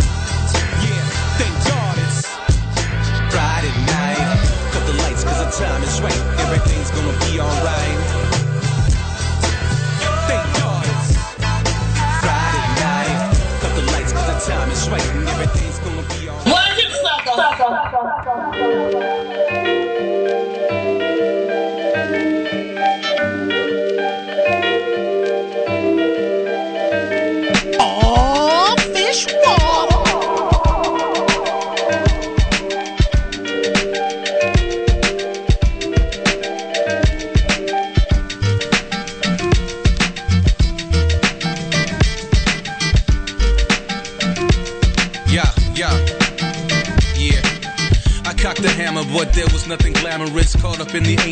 time 5.58 5.82
is 5.84 6.00
right. 6.00 6.40
Everything's 6.40 6.90
gonna 6.90 7.16
be 7.30 7.38
alright. 7.38 8.03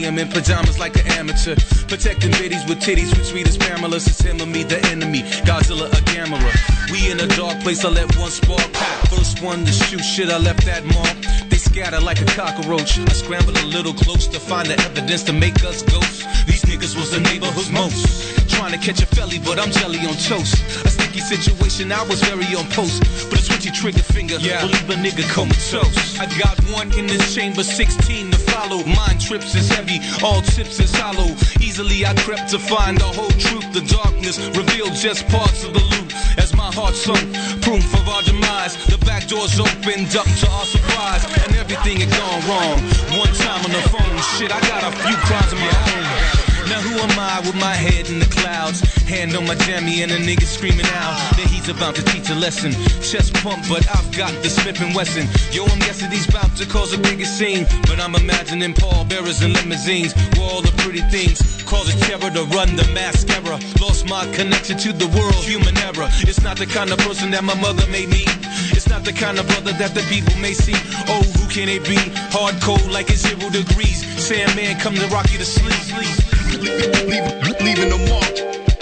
Up 0.05 0.09
in 0.09 0.14
the 0.14 0.22
AM 0.22 0.26
in 0.26 0.28
pajamas 0.28 0.78
like 0.78 0.96
an 0.96 1.07
amateur. 1.12 1.55
Protecting 1.88 2.30
biddies 2.32 2.64
with 2.68 2.80
titties 2.80 3.16
with 3.16 3.26
sweet 3.26 3.48
as 3.48 3.57
Pamela. 3.57 3.96
It's 3.96 4.20
him 4.20 4.40
or 4.40 4.46
me, 4.46 4.62
the 4.62 4.80
enemy. 4.86 5.22
Godzilla, 5.44 5.86
a 5.92 6.03
camera. 6.05 6.53
We 6.90 7.11
in 7.11 7.20
a 7.20 7.26
dark 7.36 7.61
place, 7.61 7.84
I 7.84 7.88
let 7.88 8.14
one 8.16 8.30
spark 8.30 8.72
pop. 8.72 9.09
First 9.09 9.42
one 9.42 9.64
to 9.64 9.72
shoot 9.72 10.00
shit, 10.00 10.30
I 10.30 10.38
left 10.38 10.64
that 10.66 10.84
mark. 10.84 11.16
They 11.48 11.57
scatter 11.57 12.00
like 12.00 12.20
a 12.20 12.26
cockroach. 12.26 12.98
I 12.98 13.12
scrambled 13.12 13.59
a 13.59 13.66
little 13.66 13.94
close 13.94 14.26
to 14.28 14.40
find 14.40 14.68
the 14.68 14.78
evidence 14.80 15.22
to 15.24 15.32
make 15.32 15.62
us 15.64 15.82
ghosts. 15.82 16.24
These 16.44 16.64
niggas 16.64 16.96
was 16.96 17.11
the 17.11 17.20
neighborhood's 17.20 17.70
most. 17.70 18.50
Trying 18.50 18.72
to 18.72 18.78
catch 18.78 19.03
a 19.03 19.07
felly, 19.07 19.38
but 19.38 19.59
I'm 19.59 19.70
jelly 19.70 19.98
on 20.00 20.14
toast. 20.14 20.62
A 20.84 20.90
sticky 20.90 21.20
situation, 21.20 21.92
I 21.92 22.03
was 22.05 22.20
very 22.22 22.46
on 22.55 22.66
post. 22.70 23.03
But 23.30 23.38
a 23.38 23.42
switchy 23.42 23.72
trigger 23.72 24.03
finger 24.03 24.36
yeah. 24.36 24.62
will 24.62 24.70
leave 24.70 24.90
a 24.90 24.94
nigga 24.94 25.28
comatose. 25.30 26.18
I 26.18 26.26
got 26.38 26.59
one 26.70 26.92
in 26.98 27.07
this 27.07 27.34
chamber, 27.34 27.62
16 27.62 28.30
to 28.30 28.41
follow. 28.53 28.84
Mind 28.84 29.20
trips 29.20 29.55
is 29.55 29.68
heavy, 29.68 29.98
all 30.22 30.42
tips 30.42 30.78
is 30.80 30.92
hollow. 30.94 31.28
Easily 31.61 32.05
I 32.05 32.14
crept 32.24 32.50
to 32.50 32.59
find 32.59 32.98
the 32.98 33.11
whole 33.16 33.34
truth. 33.40 33.66
The 33.72 33.84
darkness 33.88 34.38
revealed 34.57 34.94
just 34.94 35.26
parts 35.28 35.64
of 35.64 35.72
the 35.72 35.80
loot. 35.80 36.12
As 36.38 36.55
my 36.55 36.70
heart 36.72 36.94
sunk, 36.94 37.24
proof 37.62 37.86
of 37.98 38.09
our 38.09 38.22
demise. 38.22 38.74
The 38.86 38.98
back 39.05 39.26
doors 39.28 39.59
opened 39.59 40.14
up 40.16 40.28
to 40.40 40.46
our 40.50 40.66
surprise, 40.66 41.24
and 41.42 41.57
everything 41.57 42.00
had 42.05 42.11
gone 42.11 42.40
wrong. 42.48 42.78
One 43.18 43.32
time 43.40 43.64
on 43.64 43.72
the 43.72 43.84
phone, 43.88 44.16
shit, 44.36 44.53
I 44.53 44.61
got 44.68 44.82
a 44.84 44.92
few 45.03 45.16
crimes 45.26 45.53
of 45.53 45.59
my 45.59 45.72
own. 45.96 46.41
Now 46.72 46.80
who 46.80 46.96
am 47.04 47.18
I 47.20 47.38
with 47.44 47.54
my 47.60 47.76
head 47.76 48.08
in 48.08 48.18
the 48.18 48.30
clouds? 48.32 48.80
Hand 49.04 49.36
on 49.36 49.46
my 49.46 49.54
jammy 49.68 50.02
and 50.02 50.10
a 50.10 50.16
nigga 50.16 50.48
screaming 50.48 50.88
out 50.96 51.20
that 51.36 51.44
he's 51.52 51.68
about 51.68 51.94
to 51.96 52.02
teach 52.02 52.30
a 52.30 52.34
lesson. 52.34 52.72
Chest 53.04 53.34
pump, 53.44 53.60
but 53.68 53.84
I've 53.92 54.08
got 54.16 54.32
the 54.42 54.48
Smith 54.48 54.80
and 54.80 54.94
Wesson. 54.94 55.28
Yo, 55.52 55.66
I'm 55.68 55.78
guessing 55.80 56.10
he's 56.10 56.26
about 56.26 56.56
to 56.56 56.64
cause 56.64 56.94
a 56.94 56.98
bigger 56.98 57.26
scene, 57.26 57.66
but 57.84 58.00
I'm 58.00 58.14
imagining 58.14 58.72
Paul 58.72 59.04
bearers 59.04 59.42
and 59.42 59.52
limousines 59.52 60.16
where 60.32 60.48
all 60.48 60.62
the 60.62 60.72
pretty 60.80 61.04
things 61.12 61.44
cause 61.68 61.92
a 61.92 61.96
terror 62.08 62.32
to 62.32 62.44
run 62.56 62.74
the 62.74 62.88
mascara. 62.96 63.60
Lost 63.76 64.08
my 64.08 64.24
connection 64.32 64.78
to 64.78 64.94
the 64.94 65.08
world, 65.12 65.44
human 65.44 65.76
error. 65.76 66.08
It's 66.24 66.40
not 66.40 66.56
the 66.56 66.64
kind 66.64 66.88
of 66.88 66.96
person 67.04 67.30
that 67.32 67.44
my 67.44 67.54
mother 67.60 67.84
made 67.92 68.08
me. 68.08 68.24
It's 68.72 68.88
not 68.88 69.04
the 69.04 69.12
kind 69.12 69.38
of 69.38 69.44
brother 69.46 69.76
that 69.76 69.92
the 69.92 70.00
people 70.08 70.40
may 70.40 70.56
see. 70.56 70.78
Oh, 71.12 71.20
who 71.36 71.44
can 71.52 71.68
it 71.68 71.84
be? 71.84 72.00
Hard 72.32 72.56
Hardcore 72.64 72.90
like 72.90 73.10
it's 73.10 73.28
zero 73.28 73.52
degrees. 73.52 74.00
Sandman 74.16 74.80
come 74.80 74.94
to 74.94 75.06
rock 75.08 75.28
you 75.32 75.36
to 75.36 75.44
sleep. 75.44 76.41
Leaving 76.62 77.90
the 77.90 77.98
mark, 78.08 78.34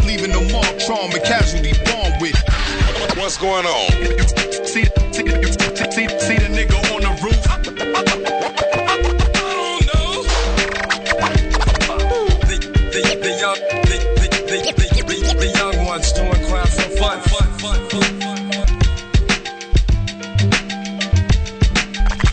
leaving 0.04 0.32
the 0.32 0.40
mark, 0.52 0.78
trauma 0.80 1.18
casualty 1.20 1.72
born 1.88 2.12
with. 2.20 2.36
What's 3.16 3.38
going 3.38 3.64
on? 3.66 3.90
See, 4.66 4.84
see, 5.12 5.24
see, 5.24 6.08
see 6.08 6.36
the 6.36 6.48
nigga 6.52 6.76
on 6.94 7.00
the 7.02 7.10
roof. 7.22 7.40
The, 14.50 15.46
young, 15.56 15.86
ones 15.86 16.12
doing 16.12 16.32
crime 16.48 16.66
for 16.66 16.90
fun, 16.98 17.20
fun, 17.20 17.48
fun, 17.58 17.88
fun, 17.88 18.10
fun. 18.20 18.68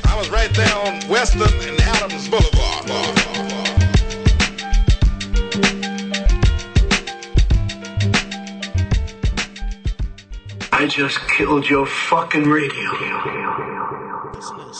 I 0.06 0.16
was 0.18 0.30
right 0.30 0.54
there 0.56 0.76
on 0.76 1.08
Western 1.08 1.42
and 1.42 1.80
Adams 1.82 2.28
Boulevard. 2.28 2.67
I 10.80 10.86
just 10.86 11.20
killed 11.30 11.68
your 11.68 11.88
fucking 11.88 12.44
radio. 12.44 12.92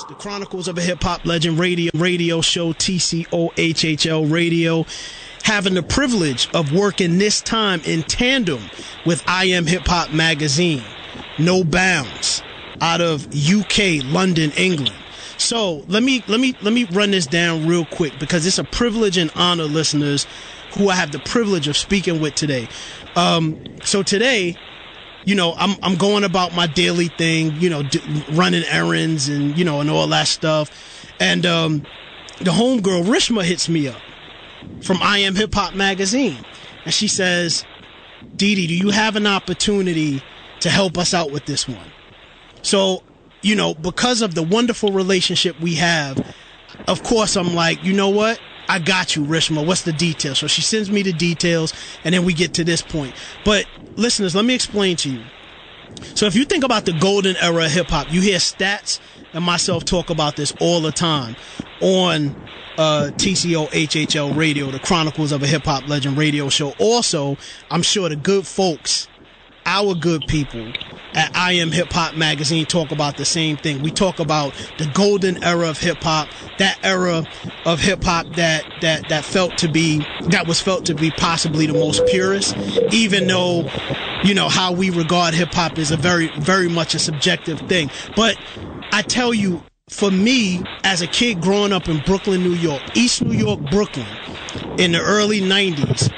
The 0.08 0.16
Chronicles 0.20 0.68
of 0.68 0.78
a 0.78 0.82
Hip 0.82 1.02
Hop 1.02 1.26
Legend 1.26 1.58
radio 1.58 1.90
radio 1.96 2.40
show 2.42 2.72
TCOHHL 2.74 4.32
radio. 4.32 4.86
Having 5.42 5.74
the 5.74 5.82
privilege 5.82 6.50
of 6.54 6.72
working 6.72 7.18
this 7.18 7.42
time 7.42 7.82
in 7.84 8.04
tandem 8.04 8.70
with 9.08 9.24
I 9.26 9.46
Am 9.46 9.66
Hip 9.66 9.88
Hop 9.88 10.14
magazine. 10.14 10.84
No 11.40 11.64
Bounds. 11.64 12.44
Out 12.80 13.02
of 13.02 13.26
UK 13.34 14.04
London 14.04 14.52
England. 14.52 14.94
So 15.38 15.84
let 15.88 16.04
me 16.04 16.24
let 16.28 16.40
me 16.40 16.54
let 16.62 16.74
me 16.74 16.84
run 16.92 17.10
this 17.10 17.26
down 17.26 17.66
real 17.66 17.86
quick 17.86 18.20
because 18.20 18.46
it's 18.46 18.60
a 18.60 18.64
privilege 18.64 19.18
and 19.18 19.32
honor 19.34 19.64
listeners 19.64 20.28
who 20.74 20.90
I 20.90 20.96
have 20.96 21.12
the 21.12 21.20
privilege 21.20 21.68
of 21.68 21.76
speaking 21.76 22.22
with 22.22 22.36
today. 22.36 22.68
Um, 23.16 23.58
so 23.84 24.04
today 24.04 24.58
you 25.28 25.36
know, 25.36 25.54
I'm 25.58 25.76
I'm 25.84 25.98
going 25.98 26.24
about 26.24 26.54
my 26.54 26.68
daily 26.68 27.10
thing, 27.10 27.58
you 27.58 27.70
know, 27.70 27.84
d- 27.84 28.24
running 28.30 28.64
errands 28.64 29.28
and 29.28 29.58
you 29.58 29.66
know 29.66 29.82
and 29.82 29.90
all 29.92 30.08
that 30.08 30.28
stuff, 30.28 30.70
and 31.20 31.46
um, 31.46 31.86
the 32.40 32.52
homegirl 32.52 33.04
Rishma 33.04 33.44
hits 33.44 33.68
me 33.68 33.90
up 33.90 34.04
from 34.82 35.00
I 35.02 35.20
Am 35.20 35.36
Hip 35.36 35.54
Hop 35.54 35.74
magazine, 35.74 36.46
and 36.86 36.94
she 36.94 37.10
says, 37.10 37.66
"Dee 38.38 38.56
do 38.56 38.74
you 38.74 38.92
have 38.92 39.18
an 39.18 39.28
opportunity 39.28 40.24
to 40.62 40.70
help 40.70 40.98
us 40.98 41.14
out 41.14 41.30
with 41.30 41.44
this 41.44 41.68
one?" 41.68 41.92
So, 42.62 43.04
you 43.42 43.56
know, 43.56 43.74
because 43.74 44.22
of 44.22 44.34
the 44.34 44.44
wonderful 44.44 44.94
relationship 44.94 45.58
we 45.60 45.76
have, 45.76 46.18
of 46.88 47.04
course, 47.04 47.36
I'm 47.36 47.54
like, 47.54 47.84
you 47.84 47.92
know 47.92 48.12
what? 48.12 48.40
I 48.68 48.80
got 48.80 49.16
you, 49.16 49.24
Rishma. 49.24 49.66
What's 49.66 49.84
the 49.84 49.94
details? 49.94 50.40
So 50.40 50.48
she 50.48 50.62
sends 50.62 50.92
me 50.92 51.02
the 51.02 51.14
details, 51.14 51.74
and 52.04 52.14
then 52.14 52.26
we 52.26 52.34
get 52.34 52.54
to 52.56 52.64
this 52.64 52.82
point. 52.82 53.16
But 53.44 53.66
listeners, 53.96 54.36
let 54.36 54.46
me 54.46 54.54
explain 54.54 54.98
to 54.98 55.10
you. 55.10 55.24
So 56.16 56.26
if 56.26 56.36
you 56.36 56.46
think 56.46 56.64
about 56.64 56.86
the 56.86 56.94
golden 56.94 57.36
era 57.38 57.66
of 57.66 57.72
hip 57.72 57.90
hop, 57.90 58.12
you 58.12 58.22
hear 58.22 58.38
stats 58.38 59.00
and 59.34 59.44
myself 59.44 59.86
talk 59.86 60.10
about 60.10 60.36
this 60.36 60.54
all 60.60 60.82
the 60.82 60.92
time 60.92 61.36
on 61.82 62.36
uh, 62.78 63.12
TCO 63.18 63.70
HHL 63.72 64.36
Radio, 64.36 64.70
the 64.72 64.80
Chronicles 64.80 65.32
of 65.32 65.42
a 65.42 65.48
Hip 65.48 65.66
Hop 65.66 65.88
Legend 65.88 66.18
radio 66.18 66.50
show. 66.50 66.74
Also, 66.78 67.38
I'm 67.72 67.82
sure 67.82 68.10
the 68.10 68.16
good 68.16 68.46
folks, 68.46 69.08
our 69.68 69.94
good 69.94 70.26
people 70.28 70.66
at 71.14 71.36
I 71.36 71.54
Am 71.54 71.72
Hip 71.72 71.92
Hop 71.92 72.16
Magazine 72.16 72.66
talk 72.66 72.92
about 72.92 73.18
the 73.18 73.26
same 73.26 73.58
thing. 73.58 73.82
We 73.82 73.92
talk 73.92 74.20
about 74.20 74.54
the 74.78 74.90
golden 74.94 75.44
era 75.44 75.70
of 75.70 75.78
hip 75.78 76.02
hop, 76.02 76.30
that 76.58 76.80
era 76.84 77.28
of 77.66 77.80
hip 77.82 78.04
hop 78.04 78.28
that 78.36 78.66
that 78.82 79.10
that 79.10 79.26
felt 79.26 79.58
to 79.60 79.68
be 79.68 80.00
that 80.30 80.48
was 80.48 80.62
felt 80.62 80.86
to 80.86 80.96
be 80.96 81.12
possibly 81.12 81.66
the 81.66 81.74
most 81.74 82.06
purest, 82.08 82.56
even 82.92 83.28
though 83.28 83.70
you 84.24 84.34
know 84.34 84.48
how 84.48 84.72
we 84.72 84.90
regard 84.90 85.34
hip 85.34 85.54
hop 85.54 85.78
is 85.78 85.92
a 85.92 85.98
very 85.98 86.28
very 86.40 86.70
much 86.70 86.96
a 86.96 87.00
subjective 87.00 87.60
thing. 87.62 87.92
But 88.16 88.38
I 88.94 89.02
tell 89.02 89.34
you, 89.34 89.64
for 89.90 90.10
me 90.10 90.64
as 90.86 91.02
a 91.02 91.08
kid 91.08 91.42
growing 91.42 91.74
up 91.74 91.90
in 91.90 92.00
Brooklyn, 92.00 92.42
New 92.42 92.54
York, 92.54 92.82
East 92.96 93.22
New 93.22 93.36
York, 93.36 93.60
Brooklyn, 93.70 94.08
in 94.78 94.94
the 94.94 95.02
early 95.02 95.42
'90s 95.42 96.10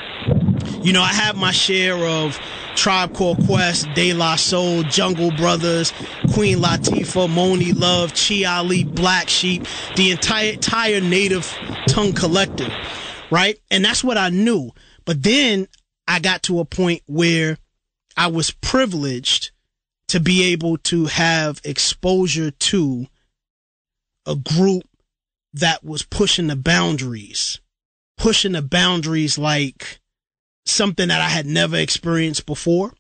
You 0.82 0.94
know, 0.94 1.02
I 1.02 1.14
had 1.14 1.36
my 1.36 1.52
share 1.52 1.98
of 1.98 2.40
Tribe 2.76 3.14
Called 3.14 3.46
Quest, 3.46 3.94
De 3.96 4.14
La 4.14 4.38
Soul, 4.38 4.84
Jungle 4.84 5.32
Brothers, 5.32 5.92
Queen 6.34 6.60
Latifah, 6.60 7.28
Monie 7.28 7.78
Love, 7.78 8.14
Chi 8.14 8.46
Ali, 8.46 8.86
Black 8.86 9.28
Sheep, 9.28 9.66
the 9.98 10.12
entire 10.12 10.54
entire 10.54 11.02
Native 11.02 11.54
Tongue 11.88 12.14
Collective, 12.14 12.72
right? 13.30 13.60
And 13.70 13.84
that's 13.84 14.06
what 14.06 14.18
I 14.18 14.30
knew. 14.30 14.72
But 15.04 15.22
then 15.22 15.68
I 16.08 16.20
got 16.20 16.44
to 16.44 16.62
a 16.62 16.66
point 16.66 17.02
where 17.08 17.58
I 18.16 18.28
was 18.28 18.52
privileged 18.52 19.52
to 20.08 20.22
be 20.22 20.44
able 20.54 20.78
to 20.78 21.06
have 21.06 21.60
exposure 21.66 22.52
to 22.52 23.08
a 24.26 24.36
group 24.36 24.84
that 25.54 25.84
was 25.84 26.04
pushing 26.04 26.48
the 26.48 26.56
boundaries, 26.56 27.60
pushing 28.18 28.54
the 28.54 28.62
boundaries 28.62 29.38
like 29.38 30.00
something 30.70 31.08
that 31.08 31.22
I 31.22 31.30
had 31.30 31.46
never 31.46 31.78
experienced 31.78 32.46
before. 32.46 32.94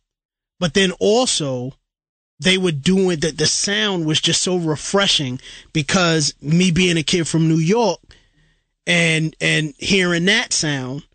But 0.60 0.74
then 0.74 0.92
also 1.00 1.74
they 2.40 2.58
were 2.58 2.72
doing 2.72 3.20
that. 3.20 3.38
The 3.38 3.46
sound 3.46 4.06
was 4.06 4.22
just 4.22 4.42
so 4.42 4.58
refreshing 4.58 5.40
because 5.74 6.34
me 6.42 6.72
being 6.72 6.98
a 6.98 7.04
kid 7.04 7.28
from 7.28 7.48
New 7.48 7.58
York 7.58 8.00
and, 8.86 9.36
and 9.40 9.74
hearing 9.78 10.26
that 10.26 10.54
sound, 10.54 11.06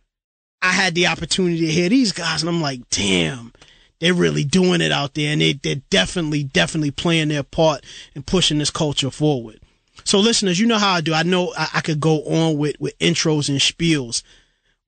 I 0.63 0.73
had 0.73 0.95
the 0.95 1.09
opportunity 1.09 1.61
to 1.61 1.73
hear 1.73 1.89
these 1.89 2.13
guys 2.13 2.43
and 2.43 2.49
I'm 2.49 2.63
like, 2.63 2.89
damn, 2.89 3.53
they're 4.01 4.15
really 4.15 4.45
doing 4.45 4.81
it 4.81 4.93
out 4.93 5.15
there 5.15 5.33
and 5.33 5.41
they, 5.41 5.55
they're 5.55 5.83
definitely, 5.91 6.45
definitely 6.45 6.91
playing 6.91 7.29
their 7.29 7.43
part 7.43 7.85
in 8.15 8.23
pushing 8.23 8.59
this 8.59 8.71
culture 8.71 9.11
forward. 9.11 9.61
So 10.05 10.19
listeners, 10.21 10.59
you 10.59 10.67
know 10.67 10.79
how 10.79 10.95
I 10.95 11.01
do. 11.01 11.15
I 11.15 11.23
know 11.23 11.53
I, 11.57 11.69
I 11.75 11.81
could 11.81 12.01
go 12.01 12.23
on 12.25 12.59
with, 12.59 12.79
with 12.81 12.99
intros 12.99 13.49
and 13.49 13.59
spiels, 13.59 14.23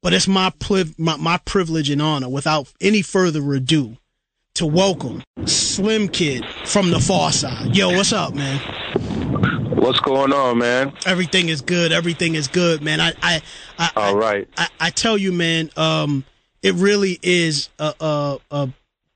but 0.06 0.14
it's 0.14 0.28
my, 0.28 0.50
pliv- 0.60 0.96
my, 1.00 1.16
my 1.16 1.36
privilege 1.38 1.90
and 1.90 2.00
honor 2.00 2.28
without 2.28 2.72
any 2.80 3.02
further 3.02 3.52
ado 3.54 3.96
to 4.54 4.64
welcome 4.64 5.20
Slim 5.46 6.06
Kid 6.06 6.46
from 6.64 6.92
the 6.92 6.98
Pharcyde. 6.98 7.74
Yo, 7.74 7.90
what's 7.90 8.12
up, 8.12 8.32
man? 8.32 8.60
What's 9.74 9.98
going 9.98 10.32
on, 10.32 10.58
man? 10.58 10.92
Everything 11.06 11.48
is 11.48 11.60
good. 11.60 11.90
Everything 11.90 12.36
is 12.36 12.46
good, 12.46 12.82
man. 12.82 13.00
I, 13.00 13.14
I, 13.20 13.42
I 13.76 13.90
All 13.96 14.16
right. 14.16 14.48
I, 14.56 14.68
I 14.78 14.90
tell 14.90 15.18
you, 15.18 15.32
man, 15.32 15.70
um, 15.76 16.24
it 16.62 16.74
really 16.74 17.18
is 17.20 17.68
a, 17.80 17.92
a, 17.98 18.38
a 18.52 18.68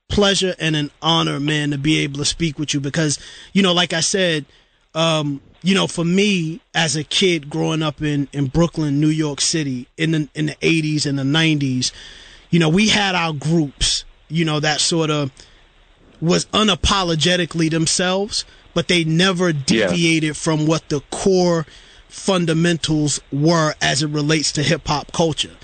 pleasure 0.09 0.55
and 0.59 0.75
an 0.75 0.91
honor, 1.01 1.39
man, 1.39 1.71
to 1.71 1.77
be 1.77 1.99
able 1.99 2.17
to 2.17 2.25
speak 2.25 2.59
with 2.59 2.73
you 2.73 2.81
because, 2.81 3.17
you 3.53 3.63
know, 3.63 3.71
like 3.71 3.93
I 3.93 4.01
said, 4.01 4.45
um, 4.93 5.41
you 5.63 5.75
know, 5.75 5.87
for 5.87 6.03
me 6.03 6.59
as 6.73 6.95
a 6.95 7.03
kid 7.03 7.49
growing 7.49 7.81
up 7.83 8.01
in, 8.01 8.27
in 8.33 8.47
Brooklyn, 8.47 8.99
New 8.99 9.09
York 9.09 9.39
City 9.41 9.87
in 9.97 10.11
the, 10.11 10.29
in 10.33 10.47
the 10.47 10.55
eighties 10.61 11.05
and 11.05 11.17
the 11.19 11.23
nineties, 11.23 11.91
you 12.49 12.59
know, 12.59 12.69
we 12.69 12.89
had 12.89 13.15
our 13.15 13.31
groups, 13.33 14.03
you 14.27 14.43
know, 14.43 14.59
that 14.59 14.79
sort 14.81 15.09
of 15.09 15.31
was 16.19 16.45
unapologetically 16.47 17.69
themselves, 17.69 18.43
but 18.73 18.87
they 18.87 19.03
never 19.03 19.53
deviated 19.53 20.35
from 20.37 20.65
what 20.67 20.87
the 20.89 21.01
core 21.11 21.65
fundamentals 22.07 23.21
were 23.31 23.73
as 23.81 24.03
it 24.03 24.07
relates 24.09 24.51
to 24.53 24.63
hip 24.63 24.87
hop 24.87 25.11
culture. 25.11 25.55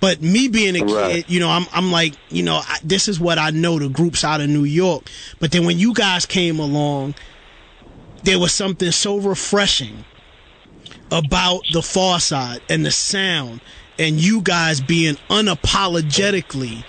But 0.00 0.22
me 0.22 0.48
being 0.48 0.76
a 0.76 0.84
Right. 0.84 1.12
kid, 1.12 1.24
you 1.28 1.40
know, 1.40 1.50
I'm 1.50 1.66
I'm 1.72 1.92
like, 1.92 2.14
you 2.30 2.42
know, 2.42 2.56
I, 2.56 2.78
this 2.82 3.06
is 3.08 3.20
what 3.20 3.38
I 3.38 3.50
know 3.50 3.78
the 3.78 3.88
groups 3.88 4.24
out 4.24 4.40
of 4.40 4.48
New 4.48 4.64
York. 4.64 5.10
But 5.40 5.52
then 5.52 5.66
when 5.66 5.78
you 5.78 5.92
guys 5.92 6.24
came 6.24 6.58
along, 6.58 7.14
there 8.22 8.38
was 8.38 8.52
something 8.52 8.90
so 8.90 9.18
refreshing 9.18 10.04
about 11.10 11.62
the 11.72 11.80
Pharcyde 11.80 12.60
and 12.68 12.84
the 12.84 12.90
sound 12.90 13.60
and 13.98 14.20
you 14.20 14.40
guys 14.40 14.80
being 14.80 15.16
unapologetically 15.28 16.84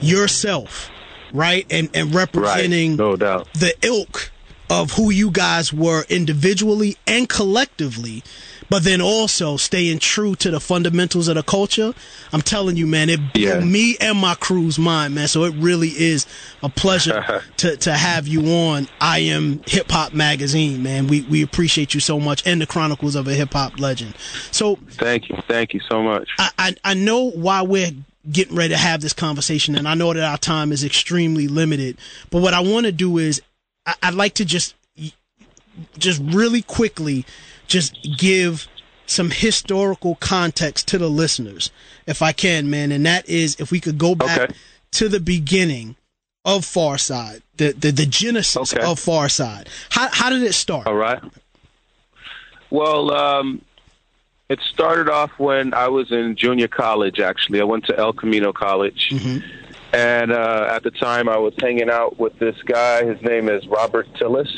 yourself, 0.00 0.90
right? 1.32 1.66
And 1.70 1.90
and 1.94 2.14
representing 2.14 2.96
no 2.96 3.16
doubt. 3.16 3.52
the 3.54 3.74
ilk 3.82 4.30
of 4.70 4.92
who 4.92 5.10
you 5.10 5.30
guys 5.30 5.72
were 5.72 6.04
individually 6.08 6.96
and 7.06 7.28
collectively, 7.28 8.22
but 8.70 8.82
then 8.84 9.00
also 9.00 9.56
staying 9.56 9.98
true 9.98 10.34
to 10.36 10.50
the 10.50 10.60
fundamentals 10.60 11.28
of 11.28 11.34
the 11.36 11.42
culture. 11.42 11.92
I'm 12.32 12.40
telling 12.42 12.76
you, 12.76 12.86
man, 12.86 13.10
it 13.10 13.32
blew 13.32 13.42
Yeah. 13.42 13.60
me 13.60 13.96
and 14.00 14.18
my 14.18 14.34
crew's 14.34 14.78
mind, 14.78 15.14
man. 15.14 15.28
So 15.28 15.44
it 15.44 15.54
really 15.56 15.88
is 15.88 16.26
a 16.62 16.68
pleasure 16.68 17.42
to, 17.58 17.76
to 17.76 17.92
have 17.92 18.26
you 18.26 18.46
on 18.46 18.88
I 19.00 19.18
Am 19.20 19.60
Hip 19.66 19.90
Hop 19.90 20.12
Magazine, 20.14 20.82
man. 20.82 21.06
We 21.06 21.22
we 21.22 21.42
appreciate 21.42 21.94
you 21.94 22.00
so 22.00 22.18
much 22.18 22.46
and 22.46 22.60
the 22.60 22.66
Chronicles 22.66 23.14
of 23.14 23.28
a 23.28 23.34
Hip 23.34 23.52
Hop 23.52 23.78
Legend. 23.78 24.14
So 24.50 24.76
Thank 24.92 25.28
you. 25.28 25.36
Thank 25.48 25.74
you 25.74 25.80
so 25.88 26.02
much. 26.02 26.28
I, 26.38 26.50
I, 26.58 26.74
I 26.84 26.94
know 26.94 27.30
why 27.30 27.62
we're 27.62 27.90
getting 28.32 28.56
ready 28.56 28.70
to 28.70 28.78
have 28.78 29.02
this 29.02 29.12
conversation, 29.12 29.76
and 29.76 29.86
I 29.86 29.92
know 29.94 30.12
that 30.14 30.22
our 30.22 30.38
time 30.38 30.72
is 30.72 30.82
extremely 30.82 31.46
limited. 31.46 31.98
But 32.30 32.40
what 32.40 32.54
I 32.54 32.60
want 32.60 32.86
to 32.86 32.92
do 32.92 33.18
is, 33.18 33.42
I, 33.84 33.94
I'd 34.02 34.14
like 34.14 34.34
to 34.34 34.46
just, 34.46 34.74
just 35.98 36.22
really 36.24 36.62
quickly, 36.62 37.26
just 37.66 37.98
give 38.16 38.68
some 39.06 39.30
historical 39.30 40.14
context 40.16 40.88
to 40.88 40.98
the 40.98 41.08
listeners, 41.08 41.70
if 42.06 42.22
I 42.22 42.32
can, 42.32 42.70
man. 42.70 42.92
And 42.92 43.04
that 43.06 43.28
is, 43.28 43.56
if 43.60 43.70
we 43.70 43.80
could 43.80 43.98
go 43.98 44.14
back 44.14 44.52
to 44.92 45.08
the 45.08 45.20
beginning 45.20 45.96
of 46.44 46.62
Pharcyde, 46.64 47.42
the 47.56 47.72
the, 47.72 47.90
the 47.90 48.06
genesis 48.06 48.72
of 48.72 49.00
Pharcyde. 49.00 49.68
How 49.90 50.08
how 50.12 50.30
did 50.30 50.42
it 50.42 50.54
start? 50.54 50.86
All 50.86 50.94
right. 50.94 51.20
Well, 52.70 53.12
um, 53.12 53.62
it 54.48 54.60
started 54.60 55.08
off 55.08 55.30
when 55.38 55.74
I 55.74 55.88
was 55.88 56.10
in 56.10 56.36
junior 56.36 56.68
college. 56.68 57.20
Actually, 57.20 57.60
I 57.60 57.64
went 57.64 57.86
to 57.86 57.98
El 57.98 58.12
Camino 58.12 58.52
College, 58.52 59.12
and 59.94 60.32
uh, 60.32 60.66
at 60.70 60.82
the 60.82 60.90
time 60.90 61.28
I 61.28 61.38
was 61.38 61.54
hanging 61.60 61.88
out 61.90 62.18
with 62.18 62.38
this 62.38 62.56
guy. 62.66 63.04
His 63.04 63.20
name 63.22 63.48
is 63.48 63.66
Robert 63.68 64.06
Tillis, 64.14 64.48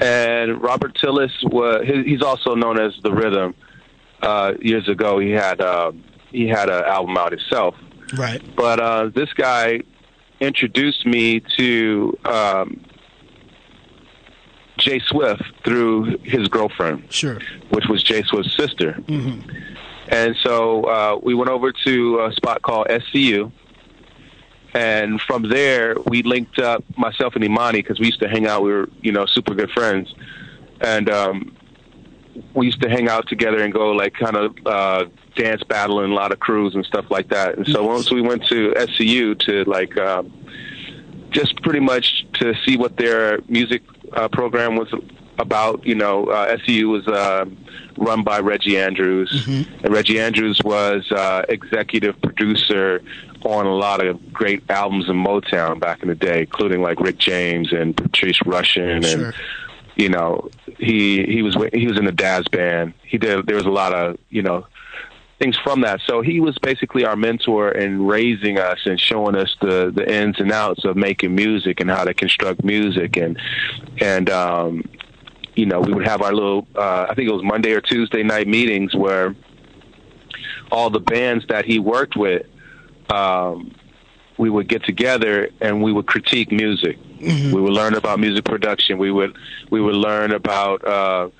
and 0.00 0.62
Robert 0.62 0.94
Tillis 0.94 1.32
was, 1.52 1.84
he's 1.86 2.22
also 2.22 2.54
known 2.54 2.80
as 2.80 2.92
the 3.02 3.12
Rhythm. 3.12 3.54
Uh, 4.22 4.54
years 4.60 4.88
ago, 4.88 5.18
he 5.18 5.30
had 5.30 5.60
uh, 5.60 5.92
he 6.30 6.48
had 6.48 6.70
an 6.70 6.84
album 6.84 7.16
out 7.18 7.32
himself. 7.32 7.74
Right. 8.16 8.40
But 8.56 8.80
uh, 8.80 9.10
this 9.14 9.32
guy 9.34 9.80
introduced 10.40 11.04
me 11.04 11.40
to 11.58 12.16
um, 12.24 12.80
Jay 14.78 15.00
Swift 15.06 15.42
through 15.64 16.18
his 16.22 16.48
girlfriend, 16.48 17.12
Sure. 17.12 17.38
which 17.70 17.84
was 17.88 18.02
Jay 18.02 18.22
Swift's 18.22 18.56
sister. 18.56 18.92
Mm-hmm. 19.06 19.48
And 20.08 20.36
so 20.42 20.84
uh, 20.84 21.18
we 21.22 21.34
went 21.34 21.50
over 21.50 21.72
to 21.84 22.20
a 22.20 22.32
spot 22.32 22.62
called 22.62 22.86
SCU. 22.88 23.50
And 24.74 25.20
from 25.20 25.48
there, 25.48 25.96
we 26.06 26.22
linked 26.22 26.58
up, 26.58 26.84
myself 26.96 27.36
and 27.36 27.44
Imani, 27.44 27.80
because 27.80 28.00
we 28.00 28.06
used 28.06 28.20
to 28.20 28.28
hang 28.28 28.46
out. 28.46 28.62
We 28.62 28.72
were, 28.72 28.88
you 29.02 29.12
know, 29.12 29.24
super 29.24 29.54
good 29.54 29.70
friends. 29.70 30.12
And 30.80 31.08
um, 31.08 31.56
we 32.54 32.66
used 32.66 32.82
to 32.82 32.90
hang 32.90 33.08
out 33.08 33.28
together 33.28 33.62
and 33.62 33.72
go, 33.72 33.92
like, 33.92 34.14
kind 34.14 34.36
of 34.36 34.56
uh, 34.66 35.04
dance 35.36 35.62
battle 35.62 36.00
in 36.00 36.10
a 36.10 36.14
lot 36.14 36.32
of 36.32 36.40
crews 36.40 36.74
and 36.74 36.84
stuff 36.84 37.06
like 37.08 37.28
that. 37.28 37.56
And 37.56 37.66
so 37.68 37.84
once 37.84 38.10
we 38.10 38.20
went 38.20 38.46
to 38.46 38.72
SCU 38.76 39.38
to, 39.40 39.64
like, 39.70 39.96
um, 39.96 40.32
just 41.30 41.60
pretty 41.62 41.80
much 41.80 42.26
to 42.34 42.54
see 42.64 42.76
what 42.76 42.96
their 42.96 43.40
music 43.48 43.82
uh, 44.12 44.28
program 44.28 44.76
was 44.76 44.92
about. 45.38 45.84
You 45.84 45.94
know, 45.94 46.26
uh, 46.26 46.56
SCU 46.56 46.84
was 46.84 47.06
uh, 47.06 47.44
run 47.96 48.22
by 48.22 48.40
Reggie 48.40 48.78
Andrews, 48.78 49.46
and 49.82 49.92
Reggie 49.92 50.20
Andrews 50.20 50.60
was 50.64 51.10
uh, 51.12 51.42
executive 51.48 52.20
producer 52.22 53.02
on 53.44 53.66
a 53.66 53.74
lot 53.74 54.04
of 54.04 54.32
great 54.32 54.68
albums 54.70 55.08
in 55.08 55.16
Motown 55.16 55.78
back 55.78 56.02
in 56.02 56.08
the 56.08 56.14
day, 56.14 56.40
including 56.40 56.82
like 56.82 57.00
Rick 57.00 57.18
James 57.18 57.72
and 57.72 57.96
Patrice 57.96 58.38
Rushen 58.40 59.04
and 59.04 59.34
you 59.96 60.08
know 60.08 60.50
he 60.78 61.24
he 61.24 61.42
was 61.42 61.56
he 61.72 61.86
was 61.86 61.98
in 61.98 62.04
the 62.04 62.12
Dazz 62.12 62.48
band. 62.48 62.94
He 63.02 63.18
did 63.18 63.46
there 63.46 63.56
was 63.56 63.66
a 63.66 63.70
lot 63.70 63.92
of 63.92 64.18
you 64.30 64.42
know 64.42 64.66
things 65.38 65.56
from 65.58 65.82
that. 65.82 66.00
So 66.06 66.20
he 66.20 66.40
was 66.40 66.58
basically 66.58 67.04
our 67.04 67.16
mentor 67.16 67.70
in 67.70 68.06
raising 68.06 68.58
us 68.58 68.78
and 68.86 68.98
showing 68.98 69.36
us 69.36 69.54
the 69.60 69.92
the 69.94 70.10
ins 70.10 70.40
and 70.40 70.50
outs 70.50 70.84
of 70.84 70.96
making 70.96 71.34
music 71.34 71.80
and 71.80 71.90
how 71.90 72.04
to 72.04 72.14
construct 72.14 72.64
music 72.64 73.16
and 73.16 73.38
and 74.00 74.30
um 74.30 74.84
you 75.54 75.66
know 75.66 75.80
we 75.80 75.92
would 75.92 76.06
have 76.06 76.22
our 76.22 76.32
little 76.32 76.66
uh 76.74 77.06
I 77.08 77.14
think 77.14 77.28
it 77.28 77.32
was 77.32 77.42
Monday 77.42 77.72
or 77.72 77.80
Tuesday 77.80 78.22
night 78.22 78.48
meetings 78.48 78.94
where 78.94 79.34
all 80.70 80.90
the 80.90 81.00
bands 81.00 81.44
that 81.48 81.64
he 81.64 81.78
worked 81.78 82.16
with 82.16 82.46
um 83.10 83.74
we 84.36 84.50
would 84.50 84.68
get 84.68 84.84
together 84.84 85.48
and 85.60 85.82
we 85.82 85.92
would 85.92 86.06
critique 86.06 86.50
music. 86.50 86.98
We 87.20 87.60
would 87.60 87.72
learn 87.72 87.94
about 87.94 88.18
music 88.18 88.44
production. 88.44 88.98
We 88.98 89.10
would 89.10 89.36
we 89.70 89.80
would 89.80 89.94
learn 89.94 90.32
about 90.32 90.84
uh, 90.84 91.30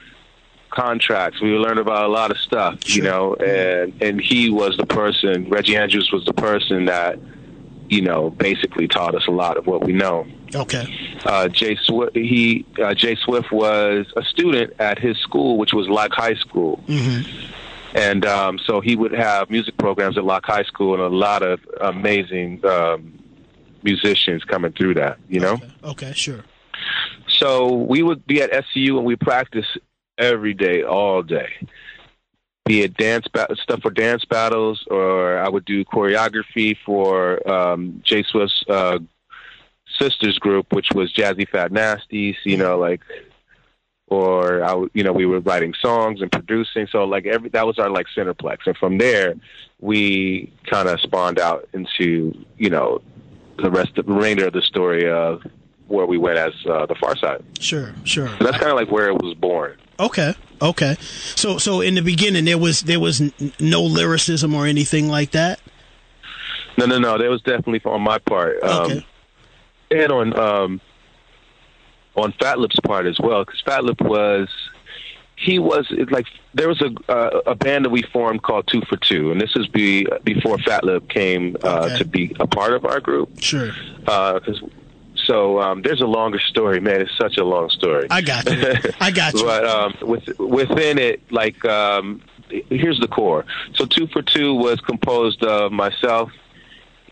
contracts. 0.70 1.40
We 1.40 1.52
would 1.52 1.60
learn 1.60 1.78
about 1.78 2.04
a 2.04 2.08
lot 2.08 2.30
of 2.30 2.38
stuff, 2.38 2.94
you 2.94 3.02
know. 3.02 3.34
And 3.34 4.00
and 4.02 4.20
he 4.20 4.50
was 4.50 4.76
the 4.76 4.86
person. 4.86 5.48
Reggie 5.50 5.76
Andrews 5.76 6.10
was 6.12 6.24
the 6.24 6.32
person 6.32 6.86
that 6.86 7.18
you 7.88 8.02
know 8.02 8.30
basically 8.30 8.88
taught 8.88 9.14
us 9.14 9.26
a 9.26 9.32
lot 9.32 9.56
of 9.56 9.66
what 9.66 9.84
we 9.84 9.92
know. 9.92 10.26
Okay. 10.54 11.18
Uh, 11.24 11.48
Jay 11.48 11.76
Swift, 11.82 12.14
he 12.14 12.64
uh, 12.82 12.94
Jay 12.94 13.16
Swift 13.16 13.50
was 13.50 14.06
a 14.16 14.22
student 14.22 14.72
at 14.78 14.98
his 14.98 15.18
school, 15.18 15.58
which 15.58 15.72
was 15.72 15.88
like 15.88 16.12
high 16.12 16.34
school. 16.34 16.82
Mm-hmm. 16.86 17.52
And 17.94 18.26
um, 18.26 18.58
so 18.58 18.80
he 18.80 18.96
would 18.96 19.12
have 19.12 19.50
music 19.50 19.76
programs 19.78 20.18
at 20.18 20.24
Locke 20.24 20.46
High 20.46 20.64
School, 20.64 20.94
and 20.94 21.02
a 21.02 21.08
lot 21.08 21.42
of 21.42 21.60
amazing 21.80 22.64
um, 22.66 23.18
musicians 23.82 24.44
coming 24.44 24.72
through 24.72 24.94
that. 24.94 25.18
You 25.28 25.40
know. 25.40 25.60
Okay, 25.82 26.12
sure. 26.12 26.44
So 27.28 27.72
we 27.72 28.02
would 28.02 28.26
be 28.26 28.42
at 28.42 28.50
SCU 28.50 28.96
and 28.96 29.04
we 29.04 29.16
practice 29.16 29.66
every 30.18 30.54
day, 30.54 30.82
all 30.82 31.22
day. 31.22 31.50
Be 32.64 32.82
it 32.82 32.96
dance 32.96 33.26
ba- 33.28 33.54
stuff 33.62 33.82
for 33.82 33.90
dance 33.90 34.24
battles, 34.24 34.84
or 34.90 35.38
I 35.38 35.48
would 35.48 35.64
do 35.64 35.84
choreography 35.84 36.76
for 36.84 37.46
um, 37.48 38.00
J 38.04 38.22
Swift's 38.22 38.64
uh, 38.68 38.98
sisters 40.00 40.38
group, 40.38 40.72
which 40.72 40.88
was 40.94 41.12
Jazzy 41.12 41.48
Fat 41.48 41.72
Nasties. 41.72 42.36
You 42.44 42.56
know, 42.56 42.78
like, 42.78 43.02
or 44.14 44.62
I, 44.64 44.72
you 44.94 45.02
know, 45.02 45.12
we 45.12 45.26
were 45.26 45.40
writing 45.40 45.74
songs 45.80 46.20
and 46.22 46.30
producing. 46.30 46.86
So 46.90 47.04
like 47.04 47.26
every 47.26 47.48
that 47.50 47.66
was 47.66 47.78
our 47.78 47.90
like 47.90 48.06
centerplex, 48.16 48.58
and 48.66 48.76
from 48.76 48.98
there 48.98 49.34
we 49.80 50.52
kind 50.70 50.88
of 50.88 51.00
spawned 51.00 51.38
out 51.38 51.68
into 51.72 52.32
you 52.58 52.70
know 52.70 53.00
the 53.58 53.70
rest, 53.70 53.96
of 53.98 54.06
the 54.06 54.12
remainder 54.12 54.46
of 54.46 54.52
the 54.52 54.62
story 54.62 55.08
of 55.10 55.42
where 55.88 56.06
we 56.06 56.18
went 56.18 56.38
as 56.38 56.52
uh, 56.66 56.86
the 56.86 56.94
Pharcyde. 56.94 57.42
Sure, 57.60 57.92
sure. 58.04 58.28
So 58.38 58.44
that's 58.44 58.58
kind 58.58 58.70
of 58.70 58.76
like 58.76 58.90
where 58.90 59.08
it 59.08 59.22
was 59.22 59.34
born. 59.34 59.76
Okay, 60.00 60.34
okay. 60.60 60.96
So, 61.36 61.58
so 61.58 61.80
in 61.80 61.94
the 61.94 62.02
beginning, 62.02 62.44
there 62.46 62.58
was 62.58 62.80
there 62.80 62.98
was 63.00 63.20
n- 63.20 63.32
no 63.60 63.82
lyricism 63.82 64.54
or 64.54 64.66
anything 64.66 65.08
like 65.08 65.32
that. 65.32 65.60
No, 66.78 66.86
no, 66.86 66.98
no. 66.98 67.18
That 67.18 67.28
was 67.30 67.42
definitely 67.42 67.80
on 67.84 68.02
my 68.02 68.18
part. 68.18 68.62
Um, 68.62 68.84
Okay. 68.86 69.06
And 69.90 70.10
on 70.10 70.38
um, 70.38 70.80
on 72.16 72.32
Fatlip's 72.34 72.78
part 72.80 73.06
as 73.06 73.18
well, 73.18 73.44
because 73.44 73.62
Fatlip 73.62 74.00
was 74.00 74.48
he 75.36 75.58
was 75.58 75.90
like 76.10 76.26
there 76.54 76.68
was 76.68 76.80
a 76.80 76.90
uh, 77.10 77.40
a 77.46 77.54
band 77.54 77.84
that 77.84 77.90
we 77.90 78.02
formed 78.02 78.42
called 78.42 78.66
Two 78.68 78.82
for 78.88 78.96
Two, 78.96 79.32
and 79.32 79.40
this 79.40 79.54
is 79.56 79.66
be 79.66 80.06
before 80.22 80.56
Fatlip 80.58 81.08
came 81.08 81.56
uh, 81.62 81.86
Okay. 81.86 81.98
to 81.98 82.04
be 82.04 82.36
a 82.40 82.46
part 82.46 82.72
of 82.74 82.84
our 82.84 83.00
group. 83.00 83.40
Sure. 83.40 83.72
Because 83.98 84.62
so 85.26 85.58
um, 85.60 85.82
there's 85.82 86.00
a 86.02 86.06
longer 86.06 86.38
story, 86.38 86.80
man. 86.80 87.00
It's 87.00 87.16
such 87.16 87.38
a 87.38 87.44
long 87.44 87.70
story. 87.70 88.06
I 88.10 88.20
got 88.20 88.44
you. 88.50 88.74
I 89.00 89.10
got 89.10 89.34
you. 89.34 89.44
But 89.46 89.64
um, 89.66 89.94
with, 90.02 90.38
within 90.38 90.98
it, 90.98 91.22
like, 91.32 91.64
um, 91.64 92.20
here's 92.50 93.00
the 93.00 93.08
core. 93.08 93.46
So 93.74 93.86
Two 93.86 94.06
for 94.08 94.20
Two 94.22 94.54
was 94.54 94.80
composed 94.82 95.42
of 95.42 95.72
myself, 95.72 96.30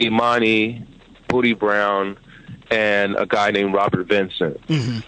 Imani, 0.01 0.87
Booty 1.29 1.55
Brown, 1.55 2.19
and 2.73 3.17
a 3.17 3.27
guy 3.27 3.51
named 3.51 3.75
Robert 3.75 4.07
Vincent, 4.09 4.59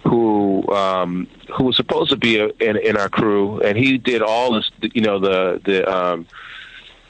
who 0.05 0.67
um, 0.73 1.27
who 1.57 1.65
was 1.65 1.77
supposed 1.77 2.11
to 2.11 2.17
be 2.17 2.39
a, 2.39 2.47
in, 2.61 2.77
in 2.77 2.97
our 2.97 3.09
crew, 3.09 3.61
and 3.61 3.77
he 3.79 3.99
did 3.99 4.23
all 4.23 4.53
this, 4.53 4.71
you 4.83 5.01
know, 5.03 5.19
the 5.19 5.61
the 5.65 5.79
um, 5.93 6.27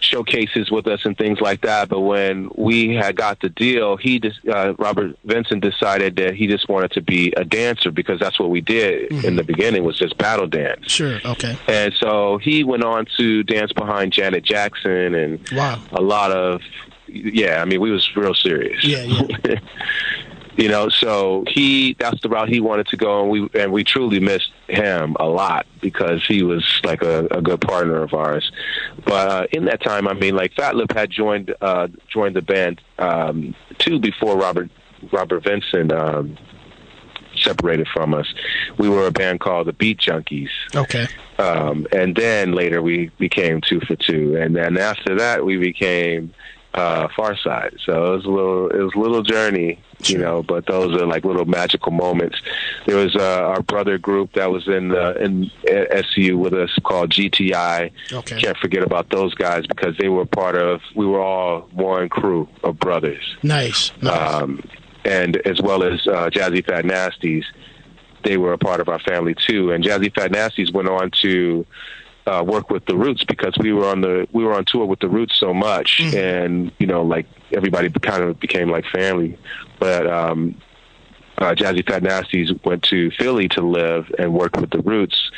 showcases 0.00 0.70
with 0.70 0.86
us 0.86 1.05
and 1.07 1.16
things 1.16 1.40
like 1.40 1.62
that. 1.62 1.88
But 1.88 2.00
when 2.00 2.50
we 2.57 2.94
had 2.94 3.16
got 3.16 3.40
the 3.40 3.48
deal, 3.48 3.96
he 3.96 4.20
just 4.20 4.38
uh, 4.46 4.74
Robert 4.78 5.16
Vincent 5.24 5.62
decided 5.62 6.16
that 6.16 6.34
he 6.34 6.46
just 6.46 6.68
wanted 6.68 6.90
to 6.92 7.00
be 7.00 7.32
a 7.36 7.44
dancer 7.44 7.90
because 7.90 8.20
that's 8.20 8.38
what 8.38 8.50
we 8.50 8.61
did 8.61 9.11
in 9.24 9.36
the 9.36 9.42
beginning 9.44 9.82
was 9.84 9.98
just 9.98 10.16
battle 10.18 10.46
dance. 10.46 10.90
Sure. 10.92 11.20
Okay. 11.24 11.57
And 11.68 11.94
so 11.94 12.36
he 12.38 12.64
went 12.64 12.84
on 12.84 13.07
to 13.16 13.42
dance 13.44 13.72
behind 13.72 14.12
Janet 14.12 14.44
Jackson 14.44 15.14
and 15.14 15.40
Wow. 15.52 15.80
a 15.92 16.02
lot 16.02 16.30
of 16.32 16.61
yeah, 17.07 17.62
I 17.62 17.64
mean 17.64 17.80
we 17.80 17.90
was 17.90 18.14
real 18.16 18.34
serious. 18.34 18.84
Yeah. 18.84 19.02
Yeah. 19.05 19.59
you 20.57 20.68
know, 20.68 20.88
so 20.88 21.44
he 21.48 21.96
that's 21.98 22.20
the 22.22 22.28
route 22.28 22.48
he 22.48 22.61
wanted 22.61 22.86
to 22.88 22.96
go 22.96 23.22
and 23.22 23.30
we 23.30 23.61
and 23.61 23.72
we 23.72 23.84
truly 23.84 24.20
missed 24.20 24.52
him 24.68 25.16
a 25.18 25.26
lot 25.26 25.66
because 25.80 26.24
he 26.26 26.42
was 26.42 26.80
like 26.84 27.02
a, 27.02 27.26
a 27.30 27.42
good 27.42 27.61
partner 27.61 28.02
of 28.02 28.14
ours. 28.14 28.50
But 29.05 29.28
uh, 29.28 29.46
in 29.52 29.64
that 29.66 29.82
time, 29.82 30.07
I 30.07 30.14
mean, 30.14 30.36
like 30.36 30.55
Fatlip 30.55 30.92
had 30.92 31.11
joined 31.11 31.55
uh, 31.61 31.88
joined 32.09 32.36
the 32.36 32.42
band 32.42 32.80
um, 32.98 33.55
too 33.78 33.98
before 33.98 34.36
Robert 34.36 34.70
Robert 35.12 35.42
Vincent 35.42 35.92
um, 35.92 36.36
separated 37.36 37.88
from 37.88 38.14
us. 38.14 38.32
We 38.78 38.88
were 38.88 39.07
a 39.07 39.12
band 39.12 39.40
called 39.40 39.66
the 39.66 39.72
Beat 39.72 39.98
Junkies. 39.98 40.50
Okay. 40.74 41.09
Um, 41.38 41.86
and 41.92 42.14
then 42.14 42.52
later 42.52 42.80
we 42.80 43.11
became 43.18 43.61
two 43.61 43.80
for 43.80 43.96
two, 43.96 44.36
and 44.36 44.55
then 44.55 44.78
after 44.78 45.16
that 45.16 45.44
we 45.44 45.57
became 45.57 46.32
uh, 46.75 47.09
Pharcyde. 47.09 47.79
So 47.85 48.12
it 48.12 48.16
was 48.16 48.25
a 48.25 48.31
little, 48.31 48.68
it 48.68 48.79
was 48.83 48.93
a 48.95 48.99
little 48.99 49.22
journey, 49.22 49.81
you 50.07 50.18
know. 50.18 50.43
But 50.43 50.66
those 50.66 51.01
are 51.01 51.07
like 51.07 51.25
little 51.25 51.45
magical 51.45 51.93
moments. 51.93 52.37
There 52.87 52.97
was 52.97 53.14
uh, 53.14 53.43
our 53.47 53.62
brother 53.62 53.97
group 53.97 54.33
that 54.35 54.51
was 54.51 54.66
in 54.66 54.89
the 54.89 55.16
in 55.22 55.51
SU 55.68 56.37
with 56.37 56.53
us 56.53 56.70
called 56.85 57.11
GTI. 57.11 57.93
Okay. 58.12 58.41
Can't 58.41 58.57
forget 58.59 58.83
about 58.83 59.11
those 59.11 59.35
guys 59.35 59.66
because 59.66 59.97
they 59.99 60.09
were 60.09 60.27
part 60.27 60.57
of. 60.57 60.81
We 60.97 61.07
were 61.07 61.20
all 61.20 61.62
one 61.72 62.09
crew 62.09 62.49
of 62.64 62.79
brothers 62.79 63.37
Nice. 63.43 63.93
um, 64.03 64.62
and 65.05 65.37
as 65.47 65.61
well 65.61 65.83
as 65.85 66.07
uh, 66.07 66.29
Jazzy 66.31 66.64
Fat 66.66 66.85
Nasties, 66.85 67.45
they 68.25 68.37
were 68.37 68.53
a 68.55 68.59
part 68.59 68.81
of 68.81 68.89
our 68.89 68.99
family 69.01 69.35
too. 69.35 69.70
And 69.70 69.85
Jazzy 69.85 70.12
Fat 70.14 70.33
Nasties 70.33 70.72
went 70.72 70.89
on 70.89 71.11
to 71.22 71.64
uh, 72.27 72.43
work 72.47 72.70
with 72.70 72.87
the 72.87 72.97
Roots 72.97 73.25
because 73.25 73.55
we 73.59 73.72
were 73.72 73.87
on 73.87 74.01
the 74.01 74.27
we 74.33 74.45
were 74.45 74.55
on 74.55 74.64
tour 74.64 74.87
with 74.87 75.01
the 75.01 75.09
Roots 75.09 75.37
so 75.37 75.53
much, 75.53 76.01
and 76.14 76.72
you 76.79 76.87
know, 76.87 77.03
like 77.03 77.27
everybody 77.53 77.91
kind 77.91 78.22
of 78.22 78.41
became 78.41 78.70
like 78.70 78.85
family. 78.87 79.39
But 79.79 80.07
um, 80.07 80.61
uh, 81.39 81.55
Jazzy 81.55 81.87
Fat 81.87 82.03
Nasties 82.03 82.64
went 82.64 82.83
to 82.85 83.11
Philly 83.12 83.49
to 83.49 83.61
live 83.61 84.11
and 84.18 84.33
work 84.33 84.57
with 84.57 84.70
the 84.70 84.81
Roots. 84.81 85.31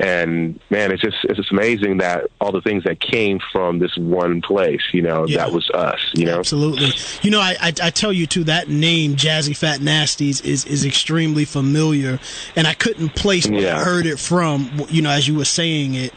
And 0.00 0.60
man, 0.70 0.92
it's 0.92 1.02
just 1.02 1.16
it's 1.24 1.36
just 1.36 1.50
amazing 1.50 1.98
that 1.98 2.24
all 2.40 2.52
the 2.52 2.60
things 2.60 2.84
that 2.84 3.00
came 3.00 3.40
from 3.52 3.80
this 3.80 3.96
one 3.96 4.40
place, 4.40 4.80
you 4.92 5.02
know, 5.02 5.26
Yeah. 5.26 5.38
that 5.38 5.52
was 5.52 5.68
us, 5.70 5.98
you 6.14 6.24
know. 6.26 6.38
Absolutely. 6.38 6.92
You 7.22 7.30
know, 7.32 7.40
I, 7.40 7.56
I 7.60 7.72
I 7.82 7.90
tell 7.90 8.12
you 8.12 8.26
too 8.26 8.44
that 8.44 8.68
name 8.68 9.16
Jazzy 9.16 9.56
Fat 9.56 9.80
Nasties 9.80 10.44
is 10.44 10.64
is 10.64 10.84
extremely 10.84 11.44
familiar, 11.44 12.20
and 12.54 12.66
I 12.68 12.74
couldn't 12.74 13.16
place 13.16 13.48
where 13.48 13.74
I 13.74 13.82
heard 13.82 14.06
it 14.06 14.18
from. 14.20 14.86
You 14.88 15.02
know, 15.02 15.10
as 15.10 15.26
you 15.26 15.34
were 15.34 15.44
saying 15.44 15.94
it, 15.94 16.12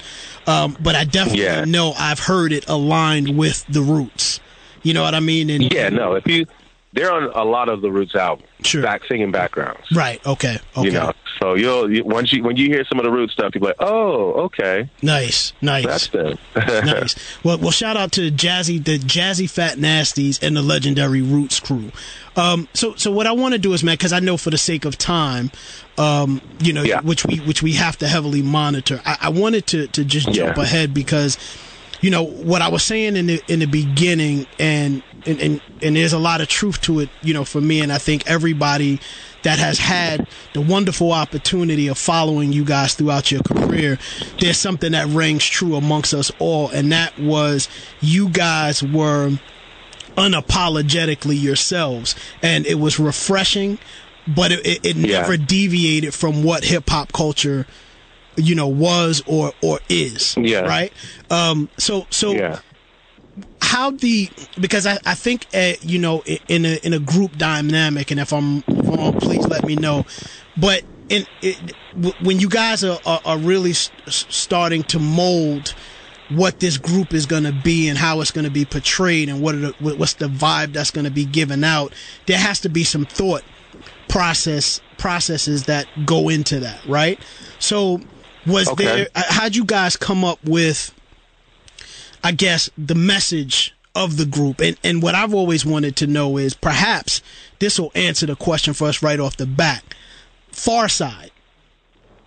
um, 0.46 0.78
but 0.80 0.96
I 0.96 1.04
definitely 1.04 1.44
Yeah. 1.44 1.66
know 1.66 1.94
I've 1.98 2.20
heard 2.20 2.52
it 2.54 2.70
aligned 2.70 3.36
with 3.36 3.66
the 3.68 3.82
roots. 3.82 4.40
You 4.84 4.94
know 4.94 5.04
what 5.04 5.16
I 5.16 5.20
mean? 5.20 5.50
And 5.50 5.72
Yeah, 5.74 5.90
no. 5.90 6.14
If 6.16 6.28
you, 6.28 6.46
they're 6.94 7.12
on 7.12 7.24
a 7.24 7.44
lot 7.44 7.70
of 7.70 7.82
the 7.82 7.92
Roots 7.92 8.16
albums, 8.16 8.48
Sure. 8.64 8.82
back 8.82 9.02
singing 9.08 9.32
backgrounds. 9.32 9.90
Right. 9.92 10.26
Okay. 10.26 10.58
Okay. 10.78 10.88
You 10.88 10.92
know, 10.92 11.14
so 11.40 11.54
you'll 11.56 11.92
you, 11.92 12.04
once 12.04 12.32
you 12.34 12.44
when 12.44 12.58
you 12.58 12.68
hear 12.68 12.84
some 12.86 13.00
of 13.00 13.06
the 13.06 13.12
Roots 13.12 13.34
stuff, 13.34 13.56
you're 13.56 13.64
like, 13.64 13.76
oh, 13.80 14.34
okay, 14.46 14.90
Nice. 15.02 15.54
Nice. 15.62 15.86
that's 15.86 16.08
them. 16.10 16.38
nice. 16.56 17.16
Well, 17.44 17.58
well, 17.58 17.72
shout 17.72 17.98
out 17.98 18.12
to 18.14 18.30
Jazzy, 18.32 18.84
the 18.84 19.00
Jazzy 19.00 19.50
Fat 19.50 19.78
Nasties, 19.78 20.42
and 20.44 20.56
the 20.56 20.62
legendary 20.62 21.22
Roots 21.22 21.60
crew. 21.60 21.92
Um, 22.36 22.68
so, 22.74 22.94
so 22.96 23.12
what 23.12 23.26
I 23.28 23.32
want 23.34 23.54
to 23.54 23.60
do 23.60 23.74
is, 23.74 23.84
man, 23.84 23.96
because 23.96 24.14
I 24.14 24.20
know 24.20 24.38
for 24.38 24.52
the 24.52 24.58
sake 24.58 24.86
of 24.86 24.98
time, 24.98 25.52
um, 25.98 26.42
you 26.60 26.72
know, 26.74 26.84
yeah. 26.84 27.02
which 27.02 27.26
we 27.26 27.38
which 27.38 27.62
we 27.64 27.74
have 27.74 27.98
to 28.00 28.08
heavily 28.08 28.42
monitor. 28.42 29.02
I, 29.06 29.18
I 29.22 29.30
wanted 29.30 29.66
to 29.68 29.88
to 29.88 30.06
just 30.06 30.32
jump 30.32 30.58
Yeah. 30.58 30.64
ahead 30.64 30.94
because, 30.94 31.38
you 32.02 32.10
know, 32.10 32.24
what 32.26 32.62
I 32.62 32.70
was 32.70 32.84
saying 32.84 33.16
in 33.16 33.28
the 33.28 33.42
in 33.48 33.60
the 33.60 33.68
beginning, 33.68 34.48
and 34.60 35.04
and 35.26 35.40
and, 35.40 35.62
and 35.84 35.96
there's 35.96 36.14
a 36.14 36.20
lot 36.20 36.42
of 36.42 36.48
truth 36.48 36.82
to 36.82 37.00
it, 37.00 37.10
you 37.22 37.34
know, 37.34 37.46
for 37.46 37.62
me, 37.62 37.80
and 37.82 37.92
I 37.92 37.98
think 38.00 38.24
everybody 38.28 39.00
that 39.44 39.58
has 39.60 39.80
had 39.80 40.28
the 40.54 40.62
wonderful 40.62 41.12
opportunity 41.12 41.88
of 41.88 41.98
following 41.98 42.52
you 42.54 42.64
guys 42.66 42.94
throughout 42.96 43.32
your 43.32 43.42
career, 43.44 43.98
there's 44.40 44.58
something 44.58 44.92
that 44.92 45.08
rings 45.08 45.46
true 45.46 45.76
amongst 45.76 46.14
us 46.14 46.32
all, 46.40 46.70
and 46.70 46.92
that 46.92 47.18
was 47.20 47.68
you 48.02 48.30
guys 48.30 48.84
were 48.84 49.32
unapologetically 50.18 51.42
yourselves, 51.42 52.16
and 52.42 52.66
it 52.66 52.76
was 52.76 53.00
refreshing, 53.00 53.80
but 54.28 54.52
it, 54.52 54.66
it, 54.66 54.86
it 54.86 54.96
Yeah. 54.96 55.22
never 55.22 55.38
deviated 55.38 56.14
from 56.14 56.44
what 56.44 56.64
hip 56.64 56.90
hop 56.90 57.12
culture, 57.14 57.66
you 58.42 58.56
know, 58.56 58.68
was 58.68 59.22
or 59.26 59.54
or 59.62 59.80
is. 59.90 60.36
Yeah. 60.38 60.62
Right. 60.62 60.94
Um. 61.30 61.70
So 61.78 62.08
so 62.12 62.32
yeah, 62.32 62.60
how 63.62 63.92
the 63.92 64.30
because 64.60 64.86
I, 64.86 64.98
I 65.06 65.14
think 65.14 65.48
uh, 65.54 65.74
you 65.82 66.00
know 66.00 66.24
in 66.48 66.66
a 66.66 66.76
in 66.84 66.94
a 66.94 67.00
group 67.00 67.38
dynamic 67.38 68.12
and 68.12 68.20
if 68.20 68.34
I'm 68.34 68.64
wrong 68.68 69.20
please 69.20 69.48
let 69.48 69.66
me 69.66 69.76
know 69.76 70.06
but 70.58 70.84
in 71.10 71.26
it, 71.42 71.76
when 72.20 72.40
you 72.40 72.50
guys 72.50 72.84
are, 72.84 73.00
are, 73.06 73.22
are 73.24 73.38
really 73.38 73.74
starting 73.74 74.84
to 74.84 75.00
mold 75.00 75.74
what 76.30 76.60
this 76.60 76.78
group 76.78 77.14
is 77.14 77.26
going 77.26 77.44
to 77.44 77.52
be 77.52 77.90
and 77.90 77.98
how 77.98 78.22
it's 78.22 78.32
going 78.32 78.46
to 78.46 78.52
be 78.52 78.66
portrayed 78.66 79.30
and 79.30 79.42
what 79.42 79.56
are 79.56 79.60
the, 79.60 79.76
what's 79.80 80.14
the 80.16 80.28
vibe 80.28 80.74
that's 80.74 80.92
going 80.92 81.06
to 81.06 81.12
be 81.12 81.26
given 81.26 81.64
out 81.64 81.94
there 82.26 82.38
has 82.38 82.60
to 82.62 82.70
be 82.70 82.84
some 82.84 83.06
thought 83.06 83.44
process 84.08 84.82
processes 84.98 85.66
that 85.66 85.88
go 86.06 86.30
into 86.30 86.60
that 86.60 86.84
right 86.86 87.24
so 87.60 88.00
was 88.46 88.68
Okay. 88.70 88.84
there 88.86 89.08
uh, 89.16 89.24
how'd 89.30 89.56
you 89.56 89.66
guys 89.66 89.96
come 89.98 90.24
up 90.24 90.40
with 90.44 90.94
I 92.24 92.32
guess, 92.32 92.70
the 92.78 92.94
message 92.94 93.74
of 93.96 94.18
the 94.18 94.28
group. 94.28 94.62
And, 94.62 94.78
and 94.84 95.02
what 95.02 95.16
I've 95.16 95.34
always 95.34 95.66
wanted 95.66 95.96
to 95.98 96.08
know 96.08 96.38
is 96.38 96.54
perhaps 96.54 97.22
this 97.58 97.80
will 97.80 97.92
answer 97.96 98.28
the 98.28 98.36
question 98.36 98.76
for 98.76 98.88
us 98.88 99.02
right 99.02 99.20
off 99.20 99.38
the 99.38 99.48
bat. 99.48 99.84
Pharcyde. 100.52 101.32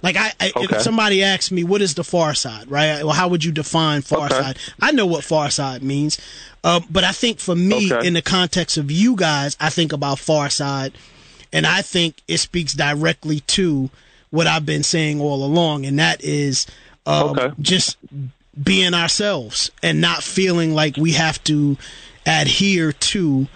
Like 0.03 0.17
I, 0.17 0.33
I 0.41 0.53
Okay. 0.57 0.77
if 0.77 0.83
somebody 0.83 1.23
asks 1.23 1.51
me, 1.53 1.63
what 1.65 1.81
is 1.81 1.95
the 1.95 2.03
far 2.05 2.35
side, 2.35 2.69
right? 2.71 3.05
Well, 3.05 3.15
how 3.15 3.29
would 3.29 3.45
you 3.45 3.53
define 3.53 4.03
far 4.03 4.27
Okay. 4.27 4.35
side? 4.35 4.59
I 4.83 4.91
know 4.91 5.07
what 5.07 5.23
far 5.25 5.49
side 5.49 5.83
means. 5.83 6.19
Uh, 6.65 6.81
but 6.91 7.05
I 7.05 7.13
think 7.13 7.39
for 7.39 7.55
me, 7.55 7.93
Okay. 7.93 8.07
in 8.07 8.15
the 8.15 8.23
context 8.23 8.77
of 8.77 8.91
you 8.91 9.15
guys, 9.17 9.57
I 9.61 9.71
think 9.71 9.93
about 9.93 10.19
far 10.19 10.51
side 10.51 10.93
and 11.53 11.67
I 11.67 11.83
think 11.83 12.17
it 12.27 12.39
speaks 12.39 12.73
directly 12.75 13.41
to 13.41 13.91
what 14.35 14.47
I've 14.47 14.67
been 14.67 14.83
saying 14.83 15.21
all 15.21 15.45
along. 15.45 15.87
And 15.87 15.99
that 15.99 16.23
is, 16.25 16.67
um, 17.07 17.55
just 17.61 17.97
being 18.61 18.95
ourselves 18.95 19.71
and 19.83 20.01
not 20.01 20.23
feeling 20.23 20.75
like 20.75 20.97
we 20.97 21.13
have 21.13 21.43
to 21.45 21.77
adhere 22.27 22.93
to 22.93 23.47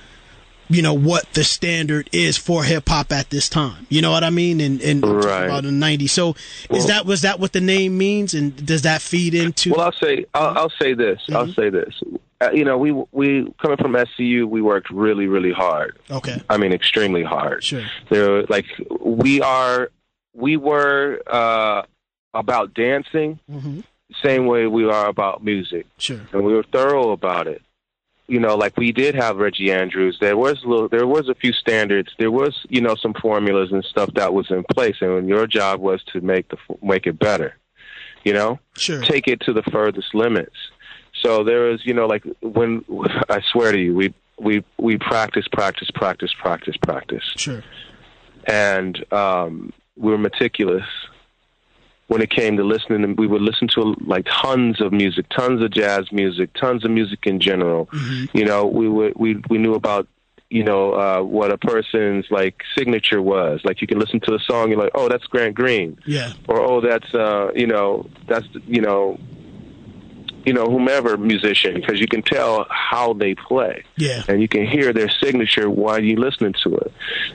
you 0.71 0.83
know 0.83 0.93
what 0.93 1.25
the 1.33 1.43
standard 1.45 2.11
is 2.13 2.37
for 2.37 2.63
hip 2.63 2.89
hop 2.91 3.11
at 3.11 3.31
this 3.31 3.49
time. 3.49 3.87
You 3.89 4.03
know 4.03 4.11
what 4.11 4.23
I 4.23 4.29
mean? 4.29 4.61
And 4.61 4.83
and 4.83 5.03
Right. 5.03 5.47
about 5.47 5.63
the 5.63 5.71
'90s. 5.71 6.11
So 6.11 6.37
is 6.69 6.87
that 6.89 7.07
was 7.07 7.23
that 7.23 7.41
what 7.41 7.53
the 7.55 7.63
name 7.63 7.97
means, 7.97 8.35
and 8.35 8.55
does 8.67 8.83
that 8.83 9.01
feed 9.01 9.33
into? 9.35 9.71
Well, 9.71 9.81
I'll 9.81 9.93
say 9.93 10.27
I'll, 10.35 10.59
I'll 10.59 10.73
say 10.79 10.93
this. 10.93 11.21
Mm-hmm. 11.23 11.37
I'll 11.37 11.53
say 11.55 11.71
this. 11.71 12.03
Uh, 12.43 12.51
you 12.53 12.65
know, 12.65 12.77
we 12.77 12.93
we 13.13 13.51
coming 13.63 13.79
from 13.79 13.93
SCU, 13.93 14.45
we 14.47 14.61
worked 14.61 14.91
really 14.91 15.27
really 15.27 15.53
hard. 15.53 15.99
okay, 16.11 16.43
I 16.51 16.59
mean, 16.59 16.73
extremely 16.75 17.23
hard. 17.23 17.65
sure, 17.65 17.85
There, 18.11 18.43
like 18.43 18.67
we 19.01 19.41
are, 19.41 19.91
we 20.39 20.57
were 20.57 21.21
uh, 21.27 21.83
about 22.33 22.73
dancing, 22.75 23.41
mm-hmm. 23.51 23.81
same 24.23 24.47
way 24.47 24.67
we 24.67 24.89
are 24.89 25.09
about 25.09 25.45
music, 25.45 25.87
sure, 25.99 26.21
and 26.33 26.45
we 26.45 26.55
were 26.55 26.63
thorough 26.63 27.11
about 27.11 27.47
it. 27.47 27.61
You 28.29 28.41
know, 28.41 28.57
like 28.57 28.77
we 28.77 28.93
did 28.93 29.15
have 29.15 29.39
Reggie 29.39 29.73
Andrews. 29.73 30.19
There 30.21 30.37
was 30.37 30.63
a 30.63 30.69
little, 30.69 30.89
there 30.89 31.07
was 31.07 31.29
a 31.29 31.35
few 31.35 31.53
standards. 31.53 32.11
There 32.19 32.31
was, 32.31 32.67
you 32.69 32.81
know, 32.81 32.95
some 32.95 33.15
formulas 33.15 33.73
and 33.73 33.83
stuff 33.85 34.13
that 34.15 34.33
was 34.35 34.51
in 34.51 34.65
place, 34.65 34.97
and 35.01 35.29
your 35.29 35.47
job 35.47 35.81
was 35.81 36.03
to 36.13 36.21
make 36.21 36.49
the 36.49 36.59
make 36.83 37.07
it 37.07 37.19
better. 37.19 37.57
You 38.25 38.35
know, 38.35 38.61
sure. 38.77 39.03
take 39.03 39.27
it 39.29 39.41
to 39.41 39.53
the 39.53 39.63
furthest 39.63 40.15
limits. 40.15 40.57
So 41.23 41.43
there 41.43 41.71
is, 41.71 41.85
you 41.85 41.95
know, 41.95 42.07
like 42.07 42.25
when 42.43 42.85
I 43.29 43.41
swear 43.41 43.73
to 43.73 43.79
you, 43.79 43.95
we 43.95 44.15
we 44.39 44.63
we 44.77 44.99
practice, 44.99 45.49
practice, 45.51 45.91
practice, 45.93 46.33
practice, 46.39 46.77
practice, 46.77 47.25
sure, 47.37 47.65
and 48.47 49.05
um, 49.13 49.73
we 49.99 50.13
were 50.13 50.19
meticulous 50.19 50.85
when 52.09 52.23
it 52.23 52.31
came 52.31 52.57
to 52.57 52.65
listening. 52.65 53.05
And 53.05 53.19
we 53.19 53.27
would 53.27 53.43
listen 53.43 53.69
to 53.75 53.95
like 54.05 54.27
tons 54.31 54.81
of 54.81 54.93
music, 54.93 55.27
tons 55.31 55.63
of 55.63 55.71
jazz 55.71 56.11
music, 56.13 56.51
tons 56.55 56.85
of 56.85 56.91
music 56.91 57.21
in 57.25 57.41
general. 57.41 57.87
Mm-hmm. 57.87 58.37
You 58.37 58.45
know, 58.45 58.67
we 58.67 58.89
would 58.89 59.15
we 59.17 59.43
we 59.49 59.59
knew 59.59 59.75
about 59.75 60.09
you 60.51 60.65
know 60.65 60.95
uh, 60.95 61.23
what 61.23 61.53
a 61.53 61.59
person's 61.59 62.27
like 62.31 62.63
signature 62.77 63.21
was. 63.23 63.61
Like 63.65 63.81
you 63.81 63.87
can 63.87 63.99
listen 63.99 64.21
to 64.21 64.35
a 64.35 64.39
song, 64.39 64.71
you're 64.71 64.81
like, 64.81 64.93
oh, 64.95 65.09
that's 65.09 65.25
Grant 65.25 65.55
Green 65.55 65.99
yeah, 66.07 66.33
or 66.49 66.61
oh 66.61 66.81
that's 66.81 67.15
uh 67.15 67.51
you 67.55 67.67
know 67.67 68.09
that's 68.27 68.47
you 68.67 68.81
know 68.81 69.19
you 70.45 70.53
know 70.53 70.67
whomever 70.67 71.17
musician 71.17 71.75
because 71.75 72.01
you 72.01 72.07
can 72.07 72.23
tell 72.23 72.67
how 72.71 73.13
they 73.13 73.35
play. 73.35 73.85
Yeah, 73.97 74.23
and 74.29 74.41
you 74.41 74.49
can 74.49 74.67
hear 74.67 74.93
their 74.93 75.09
signature 75.09 75.69
while 75.71 76.03
you're 76.03 76.19
listening 76.19 76.55
to 76.65 76.77
it. 76.77 76.93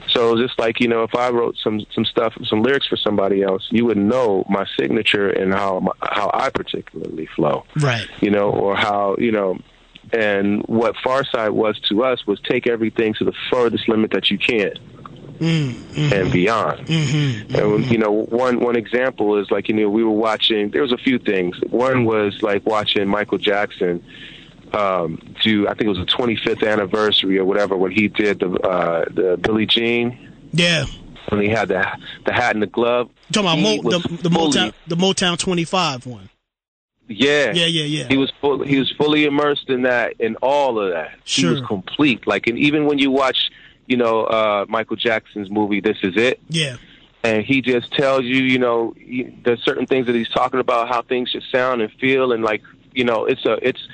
So 0.08 0.32
it's 0.32 0.48
just 0.48 0.58
like 0.58 0.80
you 0.80 0.88
know 0.88 1.02
if 1.02 1.14
i 1.14 1.30
wrote 1.30 1.56
some 1.62 1.84
some 1.94 2.04
stuff 2.04 2.34
some 2.44 2.62
lyrics 2.62 2.86
for 2.86 2.96
somebody 2.96 3.42
else 3.42 3.66
you 3.70 3.84
would 3.84 3.98
know 3.98 4.44
my 4.48 4.66
signature 4.78 5.28
and 5.30 5.52
how 5.52 5.80
my, 5.80 5.92
how 6.02 6.30
i 6.34 6.50
particularly 6.50 7.26
flow. 7.34 7.64
Right, 7.76 8.08
you 8.20 8.30
know 8.30 8.50
or 8.50 8.76
how 8.76 9.16
you 9.18 9.32
know 9.32 9.58
and 10.12 10.62
what 10.66 10.94
Pharcyde 10.96 11.52
was 11.54 11.80
to 11.88 12.04
us 12.04 12.26
was 12.26 12.38
take 12.40 12.66
everything 12.66 13.14
to 13.14 13.24
the 13.24 13.32
furthest 13.50 13.88
limit 13.88 14.10
that 14.12 14.30
you 14.30 14.38
can 14.38 14.74
mm, 15.38 16.12
and 16.12 16.32
beyond. 16.32 16.86
mm-hmm. 16.86 17.54
And 17.54 17.86
you 17.90 17.98
know, 17.98 18.12
one 18.12 18.60
one 18.60 18.76
example 18.76 19.38
is 19.38 19.50
like 19.50 19.68
you 19.68 19.74
know 19.74 19.88
we 19.88 20.04
were 20.04 20.10
watching. 20.10 20.70
There 20.70 20.82
was 20.82 20.92
a 20.92 20.98
few 20.98 21.18
things. 21.18 21.58
One 21.70 22.04
was 22.04 22.42
like 22.42 22.64
watching 22.66 23.08
Michael 23.08 23.38
Jackson 23.38 24.04
um, 24.74 25.20
do. 25.42 25.66
I 25.68 25.74
think 25.74 25.82
it 25.82 25.88
was 25.88 25.98
the 25.98 26.06
25th 26.06 26.66
anniversary 26.66 27.38
or 27.38 27.44
whatever 27.44 27.76
when 27.76 27.92
he 27.92 28.08
did 28.08 28.40
the 28.40 28.50
uh, 28.60 29.04
the 29.10 29.38
Billie 29.40 29.66
Jean 29.66 30.32
yeah. 30.52 30.86
when 31.28 31.40
he 31.40 31.48
had 31.48 31.68
the 31.68 31.86
the 32.26 32.32
hat 32.32 32.54
and 32.54 32.62
the 32.62 32.66
glove. 32.66 33.10
You 33.28 33.42
Talking 33.42 33.62
about 33.62 33.84
Mo, 33.84 33.90
the, 33.90 34.08
the 34.22 34.30
Motown, 34.30 34.72
the 34.86 34.96
Motown 34.96 35.38
25 35.38 36.06
one. 36.06 36.28
Yeah, 37.06 37.52
Yeah, 37.52 37.66
yeah, 37.66 37.84
yeah. 37.84 38.08
He 38.08 38.16
was 38.16 38.32
full, 38.40 38.62
he 38.62 38.78
was 38.78 38.90
fully 38.92 39.26
immersed 39.26 39.68
in 39.68 39.82
that 39.82 40.14
in 40.18 40.36
all 40.36 40.78
of 40.78 40.92
that. 40.92 41.12
He 41.24 41.44
was 41.44 41.60
complete. 41.66 42.26
Like 42.26 42.46
and 42.46 42.58
even 42.58 42.86
when 42.86 42.98
you 42.98 43.10
watch, 43.10 43.50
you 43.86 43.96
know, 43.96 44.24
uh, 44.24 44.66
Michael 44.68 44.96
Jackson's 44.96 45.50
movie 45.50 45.80
This 45.80 45.98
Is 46.02 46.16
It. 46.16 46.40
Yeah, 46.48 46.76
and 47.24 47.42
he 47.44 47.62
just 47.62 47.90
tells 47.92 48.24
you, 48.24 48.36
you 48.36 48.58
know, 48.58 48.94
he, 48.96 49.34
there's 49.44 49.62
certain 49.64 49.86
things 49.86 50.06
that 50.06 50.14
he's 50.14 50.28
talking 50.28 50.60
about, 50.60 50.88
how 50.88 51.02
things 51.02 51.30
should 51.30 51.42
sound 51.50 51.80
and 51.80 51.90
feel, 51.92 52.32
and 52.32 52.44
like, 52.44 52.62
you 52.92 53.04
know, 53.04 53.24
it's 53.24 53.44
a, 53.46 53.52
it's, 53.66 53.88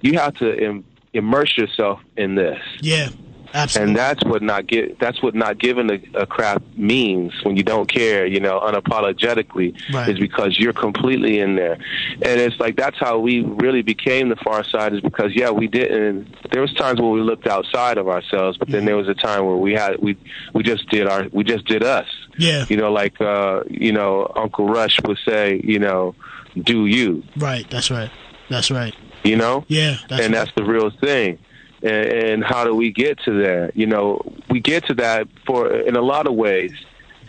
you 0.00 0.18
have 0.18 0.34
to 0.34 0.56
Im- 0.56 0.84
immerse 1.12 1.58
yourself 1.58 2.00
in 2.16 2.36
this, 2.36 2.60
yeah, 2.80 3.08
absolutely. 3.54 3.90
and 3.90 3.96
that's 3.98 4.24
what 4.24 4.42
not 4.42 4.66
get, 4.66 4.98
that's 4.98 5.22
what 5.22 5.34
not 5.34 5.58
giving 5.58 5.90
a, 5.90 6.00
a 6.22 6.26
crap 6.26 6.62
means 6.76 7.32
when 7.44 7.56
you 7.56 7.62
don't 7.62 7.88
care, 7.88 8.26
you 8.26 8.40
know, 8.40 8.60
unapologetically, 8.60 9.74
Right. 9.92 10.08
is 10.08 10.18
because 10.18 10.58
you're 10.58 10.72
completely 10.72 11.38
in 11.40 11.56
there, 11.56 11.74
and 12.22 12.40
it's 12.40 12.58
like 12.60 12.76
that's 12.76 12.98
how 12.98 13.18
we 13.18 13.40
really 13.42 13.82
became 13.82 14.28
the 14.28 14.36
Pharcyde, 14.36 14.94
is 14.94 15.00
because 15.00 15.32
yeah, 15.34 15.50
we 15.50 15.66
didn't. 15.66 16.28
There 16.50 16.60
was 16.60 16.72
times 16.74 17.00
where 17.00 17.10
we 17.10 17.20
looked 17.20 17.46
outside 17.46 17.98
of 17.98 18.08
ourselves, 18.08 18.56
but 18.58 18.68
then 18.68 18.76
Mm-hmm. 18.80 18.86
there 18.86 18.96
was 18.96 19.08
a 19.08 19.14
time 19.14 19.46
where 19.46 19.56
we 19.56 19.72
had 19.74 19.98
we 20.00 20.16
we 20.52 20.62
just 20.62 20.88
did 20.90 21.06
our 21.06 21.26
we 21.32 21.44
just 21.44 21.64
did 21.66 21.82
us. 21.82 22.06
yeah, 22.38 22.66
You 22.68 22.76
know, 22.76 22.92
like 22.92 23.20
uh, 23.20 23.62
you 23.70 23.92
know, 23.92 24.30
Uncle 24.36 24.66
Rush 24.68 25.00
would 25.04 25.18
say, 25.26 25.60
you 25.64 25.78
know, 25.78 26.14
do 26.62 26.86
you, 26.86 27.22
right. 27.36 27.66
That's 27.70 27.90
right. 27.90 28.10
That's 28.48 28.70
right. 28.70 28.94
you 29.24 29.36
know? 29.36 29.64
Yeah, 29.68 29.96
that's 30.08 30.22
and 30.24 30.32
right. 30.34 30.44
that's 30.44 30.52
the 30.56 30.64
real 30.64 30.90
thing. 30.90 31.38
And, 31.86 32.06
and 32.06 32.44
how 32.44 32.64
do 32.64 32.74
we 32.74 32.90
get 32.90 33.18
to 33.20 33.42
that? 33.42 33.72
You 33.76 33.86
know, 33.86 34.20
we 34.50 34.60
get 34.60 34.86
to 34.86 34.94
that 34.94 35.28
for 35.46 35.72
in 35.72 35.96
a 35.96 36.02
lot 36.02 36.26
of 36.26 36.34
ways. 36.34 36.72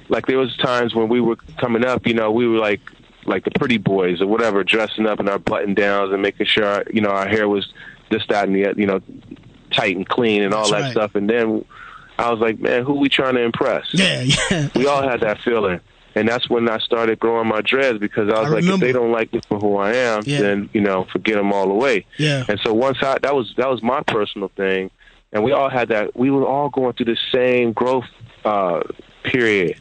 Like 0.09 0.25
there 0.25 0.37
was 0.37 0.55
times 0.57 0.95
when 0.95 1.09
we 1.09 1.19
were 1.19 1.35
coming 1.57 1.85
up, 1.85 2.07
you 2.07 2.13
know, 2.13 2.31
we 2.31 2.47
were 2.47 2.57
like 2.57 2.81
like 3.25 3.43
the 3.43 3.51
pretty 3.51 3.77
boys 3.77 4.21
or 4.21 4.27
whatever, 4.27 4.63
dressing 4.63 5.05
up 5.05 5.19
in 5.19 5.27
our 5.27 5.37
button 5.37 5.73
downs 5.73 6.13
and 6.13 6.21
making 6.21 6.47
sure 6.47 6.65
our, 6.65 6.83
you 6.91 7.01
know 7.01 7.09
our 7.09 7.27
hair 7.27 7.47
was 7.47 7.71
this, 8.09 8.25
that, 8.29 8.47
and 8.47 8.55
the 8.55 8.73
you 8.77 8.87
know 8.87 9.01
tight 9.71 9.95
and 9.95 10.07
clean 10.07 10.43
and 10.43 10.53
all 10.53 10.69
That's 10.69 10.71
that 10.71 10.81
right. 10.81 10.91
stuff. 10.91 11.15
And 11.15 11.29
then 11.29 11.65
I 12.17 12.31
was 12.31 12.39
like, 12.39 12.59
man, 12.59 12.83
who 12.83 12.93
we 12.93 13.09
trying 13.09 13.35
to 13.35 13.41
impress? 13.41 13.93
Yeah, 13.93 14.21
yeah. 14.51 14.69
we 14.75 14.87
all 14.87 15.03
had 15.03 15.19
that 15.21 15.41
feeling. 15.41 15.81
And 16.17 16.27
that's 16.27 16.49
when 16.49 16.67
I 16.69 16.79
started 16.79 17.19
growing 17.19 17.47
my 17.47 17.61
dreads 17.61 17.99
because 17.99 18.27
I 18.29 18.39
was 18.41 18.47
I 18.47 18.55
like, 18.55 18.63
remember. 18.63 18.85
if 18.85 18.89
they 18.89 18.91
don't 18.99 19.11
like 19.11 19.31
me 19.33 19.41
for 19.47 19.59
who 19.59 19.77
I 19.77 19.93
am, 19.93 20.23
Yeah. 20.25 20.41
then 20.41 20.69
you 20.73 20.81
know, 20.81 21.05
forget 21.11 21.35
them 21.35 21.53
all 21.53 21.69
away. 21.71 22.05
Yeah. 22.17 22.43
And 22.49 22.59
so 22.63 22.73
once 22.73 22.97
I 23.01 23.17
that 23.19 23.35
was 23.35 23.53
that 23.57 23.69
was 23.69 23.81
my 23.83 24.01
personal 24.01 24.49
thing, 24.55 24.89
and 25.31 25.43
we 25.43 25.51
all 25.51 25.69
had 25.69 25.89
that. 25.89 26.15
We 26.15 26.31
were 26.31 26.45
all 26.45 26.69
going 26.69 26.93
through 26.93 27.07
the 27.13 27.17
same 27.31 27.71
growth 27.73 28.05
uh, 28.45 28.81
period. 29.23 29.79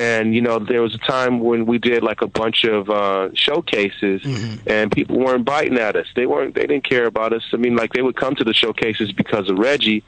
And 0.00 0.34
you 0.34 0.40
know, 0.40 0.58
there 0.58 0.80
was 0.80 0.94
a 0.94 0.98
time 0.98 1.40
when 1.40 1.66
we 1.66 1.76
did 1.78 2.02
like 2.02 2.22
a 2.22 2.26
bunch 2.26 2.64
of 2.64 2.88
uh, 2.88 3.28
showcases, 3.34 4.22
Mm-hmm. 4.22 4.68
and 4.68 4.90
people 4.90 5.18
weren't 5.18 5.44
biting 5.44 5.76
at 5.78 5.94
us. 5.94 6.06
They 6.16 6.24
weren't. 6.26 6.54
They 6.54 6.66
didn't 6.66 6.88
care 6.88 7.04
about 7.06 7.32
us. 7.34 7.42
I 7.52 7.56
mean, 7.58 7.76
like 7.76 7.92
they 7.92 8.00
would 8.00 8.16
come 8.16 8.34
to 8.36 8.44
the 8.44 8.54
showcases 8.54 9.12
because 9.12 9.50
of 9.50 9.58
Reggie, 9.58 10.02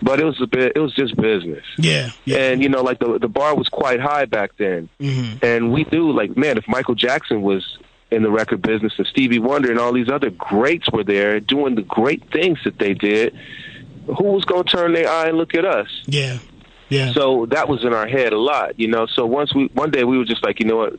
but 0.00 0.20
it 0.20 0.24
was 0.24 0.40
a 0.40 0.46
bit. 0.46 0.72
It 0.76 0.80
was 0.80 0.94
just 0.94 1.16
business. 1.16 1.64
Mm-hmm. 1.78 1.82
Yeah, 1.82 2.10
yeah. 2.24 2.36
And 2.50 2.62
you 2.62 2.68
know, 2.68 2.82
like 2.82 3.00
the 3.00 3.18
the 3.18 3.28
bar 3.28 3.56
was 3.56 3.68
quite 3.68 3.98
high 4.00 4.26
back 4.26 4.52
then, 4.58 4.88
Mhm. 5.00 5.42
and 5.42 5.72
we 5.72 5.84
knew, 5.90 6.12
like, 6.12 6.36
man, 6.36 6.56
if 6.56 6.68
Michael 6.68 6.94
Jackson 6.94 7.42
was 7.42 7.78
in 8.12 8.22
the 8.22 8.30
record 8.30 8.62
business 8.62 8.92
and 8.98 9.06
Stevie 9.08 9.40
Wonder 9.40 9.70
and 9.72 9.80
all 9.80 9.92
these 9.92 10.08
other 10.08 10.30
greats 10.30 10.88
were 10.92 11.02
there 11.02 11.40
doing 11.40 11.74
the 11.74 11.82
great 11.82 12.22
things 12.30 12.58
that 12.64 12.78
they 12.78 12.94
did, 12.94 13.34
who 14.06 14.24
was 14.24 14.44
going 14.44 14.62
to 14.62 14.70
turn 14.76 14.92
their 14.92 15.08
eye 15.10 15.26
and 15.26 15.36
look 15.36 15.54
at 15.56 15.64
us? 15.64 15.88
Yeah, 16.06 16.38
yeah. 16.88 17.12
So 17.12 17.46
that 17.50 17.68
was 17.68 17.84
in 17.84 17.92
our 17.92 18.06
head 18.06 18.32
a 18.32 18.38
lot, 18.38 18.78
you 18.78 18.88
know. 18.88 19.06
So 19.06 19.26
once 19.26 19.54
we 19.54 19.66
one 19.74 19.90
day 19.90 20.04
we 20.04 20.18
were 20.18 20.24
just 20.24 20.44
like, 20.44 20.60
you 20.60 20.66
know 20.66 20.76
what, 20.76 20.94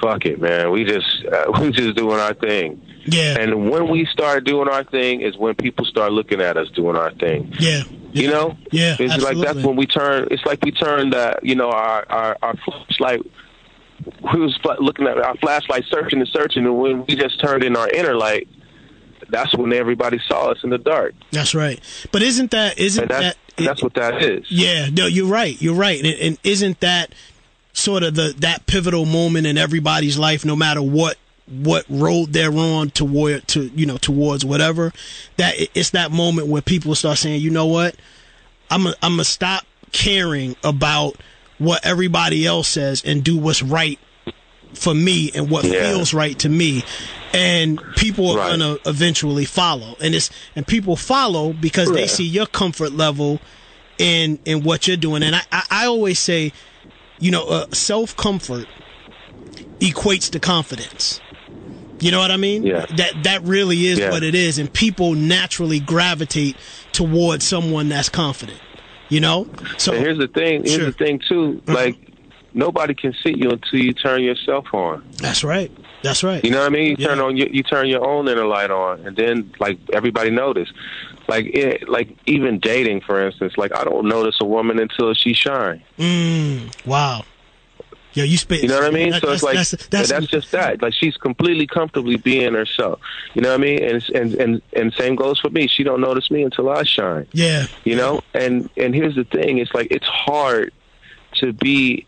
fuck 0.00 0.24
it, 0.24 0.40
man. 0.40 0.70
We 0.70 0.84
just 0.84 1.06
uh, 1.26 1.52
we 1.60 1.70
just 1.70 1.96
doing 1.96 2.18
our 2.18 2.34
thing. 2.34 2.82
Yeah. 3.06 3.38
And 3.38 3.70
when 3.70 3.88
we 3.88 4.06
start 4.06 4.44
doing 4.44 4.68
our 4.68 4.84
thing 4.84 5.20
is 5.20 5.36
when 5.36 5.54
people 5.54 5.84
start 5.84 6.12
looking 6.12 6.40
at 6.40 6.56
us 6.56 6.68
doing 6.70 6.96
our 6.96 7.12
thing. 7.14 7.54
Yeah. 7.58 7.82
You 8.12 8.30
know? 8.30 8.56
Yeah, 8.72 8.96
It's 8.98 9.22
like 9.22 9.36
that's 9.38 9.62
when 9.62 9.76
we 9.76 9.86
turn. 9.86 10.28
It's 10.30 10.44
like 10.46 10.64
we 10.64 10.72
turned, 10.72 11.14
uh, 11.14 11.34
you 11.42 11.54
know, 11.54 11.70
our 11.70 12.04
our 12.08 12.36
our 12.40 12.54
flashlight. 12.64 13.20
We 14.32 14.40
was 14.40 14.58
looking 14.78 15.06
at 15.06 15.18
our 15.18 15.36
flashlight, 15.36 15.84
searching 15.90 16.20
and 16.20 16.28
searching, 16.28 16.64
and 16.64 16.78
when 16.78 17.04
we 17.06 17.14
just 17.14 17.40
turned 17.40 17.62
in 17.62 17.76
our 17.76 17.88
inner 17.90 18.14
light, 18.14 18.48
that's 19.28 19.54
when 19.54 19.72
everybody 19.72 20.18
saw 20.26 20.50
us 20.50 20.62
in 20.64 20.70
the 20.70 20.78
dark. 20.78 21.14
That's 21.32 21.54
right. 21.54 21.80
But 22.12 22.22
isn't 22.22 22.50
that 22.52 22.78
isn't 22.78 23.08
that's 23.08 23.36
that 23.56 23.64
that's 23.64 23.82
what 23.82 23.94
that 23.94 24.22
is. 24.22 24.46
Yeah, 24.50 24.88
no, 24.90 25.06
you're 25.06 25.28
right. 25.28 25.60
You're 25.60 25.74
right. 25.74 25.98
And, 25.98 26.20
and 26.20 26.38
isn't 26.44 26.80
that 26.80 27.14
sort 27.72 28.02
of 28.02 28.14
the 28.14 28.34
that 28.38 28.66
pivotal 28.66 29.06
moment 29.06 29.46
in 29.46 29.58
everybody's 29.58 30.18
life, 30.18 30.44
no 30.44 30.56
matter 30.56 30.82
what 30.82 31.16
what 31.46 31.84
road 31.88 32.32
they're 32.32 32.56
on 32.56 32.90
toward 32.90 33.46
to 33.48 33.68
you 33.74 33.86
know 33.86 33.96
towards 33.96 34.44
whatever? 34.44 34.92
That 35.36 35.54
it's 35.74 35.90
that 35.90 36.10
moment 36.10 36.48
where 36.48 36.62
people 36.62 36.94
start 36.94 37.18
saying, 37.18 37.40
you 37.40 37.50
know 37.50 37.66
what, 37.66 37.96
I'm 38.70 38.86
i 38.86 38.94
I'm 39.02 39.12
gonna 39.12 39.24
stop 39.24 39.64
caring 39.92 40.56
about 40.62 41.16
what 41.58 41.84
everybody 41.86 42.44
else 42.44 42.68
says 42.68 43.02
and 43.04 43.24
do 43.24 43.38
what's 43.38 43.62
right 43.62 43.98
for 44.76 44.94
me 44.94 45.30
and 45.34 45.50
what 45.50 45.64
Yeah. 45.64 45.90
feels 45.90 46.12
right 46.14 46.38
to 46.40 46.48
me 46.48 46.84
and 47.32 47.80
people 47.96 48.30
are 48.30 48.38
Right. 48.38 48.50
gonna 48.50 48.78
eventually 48.86 49.44
follow 49.44 49.96
and 50.00 50.14
it's 50.14 50.30
and 50.54 50.66
people 50.66 50.96
follow 50.96 51.52
because 51.52 51.90
they 51.92 52.06
see 52.06 52.24
your 52.24 52.46
comfort 52.46 52.92
level 52.92 53.40
in 53.98 54.38
in 54.44 54.62
what 54.62 54.86
you're 54.86 54.96
doing 54.96 55.22
and 55.22 55.34
i 55.34 55.42
i, 55.52 55.62
I 55.70 55.86
always 55.86 56.18
say 56.18 56.52
you 57.18 57.30
know 57.30 57.44
uh, 57.46 57.64
self 57.72 58.16
comfort 58.16 58.66
equates 59.80 60.30
to 60.30 60.40
confidence 60.40 61.20
you 61.98 62.10
know 62.10 62.18
what 62.18 62.30
I 62.30 62.36
mean? 62.36 62.62
Yeah. 62.62 62.84
That 62.96 63.22
that 63.22 63.42
really 63.44 63.86
is 63.86 63.98
Yeah. 63.98 64.10
what 64.10 64.22
it 64.22 64.34
is, 64.34 64.58
and 64.58 64.70
people 64.70 65.14
naturally 65.14 65.80
gravitate 65.80 66.54
towards 66.92 67.46
someone 67.46 67.88
that's 67.88 68.10
confident. 68.10 68.60
You 69.08 69.20
know. 69.20 69.46
So 69.78 69.94
and 69.94 70.02
here's 70.04 70.18
the 70.18 70.28
thing. 70.28 70.60
Here's 70.62 70.74
Sure. 70.74 70.84
the 70.86 70.92
thing 70.92 71.22
too. 71.26 71.62
Like 71.66 71.96
nobody 72.56 72.94
can 72.94 73.12
see 73.22 73.34
you 73.36 73.50
until 73.50 73.78
you 73.80 73.92
turn 73.92 74.22
yourself 74.24 74.66
on. 74.74 75.04
that's 75.18 75.44
right. 75.44 75.70
That's 76.02 76.22
right. 76.24 76.44
You 76.44 76.50
know 76.50 76.60
what 76.60 76.66
I 76.66 76.70
mean? 76.70 76.88
You 76.90 76.96
Yeah. 76.98 77.08
turn 77.08 77.20
on 77.20 77.36
your, 77.36 77.48
you 77.48 77.62
turn 77.62 77.86
your 77.88 78.06
own 78.06 78.28
inner 78.28 78.44
light 78.46 78.70
on, 78.70 79.06
and 79.06 79.16
then 79.16 79.52
like 79.60 79.78
everybody 79.92 80.30
notice. 80.30 80.68
Like 81.28 81.46
it, 81.46 81.88
like 81.88 82.16
even 82.26 82.58
dating, 82.60 83.00
for 83.02 83.24
instance. 83.24 83.54
Like 83.56 83.74
I 83.74 83.82
don't 83.84 84.06
notice 84.08 84.36
a 84.40 84.44
woman 84.44 84.78
until 84.78 85.12
she 85.14 85.32
shines. 85.34 85.82
Mm, 85.98 86.70
wow. 86.86 87.24
Yeah, 88.12 88.24
you 88.24 88.36
spit. 88.38 88.62
You 88.62 88.68
know 88.68 88.78
what 88.78 88.86
I 88.86 88.90
mean? 88.90 89.10
that- 89.10 89.20
so 89.22 89.30
it's 89.32 89.42
like 89.42 89.56
that's, 89.56 89.72
that's, 89.88 90.08
that's, 90.08 90.26
just 90.28 90.50
that. 90.52 90.80
Like 90.80 90.94
she's 90.94 91.16
completely 91.16 91.66
comfortably 91.66 92.16
being 92.16 92.54
herself. 92.54 93.00
You 93.34 93.42
know 93.42 93.50
what 93.50 93.60
I 93.60 93.62
mean? 93.62 93.82
And 93.82 94.10
and 94.14 94.34
and 94.36 94.62
and 94.72 94.94
same 94.94 95.16
goes 95.16 95.38
for 95.40 95.50
me. 95.50 95.66
She 95.66 95.82
don't 95.82 96.00
notice 96.00 96.30
me 96.30 96.42
until 96.42 96.70
I 96.70 96.84
shine. 96.84 97.26
yeah. 97.32 97.66
You 97.84 97.96
know? 97.96 98.20
And 98.32 98.70
and 98.76 98.94
here's 98.94 99.16
the 99.16 99.24
thing. 99.24 99.58
It's 99.58 99.74
like 99.74 99.88
it's 99.90 100.06
hard 100.06 100.72
to 101.40 101.52
be 101.52 102.06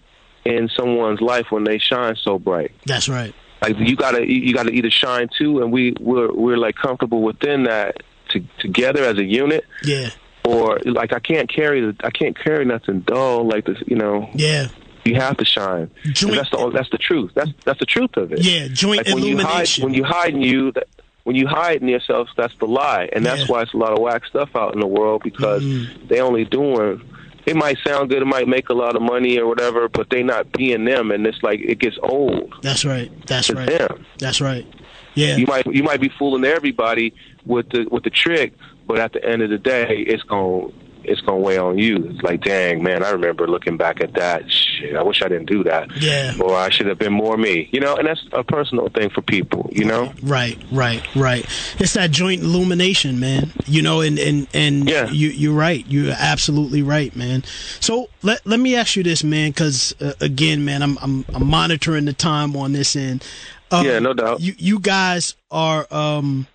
in 0.48 0.68
someone's 0.70 1.20
life 1.20 1.46
when 1.50 1.64
they 1.64 1.78
shine 1.78 2.16
so 2.16 2.38
bright. 2.38 2.72
That's 2.86 3.08
right. 3.08 3.34
Like 3.62 3.76
you 3.78 3.96
gotta 3.96 4.26
you 4.30 4.54
gotta 4.54 4.70
either 4.70 4.90
shine 4.90 5.28
too, 5.36 5.62
and 5.62 5.72
we 5.72 5.94
we're 6.00 6.32
we're 6.32 6.56
like 6.56 6.76
comfortable 6.76 7.22
within 7.22 7.64
that 7.64 8.02
to, 8.30 8.44
together 8.58 9.04
as 9.04 9.18
a 9.18 9.24
unit. 9.24 9.64
Yeah. 9.82 10.10
Or 10.44 10.78
like 10.84 11.12
I 11.12 11.18
can't 11.18 11.48
carry 11.52 11.80
the 11.80 11.96
I 12.04 12.10
can't 12.10 12.38
carry 12.38 12.64
nothing 12.64 13.00
dull 13.00 13.46
like 13.46 13.64
this. 13.66 13.78
You 13.86 13.96
know. 13.96 14.30
Yeah. 14.34 14.68
You 15.04 15.14
have 15.14 15.36
to 15.38 15.44
shine. 15.44 15.90
'Cause 16.04 16.20
That's 16.36 16.50
the 16.50 16.70
that's 16.72 16.90
the 16.90 16.98
truth. 16.98 17.32
That's 17.34 17.50
that's 17.64 17.78
the 17.80 17.86
truth 17.86 18.16
of 18.16 18.32
it. 18.32 18.40
Yeah, 18.44 18.68
joint 18.68 19.06
like 19.06 19.14
when 19.14 19.24
you 19.24 19.38
hide 19.38 19.68
when 19.80 19.94
you 19.94 20.04
hide 20.04 20.34
in 20.34 20.42
you 20.42 20.72
that 20.72 20.86
when 21.24 21.34
you 21.34 21.46
hide 21.46 21.80
in 21.82 21.88
yourself 21.88 22.28
that's 22.36 22.54
the 22.58 22.66
lie 22.66 23.08
and 23.12 23.24
that's 23.26 23.40
Yeah. 23.42 23.46
why 23.48 23.62
it's 23.62 23.72
a 23.74 23.76
lot 23.76 23.92
of 23.92 23.98
whack 23.98 24.24
stuff 24.26 24.50
out 24.54 24.74
in 24.74 24.80
the 24.80 24.86
world 24.86 25.22
because 25.24 25.62
Mm-hmm. 25.62 26.06
they 26.08 26.20
only 26.20 26.44
doing 26.44 27.00
it 27.48 27.56
might 27.56 27.78
sound 27.86 28.10
good 28.10 28.22
it 28.22 28.26
might 28.26 28.46
make 28.48 28.68
a 28.68 28.74
lot 28.74 28.94
of 28.96 29.02
money 29.02 29.38
or 29.38 29.46
whatever 29.46 29.88
but 29.88 30.10
they 30.10 30.22
not 30.22 30.50
being 30.52 30.84
them 30.84 31.10
and 31.10 31.26
it's 31.26 31.42
like 31.42 31.60
it 31.60 31.78
gets 31.78 31.98
old 32.02 32.54
That's 32.62 32.84
right. 32.84 33.10
That's 33.26 33.48
to 33.48 33.54
right. 33.54 33.68
them 33.68 34.06
That's 34.18 34.40
right. 34.40 34.66
Yeah. 35.14 35.36
you 35.36 35.46
might 35.46 35.66
you 35.66 35.82
might 35.82 36.00
be 36.00 36.10
fooling 36.18 36.44
everybody 36.44 37.14
with 37.46 37.68
the 37.70 37.86
with 37.90 38.04
the 38.04 38.10
trick 38.10 38.52
but 38.86 38.98
at 38.98 39.12
the 39.12 39.24
end 39.24 39.42
of 39.42 39.50
the 39.50 39.58
day 39.58 40.04
it's 40.06 40.22
going 40.24 40.72
it's 41.08 41.20
gonna 41.22 41.38
weigh 41.38 41.58
on 41.58 41.78
you. 41.78 41.96
It's 42.10 42.22
like, 42.22 42.42
dang, 42.42 42.82
man, 42.82 43.02
I 43.02 43.10
remember 43.10 43.46
looking 43.48 43.76
back 43.76 44.00
at 44.00 44.14
that. 44.14 44.50
Shit, 44.50 44.94
I 44.96 45.02
wish 45.02 45.22
I 45.22 45.28
didn't 45.28 45.46
do 45.46 45.64
that. 45.64 45.90
Yeah. 45.96 46.34
Or 46.40 46.54
I 46.54 46.68
should 46.70 46.86
have 46.86 46.98
been 46.98 47.12
more 47.12 47.36
me. 47.36 47.68
You 47.72 47.80
know, 47.80 47.96
and 47.96 48.06
that's 48.06 48.24
a 48.32 48.44
personal 48.44 48.88
thing 48.90 49.10
for 49.10 49.22
people. 49.22 49.68
You 49.72 49.84
know. 49.84 50.12
Right, 50.22 50.58
right, 50.70 51.02
right. 51.16 51.44
It's 51.78 51.94
that 51.94 52.10
joint 52.10 52.42
illumination, 52.42 53.18
man. 53.18 53.52
You 53.66 53.82
know, 53.82 54.00
and 54.00 54.18
and 54.18 54.46
and 54.54 54.88
Yeah. 54.88 55.10
you 55.10 55.28
you're 55.28 55.54
right. 55.54 55.84
You're 55.88 56.14
absolutely 56.18 56.82
right, 56.82 57.14
man. 57.16 57.42
So 57.80 58.08
let 58.22 58.46
let 58.46 58.60
me 58.60 58.76
ask 58.76 58.96
you 58.96 59.02
this, 59.02 59.24
man, 59.24 59.50
because 59.50 59.94
uh, 60.00 60.12
again, 60.20 60.64
man, 60.64 60.82
I'm 60.82 60.98
I'm 61.02 61.24
I'm 61.34 61.46
monitoring 61.46 62.04
the 62.04 62.12
time 62.12 62.56
on 62.56 62.72
this 62.72 62.94
end. 62.96 63.24
Um, 63.70 63.84
Yeah, 63.84 63.98
no 63.98 64.14
doubt. 64.14 64.40
You 64.40 64.54
you 64.58 64.78
guys 64.80 65.34
are 65.50 65.86
um. 65.90 66.46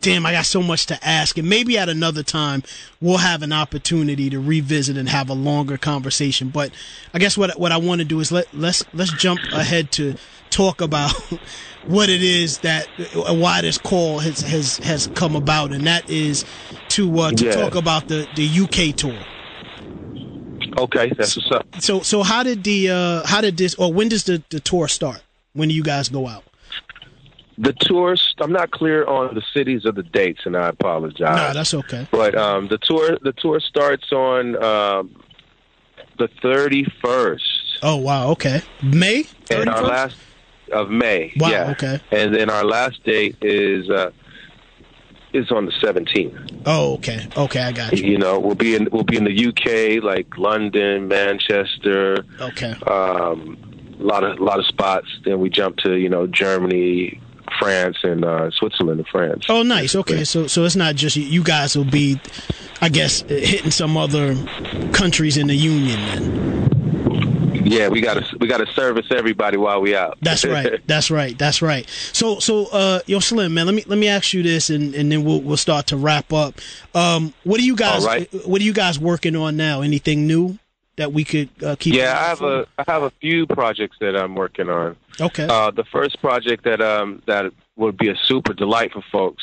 Damn, 0.00 0.26
I 0.26 0.32
got 0.32 0.44
so 0.46 0.62
much 0.62 0.86
to 0.86 0.98
ask, 1.06 1.38
and 1.38 1.48
maybe 1.48 1.78
at 1.78 1.88
another 1.88 2.22
time 2.22 2.62
we'll 3.00 3.16
have 3.18 3.42
an 3.42 3.52
opportunity 3.52 4.28
to 4.30 4.38
revisit 4.38 4.96
and 4.98 5.08
have 5.08 5.30
a 5.30 5.34
longer 5.34 5.78
conversation. 5.78 6.50
But 6.50 6.72
I 7.14 7.18
guess 7.18 7.38
what 7.38 7.58
what 7.58 7.72
I 7.72 7.78
want 7.78 8.00
to 8.00 8.04
do 8.04 8.20
is 8.20 8.30
let 8.30 8.52
let's 8.54 8.84
let's 8.92 9.12
jump 9.12 9.46
ahead 9.50 9.90
to 9.92 10.14
talk 10.50 10.80
about 10.82 11.12
what 11.86 12.10
it 12.10 12.22
is 12.22 12.58
that 12.58 12.88
uh, 12.98 13.34
why 13.34 13.62
this 13.62 13.78
call 13.78 14.18
has 14.20 14.40
has 14.42 14.76
has 14.78 15.06
come 15.06 15.34
about, 15.34 15.72
and 15.72 15.86
that 15.86 16.08
is 16.08 16.44
to 16.90 17.18
uh, 17.18 17.32
to 17.32 17.44
Yeah. 17.46 17.50
talk 17.52 17.74
about 17.74 18.08
the 18.08 18.28
the 18.32 18.46
UK 18.60 18.94
tour. 18.94 19.26
Okay, 20.78 21.12
that's 21.16 21.36
what's 21.36 21.50
up. 21.50 21.66
So 21.80 22.02
so 22.02 22.22
how 22.22 22.42
did 22.42 22.62
the 22.62 22.90
uh, 22.90 23.26
how 23.26 23.40
did 23.40 23.56
this 23.56 23.74
or 23.76 23.92
when 23.92 24.08
does 24.10 24.24
the 24.24 24.42
the 24.50 24.60
tour 24.60 24.86
start? 24.86 25.22
When 25.54 25.70
do 25.70 25.74
you 25.74 25.82
guys 25.82 26.08
go 26.08 26.28
out? 26.28 26.44
The 27.60 27.72
tours, 27.72 28.34
I'm 28.38 28.52
not 28.52 28.70
clear 28.70 29.04
on 29.04 29.34
the 29.34 29.42
cities 29.52 29.84
or 29.84 29.92
the 29.92 30.04
dates, 30.04 30.42
and 30.44 30.56
I 30.56 30.68
apologize. 30.68 31.36
No, 31.36 31.52
that's 31.52 31.74
okay. 31.74 32.06
But 32.10 32.36
um, 32.36 32.68
the 32.68 32.78
tour, 32.78 33.18
the 33.20 33.32
tour 33.32 33.58
starts 33.58 34.12
on 34.12 34.62
um, 34.62 35.22
the 36.18 36.28
31st, 36.42 37.40
Oh 37.82 37.96
wow, 37.96 38.30
okay. 38.30 38.62
May 38.82 39.24
and 39.50 39.68
our 39.68 39.82
last 39.82 40.16
of 40.72 40.90
May. 40.90 41.32
Wow, 41.36 41.48
yeah. 41.48 41.70
okay. 41.70 42.00
And 42.10 42.34
then 42.34 42.50
our 42.50 42.64
last 42.64 43.02
date 43.04 43.36
is 43.40 43.88
uh, 43.88 44.10
is 45.32 45.50
on 45.50 45.66
the 45.66 45.72
17th. 45.72 46.62
Oh 46.66 46.94
okay, 46.94 47.26
okay, 47.36 47.62
I 47.62 47.72
got 47.72 47.96
you. 47.96 48.10
You 48.10 48.18
know, 48.18 48.38
we'll 48.38 48.54
be 48.54 48.74
in 48.74 48.88
we'll 48.90 49.04
be 49.04 49.16
in 49.16 49.24
the 49.24 49.46
UK, 49.48 50.02
like 50.02 50.36
London, 50.36 51.08
Manchester. 51.08 52.24
Okay. 52.40 52.72
Um, 52.86 53.56
a 54.00 54.02
lot 54.02 54.24
of 54.24 54.38
a 54.38 54.44
lot 54.44 54.58
of 54.58 54.66
spots. 54.66 55.08
Then 55.24 55.40
we 55.40 55.50
jump 55.50 55.76
to 55.78 55.96
you 55.96 56.08
know 56.08 56.26
Germany, 56.26 57.20
France, 57.58 57.98
and 58.02 58.24
uh, 58.24 58.50
Switzerland 58.50 59.00
and 59.00 59.08
France. 59.08 59.46
Oh, 59.48 59.62
nice. 59.62 59.94
Okay, 59.94 60.24
so 60.24 60.46
so 60.46 60.64
it's 60.64 60.76
not 60.76 60.94
just 60.94 61.16
you, 61.16 61.42
guys 61.42 61.76
will 61.76 61.84
be, 61.84 62.20
I 62.80 62.88
guess, 62.88 63.22
hitting 63.22 63.70
some 63.70 63.96
other 63.96 64.34
countries 64.92 65.36
in 65.36 65.46
the 65.48 65.54
union. 65.56 65.98
Then 66.06 67.66
Yeah, 67.66 67.88
we 67.88 68.00
gotta 68.00 68.24
we 68.40 68.46
gotta 68.46 68.66
service 68.72 69.06
everybody 69.10 69.56
while 69.56 69.80
we 69.80 69.94
out. 69.96 70.16
that's 70.22 70.44
right. 70.44 70.80
That's 70.86 71.10
right. 71.10 71.36
That's 71.38 71.60
right. 71.60 71.88
So 72.12 72.38
so 72.38 72.66
uh, 72.72 73.00
yo, 73.06 73.18
Slim, 73.20 73.54
man, 73.54 73.66
let 73.66 73.74
me 73.74 73.84
let 73.86 73.98
me 73.98 74.08
ask 74.08 74.32
you 74.32 74.42
this, 74.42 74.70
and 74.70 74.94
and 74.94 75.10
then 75.12 75.24
we'll 75.24 75.40
we'll 75.42 75.56
start 75.56 75.88
to 75.88 75.96
wrap 75.96 76.32
up. 76.32 76.54
Um, 76.94 77.34
what 77.44 77.60
are 77.60 77.64
you 77.64 77.76
guys? 77.76 78.04
Right. 78.04 78.28
What 78.46 78.60
are 78.60 78.64
you 78.64 78.72
guys 78.72 78.98
working 78.98 79.36
on 79.36 79.56
now? 79.56 79.82
Anything 79.82 80.26
new 80.26 80.58
that 80.98 81.12
we 81.12 81.24
could 81.24 81.48
uh, 81.64 81.74
keep? 81.78 81.94
yeah, 81.94 82.12
I 82.20 82.28
have 82.28 82.42
a 82.42 82.66
I 82.78 82.84
have 82.86 83.02
a 83.02 83.10
few 83.20 83.46
projects 83.46 83.96
that 84.00 84.14
I'm 84.14 84.34
working 84.34 84.68
on. 84.68 84.96
Okay. 85.20 85.46
Uh, 85.48 85.70
the 85.70 85.84
first 85.84 86.20
project 86.20 86.64
that 86.64 86.80
um 86.80 87.22
that 87.26 87.52
would 87.76 87.96
be 87.96 88.08
a 88.08 88.16
super 88.16 88.52
delight 88.52 88.92
for 88.92 89.02
folks 89.10 89.42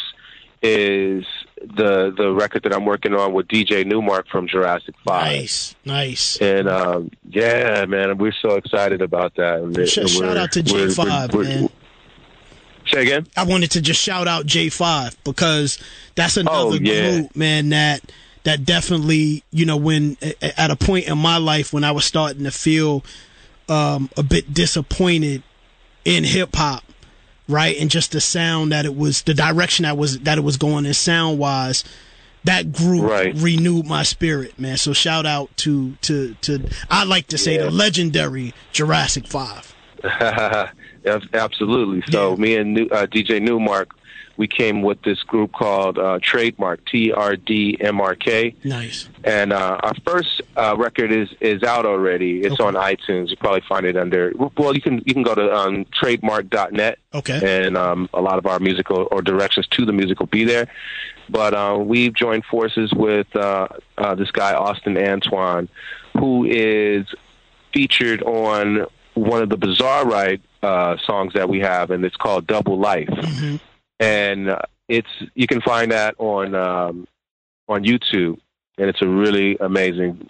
is 0.62 1.26
the 1.62 2.14
the 2.18 2.32
record 2.34 2.64
that 2.64 2.74
I'm 2.74 2.86
working 2.86 3.14
on 3.14 3.34
with 3.34 3.48
DJ 3.48 3.86
Nu-Mark 3.86 4.28
from 4.28 4.48
Jurassic 4.48 4.96
Five. 5.06 5.26
Nice, 5.32 5.76
nice. 5.86 6.38
And 6.38 6.68
um, 6.70 7.12
yeah, 7.30 7.86
man, 7.86 8.18
we're 8.18 8.32
so 8.42 8.56
excited 8.56 9.02
about 9.02 9.36
that. 9.36 9.60
And 9.60 9.78
it- 9.78 9.88
Sh- 9.88 10.08
shout 10.10 10.38
out 10.38 10.52
to 10.54 10.62
J5, 10.64 11.34
we're- 11.34 11.48
we're- 11.48 11.62
man. 11.62 11.70
Say 12.92 13.02
again. 13.02 13.26
I 13.36 13.44
wanted 13.46 13.72
to 13.72 13.82
just 13.82 14.00
shout 14.00 14.28
out 14.28 14.46
J5 14.46 15.16
because 15.24 15.80
that's 16.14 16.38
another 16.38 16.58
Oh, 16.58 16.74
yeah. 16.74 17.12
group, 17.20 17.36
man, 17.36 17.70
that 17.70 18.02
that 18.46 18.64
definitely, 18.66 19.44
you 19.52 19.66
know, 19.66 19.78
when 19.78 20.18
at 20.58 20.72
a 20.72 20.76
point 20.76 21.08
in 21.08 21.18
my 21.18 21.38
life 21.38 21.74
when 21.74 21.84
I 21.84 21.92
was 21.92 22.06
starting 22.06 22.46
to 22.46 22.52
feel 22.52 23.04
um, 23.68 24.10
a 24.18 24.24
bit 24.24 24.54
disappointed 24.54 25.44
in 26.06 26.24
hip 26.24 26.56
hop, 26.56 26.84
right, 27.50 27.76
and 27.80 27.90
just 27.92 28.12
the 28.14 28.22
sound 28.22 28.72
that 28.72 28.86
it 28.86 28.96
was, 28.96 29.24
the 29.24 29.34
direction 29.34 29.84
that 29.84 29.98
was 29.98 30.20
that 30.22 30.38
it 30.38 30.44
was 30.44 30.58
going 30.58 30.86
in 30.86 30.94
sound 30.94 31.38
wise, 31.40 31.84
that 32.44 32.72
group 32.72 33.04
Right. 33.10 33.36
renewed 33.36 33.88
my 33.88 34.04
spirit, 34.04 34.60
man. 34.60 34.78
So 34.78 34.94
shout 34.94 35.26
out 35.26 35.56
to 35.58 35.96
to 36.02 36.36
to 36.42 36.70
I 36.90 37.04
like 37.04 37.28
to 37.28 37.38
say 37.38 37.56
Yeah. 37.56 37.64
the 37.64 37.72
legendary 37.72 38.54
Jurassic 38.72 39.28
Five. 39.28 39.74
Absolutely. 41.34 42.04
So 42.12 42.36
me 42.38 42.56
and 42.56 42.74
New, 42.74 42.86
uh, 42.88 43.06
DJ 43.08 43.42
Nu-Mark, 43.42 43.90
we 44.38 44.48
came 44.48 44.82
with 44.82 45.02
this 45.04 45.24
group 45.24 45.54
called 45.54 45.98
uh, 45.98 46.20
Trademark 46.22 46.86
T 46.86 47.12
R 47.12 47.36
D 47.36 47.78
M 47.80 48.02
R 48.02 48.16
K. 48.16 48.56
Nice. 48.64 49.08
And 49.24 49.54
uh, 49.54 49.80
our 49.82 49.94
first 50.06 50.42
uh, 50.56 50.76
record 50.78 51.12
is 51.12 51.30
is 51.40 51.64
out 51.64 51.86
already. 51.86 52.42
It's 52.42 52.60
on 52.60 52.74
iTunes. 52.74 53.30
You 53.30 53.38
probably 53.38 53.64
find 53.68 53.86
it 53.86 53.98
under. 53.98 54.34
Well, 54.58 54.76
you 54.76 54.82
can 54.82 55.02
you 55.06 55.14
can 55.14 55.24
go 55.24 55.36
to 55.36 55.54
um, 55.54 55.86
trademark.net. 55.86 57.00
Okay. 57.14 57.66
And 57.66 57.78
um, 57.78 58.10
a 58.14 58.22
lot 58.22 58.38
of 58.38 58.46
our 58.46 58.60
musical 58.60 59.08
or 59.12 59.22
directions 59.22 59.68
to 59.68 59.86
the 59.86 59.94
music 59.94 60.20
will 60.20 60.28
be 60.28 60.44
there. 60.44 60.68
But 61.30 61.54
uh, 61.54 61.78
we've 61.80 62.14
joined 62.14 62.46
forces 62.46 62.94
with 62.94 63.34
uh, 63.36 63.68
uh, 63.98 64.16
this 64.16 64.32
guy 64.32 64.54
Austin 64.54 64.98
Antoine, 64.98 65.70
who 66.14 66.46
is 66.46 67.08
featured 67.74 68.22
on 68.24 68.86
one 69.16 69.42
of 69.42 69.50
the 69.50 69.58
Bizarre 69.58 70.06
Ride 70.06 70.42
uh, 70.62 70.98
songs 71.06 71.34
that 71.34 71.50
we 71.50 71.60
have, 71.60 71.90
and 71.90 72.04
it's 72.06 72.16
called 72.16 72.48
Double 72.48 72.78
Life. 72.78 73.10
And 74.00 74.50
uh, 74.50 74.60
it's 74.88 75.08
you 75.34 75.48
can 75.48 75.62
find 75.62 75.92
that 75.92 76.16
on 76.18 76.54
um, 76.56 77.08
on 77.68 77.84
YouTube, 77.84 78.40
and 78.78 78.90
it's 78.90 79.02
a 79.02 79.08
really 79.08 79.58
amazing 79.60 80.30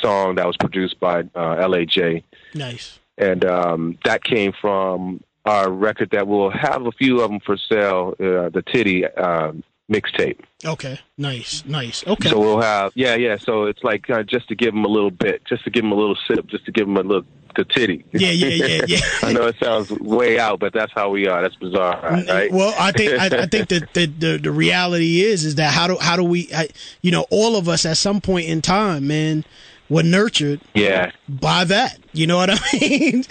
song 0.00 0.36
that 0.36 0.46
was 0.46 0.56
produced 0.56 0.98
by 0.98 1.20
uh, 1.20 1.56
LAJ, 1.68 2.22
Nice. 2.54 2.98
and 3.18 3.44
um, 3.44 3.98
that 4.04 4.24
came 4.24 4.52
from 4.58 5.22
our 5.44 5.70
record 5.70 6.10
that 6.12 6.26
we'll 6.26 6.50
have 6.50 6.86
a 6.86 6.92
few 6.92 7.20
of 7.20 7.30
them 7.30 7.40
for 7.40 7.56
sale, 7.56 8.14
uh, 8.20 8.48
the 8.48 8.62
Titty 8.66 9.06
um 9.06 9.62
mixtape. 9.90 10.40
Okay. 10.64 10.98
Nice. 11.18 11.64
Nice. 11.64 12.06
Okay. 12.06 12.28
So 12.28 12.38
we'll 12.38 12.60
have, 12.60 12.92
yeah, 12.94 13.14
yeah. 13.14 13.36
So 13.36 13.64
it's 13.64 13.82
like 13.82 14.08
uh, 14.10 14.22
just 14.22 14.48
to 14.48 14.54
give 14.54 14.74
them 14.74 14.84
a 14.84 14.88
little 14.88 15.10
bit, 15.10 15.44
just 15.44 15.64
to 15.64 15.70
give 15.70 15.82
them 15.82 15.92
a 15.92 15.96
little 15.96 16.16
sip, 16.28 16.46
just 16.46 16.64
to 16.66 16.72
give 16.72 16.86
them 16.86 16.96
a 16.96 17.02
little 17.02 17.26
the 17.54 17.64
titty. 17.64 18.04
Yeah, 18.12 18.30
yeah, 18.30 18.66
yeah, 18.66 18.84
yeah. 18.86 18.98
I 19.22 19.32
know 19.32 19.46
it 19.46 19.56
sounds 19.62 19.90
way 19.90 20.38
out, 20.38 20.58
but 20.60 20.72
that's 20.72 20.92
how 20.94 21.10
we 21.10 21.28
are. 21.28 21.42
That's 21.42 21.56
bizarre, 21.56 22.00
right? 22.00 22.50
Well, 22.50 22.74
I 22.78 22.92
think 22.92 23.20
I, 23.20 23.26
I 23.26 23.46
think 23.46 23.68
that 23.68 23.92
the, 23.92 24.06
the 24.06 24.38
the 24.38 24.50
reality 24.50 25.22
is 25.22 25.44
is 25.44 25.56
that 25.56 25.72
how 25.72 25.86
do 25.86 25.96
how 26.00 26.16
do 26.16 26.24
we 26.24 26.48
I, 26.54 26.68
you 27.02 27.10
know 27.10 27.26
all 27.30 27.56
of 27.56 27.68
us 27.68 27.84
at 27.84 27.96
some 27.96 28.20
point 28.20 28.48
in 28.48 28.62
time, 28.62 29.06
man, 29.06 29.44
were 29.88 30.02
nurtured 30.02 30.60
yeah, 30.74 31.10
by 31.28 31.64
that. 31.64 31.98
You 32.12 32.26
know 32.26 32.36
what 32.36 32.50
I 32.50 32.58
mean? 32.80 33.24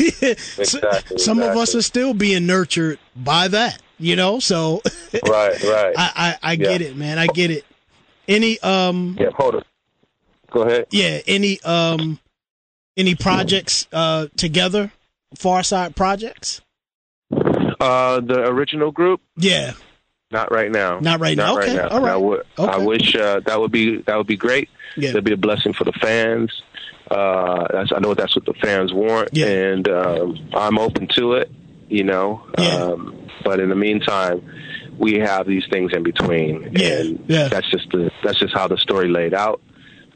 exactly. 0.00 1.18
some 1.18 1.40
of 1.40 1.56
us 1.56 1.74
are 1.74 1.82
still 1.82 2.14
being 2.14 2.46
nurtured 2.46 2.98
by 3.14 3.48
that. 3.48 3.80
You 3.98 4.16
know, 4.16 4.38
so 4.40 4.82
right, 5.26 5.62
right. 5.62 5.94
I 5.98 6.36
I, 6.42 6.52
I 6.52 6.56
get 6.56 6.82
it, 6.82 6.96
man. 6.96 7.18
I 7.18 7.26
get 7.26 7.50
it. 7.50 7.64
Any 8.28 8.58
um 8.60 9.16
yeah, 9.18 9.30
hold 9.34 9.54
on. 9.56 9.62
Go 10.50 10.62
ahead. 10.62 10.86
yeah 10.90 11.20
any 11.26 11.60
um 11.62 12.18
any 12.96 13.14
projects 13.14 13.86
uh 13.92 14.26
together, 14.36 14.92
Pharcyde 15.36 15.94
projects? 15.96 16.60
Uh, 17.78 18.20
the 18.20 18.46
original 18.46 18.90
group. 18.90 19.20
Yeah. 19.36 19.72
Not 20.30 20.50
right 20.50 20.70
now. 20.70 20.98
Not 20.98 21.20
right 21.20 21.36
now. 21.36 21.54
Not 21.54 21.62
Okay, 21.62 21.76
right 21.76 21.90
now. 21.90 21.96
all 21.96 22.00
right. 22.00 22.12
I, 22.12 22.16
would, 22.16 22.46
I 22.58 22.78
wish 22.78 23.14
uh, 23.14 23.40
that 23.46 23.60
would 23.60 23.70
be 23.70 23.98
that 24.02 24.16
would 24.16 24.26
be 24.26 24.36
great. 24.36 24.68
Yeah. 24.96 25.10
That'd 25.10 25.24
be 25.24 25.32
a 25.32 25.36
blessing 25.36 25.72
for 25.72 25.84
the 25.84 25.92
fans. 25.92 26.62
Uh, 27.10 27.68
that's, 27.72 27.92
I 27.94 28.00
know 28.00 28.14
that's 28.14 28.34
what 28.34 28.44
the 28.46 28.54
fans 28.54 28.92
want, 28.92 29.36
and 29.38 29.88
um, 29.88 30.48
I'm 30.54 30.78
open 30.78 31.06
to 31.14 31.34
it. 31.34 31.50
You 31.88 32.02
know, 32.02 32.44
um, 32.58 33.25
but 33.46 33.60
in 33.60 33.68
the 33.68 33.74
meantime, 33.76 34.42
we 34.98 35.14
have 35.20 35.46
these 35.46 35.64
things 35.70 35.92
in 35.94 36.02
between, 36.02 36.64
and 36.76 37.18
that's 37.28 37.70
just 37.70 37.88
the 37.92 38.10
that's 38.24 38.38
just 38.38 38.52
how 38.54 38.66
the 38.68 38.76
story 38.78 39.08
laid 39.08 39.32
out. 39.34 39.60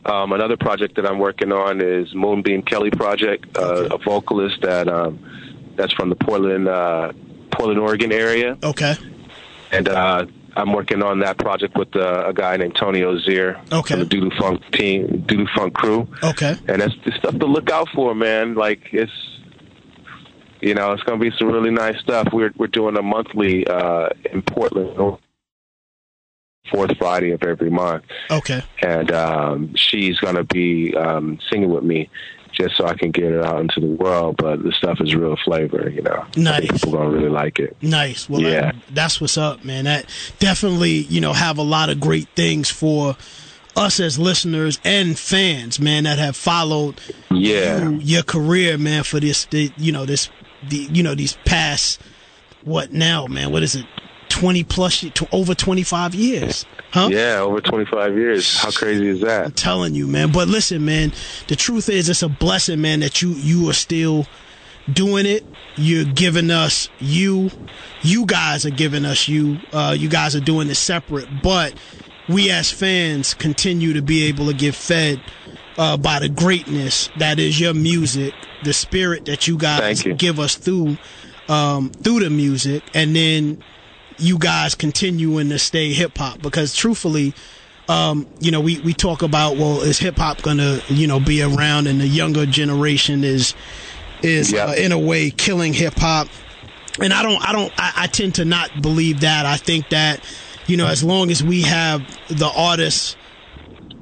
Um, 0.05 0.33
another 0.33 0.57
project 0.57 0.97
that 0.97 1.07
I'm 1.07 1.19
working 1.19 1.53
on 1.53 1.81
is 1.81 2.15
Moonbeam 2.15 2.63
Kelly 2.63 2.91
Project, 2.91 3.57
uh, 3.57 3.89
a 3.91 3.99
vocalist 3.99 4.63
that 4.63 4.89
um, 4.89 5.19
that's 5.77 5.93
from 5.93 6.09
the 6.09 6.17
Portland 6.17 6.69
uh, 6.69 7.13
Portland, 7.53 7.79
Oregon 7.81 8.11
area 8.13 8.57
Okay. 8.63 8.95
and 9.71 9.89
uh, 9.89 10.25
I'm 10.57 10.73
working 10.73 11.03
on 11.03 11.21
that 11.21 11.37
project 11.39 11.77
with 11.77 11.95
uh, 11.95 12.25
a 12.29 12.33
guy 12.33 12.57
named 12.57 12.75
Tony 12.77 13.03
Ozier 13.05 13.61
Okay. 13.71 13.95
from 13.95 14.01
the 14.01 14.07
Doodoo 14.07 14.37
Funk 14.39 14.63
team, 14.73 15.25
Doodoo 15.29 15.47
Funk 15.55 15.75
crew, 15.75 16.09
Okay. 16.23 16.57
and 16.67 16.81
that's 16.83 16.95
the 17.05 17.13
stuff 17.13 17.39
to 17.39 17.47
look 17.47 17.71
out 17.71 17.89
for, 17.95 18.15
man. 18.15 18.55
Like 18.55 18.81
it's, 18.93 19.13
you 20.61 20.75
know, 20.75 20.93
it's 20.93 21.03
gonna 21.03 21.19
be 21.19 21.31
some 21.39 21.49
really 21.51 21.71
nice 21.71 21.99
stuff. 22.01 22.29
We're 22.33 22.53
we're 22.57 22.67
doing 22.69 22.97
a 22.97 23.03
monthly 23.03 23.67
uh, 23.67 24.09
in 24.33 24.43
Portland, 24.43 25.19
fourth 26.71 26.97
Friday 26.99 27.31
of 27.33 27.43
every 27.43 27.71
month, 27.71 28.05
Okay. 28.31 28.63
and 28.83 29.11
um, 29.13 29.75
she's 29.75 30.19
gonna 30.19 30.45
be 30.45 30.95
um, 30.97 31.39
singing 31.51 31.71
with 31.71 31.85
me. 31.85 32.09
Just 32.53 32.77
so 32.77 32.85
I 32.85 32.95
can 32.95 33.13
get 33.13 33.27
it 33.27 33.45
out 33.45 33.61
into 33.61 33.79
the 33.81 33.87
world, 33.87 34.37
but 34.37 34.61
the 34.65 34.73
stuff 34.73 35.01
is 35.01 35.15
real 35.15 35.37
flavor, 35.45 35.89
you 35.89 36.03
know. 36.03 36.27
I 36.37 36.41
Nice. 36.41 36.69
People 36.69 36.93
gonna 36.93 37.09
really 37.09 37.29
like 37.31 37.61
it. 37.61 37.77
Nice. 37.81 38.29
Well, 38.29 38.41
Yeah. 38.43 38.61
that- 38.73 38.77
that's 38.91 39.21
what's 39.21 39.39
up, 39.39 39.65
man. 39.65 39.85
That 39.85 40.07
definitely, 40.41 40.91
you 41.09 41.21
know, 41.21 41.33
have 41.33 41.59
a 41.59 41.63
lot 41.63 41.91
of 41.91 42.01
great 42.01 42.27
things 42.35 42.69
for 42.69 43.17
us 43.77 44.01
as 44.01 44.19
listeners 44.19 44.81
and 44.85 45.17
fans, 45.17 45.79
man, 45.79 46.03
that 46.05 46.19
have 46.19 46.35
followed 46.35 47.01
Yeah. 47.31 47.89
you, 47.89 48.01
your 48.03 48.23
career, 48.25 48.77
man, 48.77 49.05
for 49.05 49.21
this, 49.21 49.45
the, 49.45 49.71
you 49.79 49.93
know, 49.93 50.05
this, 50.05 50.29
the, 50.69 50.89
you 50.93 51.03
know, 51.03 51.15
these 51.15 51.37
past, 51.45 52.01
what 52.65 52.93
now, 52.93 53.27
man? 53.27 53.53
What 53.53 53.63
is 53.63 53.75
it? 53.75 53.87
20 54.29 54.65
plus, 54.65 55.05
over 55.33 55.55
25 55.55 56.15
years. 56.15 56.65
Huh? 56.93 57.09
Yeah, 57.11 57.41
over 57.41 57.61
25 57.61 58.17
years. 58.17 58.59
How 58.59 58.71
crazy 58.71 59.09
is 59.09 59.21
that? 59.21 59.45
I'm 59.47 59.53
telling 59.53 59.95
you, 59.95 60.07
man. 60.07 60.33
But 60.33 60.49
listen, 60.49 60.85
man, 60.85 61.13
the 61.49 61.57
truth 61.57 61.89
is 61.89 62.09
it's 62.09 62.23
a 62.23 62.29
blessing, 62.29 62.81
man, 62.81 63.01
that 63.01 63.23
you 63.23 63.31
you 63.31 63.69
are 63.71 63.75
still 63.75 64.27
doing 64.93 65.27
it. 65.27 65.45
You're 65.77 66.05
giving 66.05 66.51
us 66.51 66.89
you. 66.99 67.51
You 68.03 68.27
guys 68.27 68.67
are 68.67 68.71
giving 68.71 69.05
us 69.05 69.29
you. 69.29 69.59
Uh, 69.73 69.95
you 69.97 70.09
guys 70.09 70.35
are 70.35 70.41
doing 70.41 70.69
it 70.69 70.75
separate, 70.77 71.29
but 71.43 71.75
we 72.29 72.51
as 72.51 72.71
fans 72.71 73.35
continue 73.35 73.93
to 73.93 74.03
be 74.03 74.25
able 74.25 74.47
to 74.47 74.55
get 74.55 74.75
fed 74.75 75.21
uh, 75.81 75.97
by 75.97 76.19
the 76.21 76.29
greatness 76.29 77.09
that 77.17 77.39
is 77.39 77.59
your 77.59 77.73
music, 77.73 78.35
the 78.63 78.75
spirit 78.75 79.25
that 79.25 79.49
you 79.49 79.57
guys 79.57 80.03
give 80.19 80.39
us 80.39 80.55
through 80.57 80.99
um, 81.49 81.91
through 81.91 82.21
the 82.21 82.29
music, 82.31 82.83
and 82.95 83.17
then 83.17 83.65
you 84.19 84.39
guys 84.39 84.75
continuing 84.75 85.49
to 85.49 85.59
stay 85.59 85.93
hip 85.95 86.17
hop 86.19 86.43
because 86.43 86.77
truthfully 86.77 87.35
um, 87.89 88.29
you 88.39 88.53
know, 88.53 88.61
we, 88.61 88.79
we 88.79 88.95
talk 88.95 89.23
about, 89.23 89.57
well, 89.57 89.81
is 89.81 89.99
hip 89.99 90.19
hop 90.19 90.43
gonna, 90.43 90.81
you 90.87 91.09
know, 91.09 91.19
be 91.19 91.43
around 91.43 91.89
and 91.89 92.01
the 92.01 92.07
younger 92.07 92.47
generation 92.47 93.25
is, 93.25 93.55
is 94.23 94.53
uh, 94.55 94.75
in 94.79 94.93
a 94.93 94.99
way 94.99 95.31
killing 95.31 95.73
hip 95.73 95.95
hop. 95.97 96.29
And 97.03 97.13
I 97.13 97.25
don't, 97.25 97.43
I 97.43 97.53
don't, 97.53 97.73
I, 97.77 97.93
I 97.97 98.07
tend 98.07 98.37
to 98.37 98.45
not 98.45 98.81
believe 98.81 99.21
that. 99.21 99.45
I 99.45 99.57
think 99.57 99.89
that, 99.89 100.23
you 100.69 100.77
know, 100.77 100.87
as 100.87 101.03
long 101.03 101.33
as 101.33 101.43
we 101.43 101.63
have 101.63 102.07
the 102.29 102.47
artists 102.55 103.17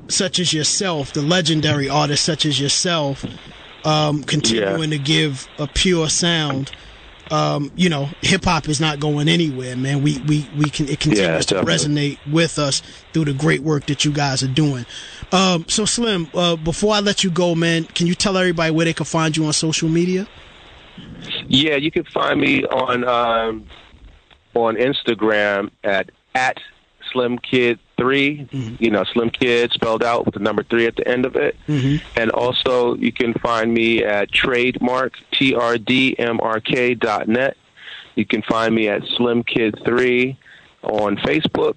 such 0.09 0.39
as 0.39 0.53
yourself, 0.53 1.13
the 1.13 1.23
legendary 1.23 1.89
artists 1.89 2.25
such 2.25 2.47
as 2.47 2.61
yourself, 2.61 3.25
um, 3.85 4.23
continuing 4.25 4.91
to 4.91 4.99
give 4.99 5.49
a 5.59 5.67
pure 5.67 6.09
sound, 6.09 6.73
um, 7.31 7.71
you 7.77 7.89
know, 7.89 8.09
hip 8.23 8.45
hop 8.45 8.69
is 8.69 8.81
not 8.81 9.01
going 9.01 9.29
anywhere, 9.29 9.77
man. 9.77 10.03
We 10.03 10.19
we 10.21 10.49
we 10.57 10.71
can 10.71 10.89
it 10.89 11.01
continues 11.01 11.51
Yeah, 11.51 11.61
to 11.61 11.67
resonate 11.67 12.19
with 12.31 12.59
us 12.59 12.81
through 13.13 13.27
the 13.27 13.35
great 13.35 13.61
work 13.61 13.87
that 13.87 14.05
you 14.05 14.13
guys 14.13 14.43
are 14.43 14.49
doing. 14.49 14.87
Um, 15.31 15.67
so 15.69 15.85
Slim, 15.85 16.29
uh, 16.35 16.57
before 16.57 16.95
I 16.95 17.01
let 17.01 17.23
you 17.25 17.31
go, 17.31 17.55
man, 17.55 17.85
can 17.85 18.07
you 18.07 18.15
tell 18.15 18.37
everybody 18.37 18.71
where 18.71 18.87
they 18.87 18.95
can 18.95 19.05
find 19.05 19.37
you 19.37 19.45
on 19.45 19.53
social 19.53 19.89
media? 19.89 20.27
Yeah, 21.47 21.77
you 21.77 21.91
can 21.91 22.05
find 22.05 22.41
me 22.41 22.65
on 22.65 23.05
um, 23.05 23.67
on 24.55 24.77
Instagram 24.77 25.71
at 25.85 26.11
at 26.35 26.59
Slim 27.13 27.39
Kid 27.39 27.79
3 27.99 28.77
You 28.79 28.91
know, 28.91 29.05
Slim 29.05 29.31
Kid 29.31 29.73
spelled 29.73 30.03
out 30.03 30.25
with 30.25 30.35
the 30.35 30.41
number 30.41 30.63
three 30.63 30.87
at 30.87 30.97
the 30.97 31.07
end 31.07 31.27
of 31.27 31.37
it. 31.37 31.57
Mm-hmm. 31.67 32.07
And 32.19 32.31
also, 32.31 32.95
you 32.95 33.13
can 33.13 33.35
find 33.35 33.75
me 33.75 34.05
at 34.05 34.33
trademark 34.33 35.15
t 35.33 35.55
r 35.55 35.77
d 35.77 36.17
m 36.19 36.41
r 36.43 36.61
k 36.61 36.95
dot 36.95 37.29
net. 37.29 37.57
You 38.15 38.25
can 38.25 38.43
find 38.43 38.75
me 38.75 38.89
at 38.89 39.03
Slim 39.17 39.43
Kid 39.45 39.79
Three 39.85 40.39
on 40.83 41.17
Facebook, 41.19 41.77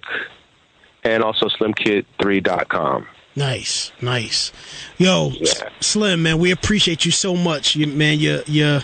and 1.04 1.22
also 1.22 1.48
SlimKid3.com. 1.48 3.06
Nice, 3.34 3.92
nice. 4.00 4.52
Yo, 4.98 5.32
S- 5.40 5.62
Slim, 5.80 6.22
man, 6.22 6.38
we 6.38 6.50
appreciate 6.50 7.04
you 7.04 7.10
so 7.10 7.34
much, 7.34 7.76
you, 7.76 7.86
man. 7.86 8.18
Your 8.18 8.42
your 8.46 8.80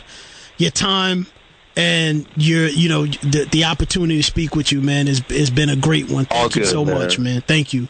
your 0.56 0.70
time 0.70 1.27
and 1.79 2.27
your 2.37 2.67
you 2.67 2.89
know 2.89 3.07
the 3.07 3.49
the 3.53 3.65
opportunity 3.65 4.17
to 4.17 4.23
speak 4.23 4.55
with 4.57 4.73
you, 4.73 4.83
man, 4.83 5.07
has 5.07 5.21
has 5.31 5.49
been 5.49 5.69
a 5.71 5.77
great 5.77 6.11
one. 6.11 6.25
Thank 6.27 6.41
All 6.41 6.47
you 6.49 6.51
good, 6.65 6.67
so 6.67 6.85
man. 6.85 6.99
much, 6.99 7.19
man. 7.19 7.41
Thank 7.43 7.73
you. 7.73 7.87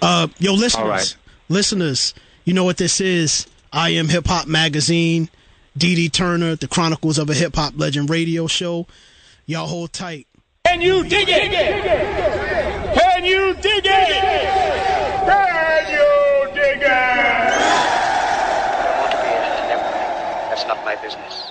Uh, 0.00 0.28
yo, 0.38 0.54
listeners, 0.54 0.82
All 0.84 0.88
right. 0.88 1.16
listeners, 1.48 2.14
you 2.44 2.54
know 2.54 2.64
what 2.64 2.76
this 2.76 3.00
is? 3.00 3.46
I 3.72 3.90
am 3.90 4.08
Hip 4.08 4.26
Hop 4.28 4.46
Magazine. 4.46 5.28
Dee 5.76 5.94
Dee 5.94 6.08
Turner, 6.10 6.54
the 6.54 6.68
Chronicles 6.68 7.18
of 7.18 7.30
a 7.30 7.34
Hip 7.34 7.56
Hop 7.56 7.74
Legend 7.76 8.08
radio 8.10 8.46
show. 8.46 8.86
Y'all 9.46 9.66
hold 9.66 9.92
tight. 9.92 10.26
Can 10.66 10.80
you 10.80 11.02
dig 11.02 11.26
it? 11.28 11.50
Can 12.94 13.24
you 13.24 13.54
dig 13.54 13.84
it? 13.84 13.92
Can 15.34 15.90
you 15.90 16.54
dig 16.54 16.82
it? 16.82 17.72
That's 20.50 20.66
not 20.66 20.84
my 20.84 20.94
business. 20.96 21.50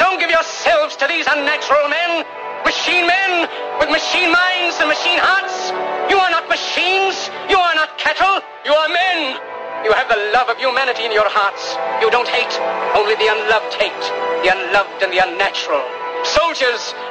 Don't 0.00 0.18
give 0.18 0.32
yourselves 0.32 0.96
to 0.96 1.06
these 1.06 1.28
unnatural 1.28 1.86
men, 1.92 2.24
machine 2.64 3.04
men 3.06 3.44
with 3.76 3.92
machine 3.92 4.32
minds 4.32 4.80
and 4.80 4.88
machine 4.88 5.20
hearts. 5.20 5.76
You 6.08 6.16
are 6.16 6.32
not 6.32 6.48
machines. 6.48 7.28
You 7.52 7.60
are 7.60 7.76
not 7.76 8.00
cattle. 8.00 8.40
You 8.64 8.72
are 8.72 8.88
men. 8.88 9.36
You 9.84 9.92
have 9.92 10.08
the 10.08 10.32
love 10.32 10.48
of 10.48 10.56
humanity 10.56 11.04
in 11.04 11.12
your 11.12 11.28
hearts. 11.28 11.76
You 12.00 12.10
don't 12.10 12.28
hate. 12.28 12.52
Only 12.96 13.14
the 13.20 13.28
unloved 13.28 13.76
hate. 13.76 14.04
The 14.40 14.50
unloved 14.56 15.04
and 15.04 15.12
the 15.12 15.20
unnatural. 15.20 15.84
Soldiers, 16.24 16.96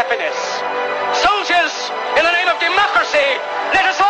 happiness. 0.00 0.40
Soldiers, 1.20 1.72
in 2.16 2.24
the 2.24 2.32
name 2.32 2.48
of 2.48 2.56
democracy, 2.58 3.28
let 3.76 3.84
us 3.84 4.00
all 4.00 4.09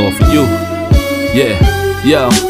all 0.00 0.10
for 0.12 0.24
you. 0.32 0.42
Yeah, 1.34 2.04
yo. 2.04 2.49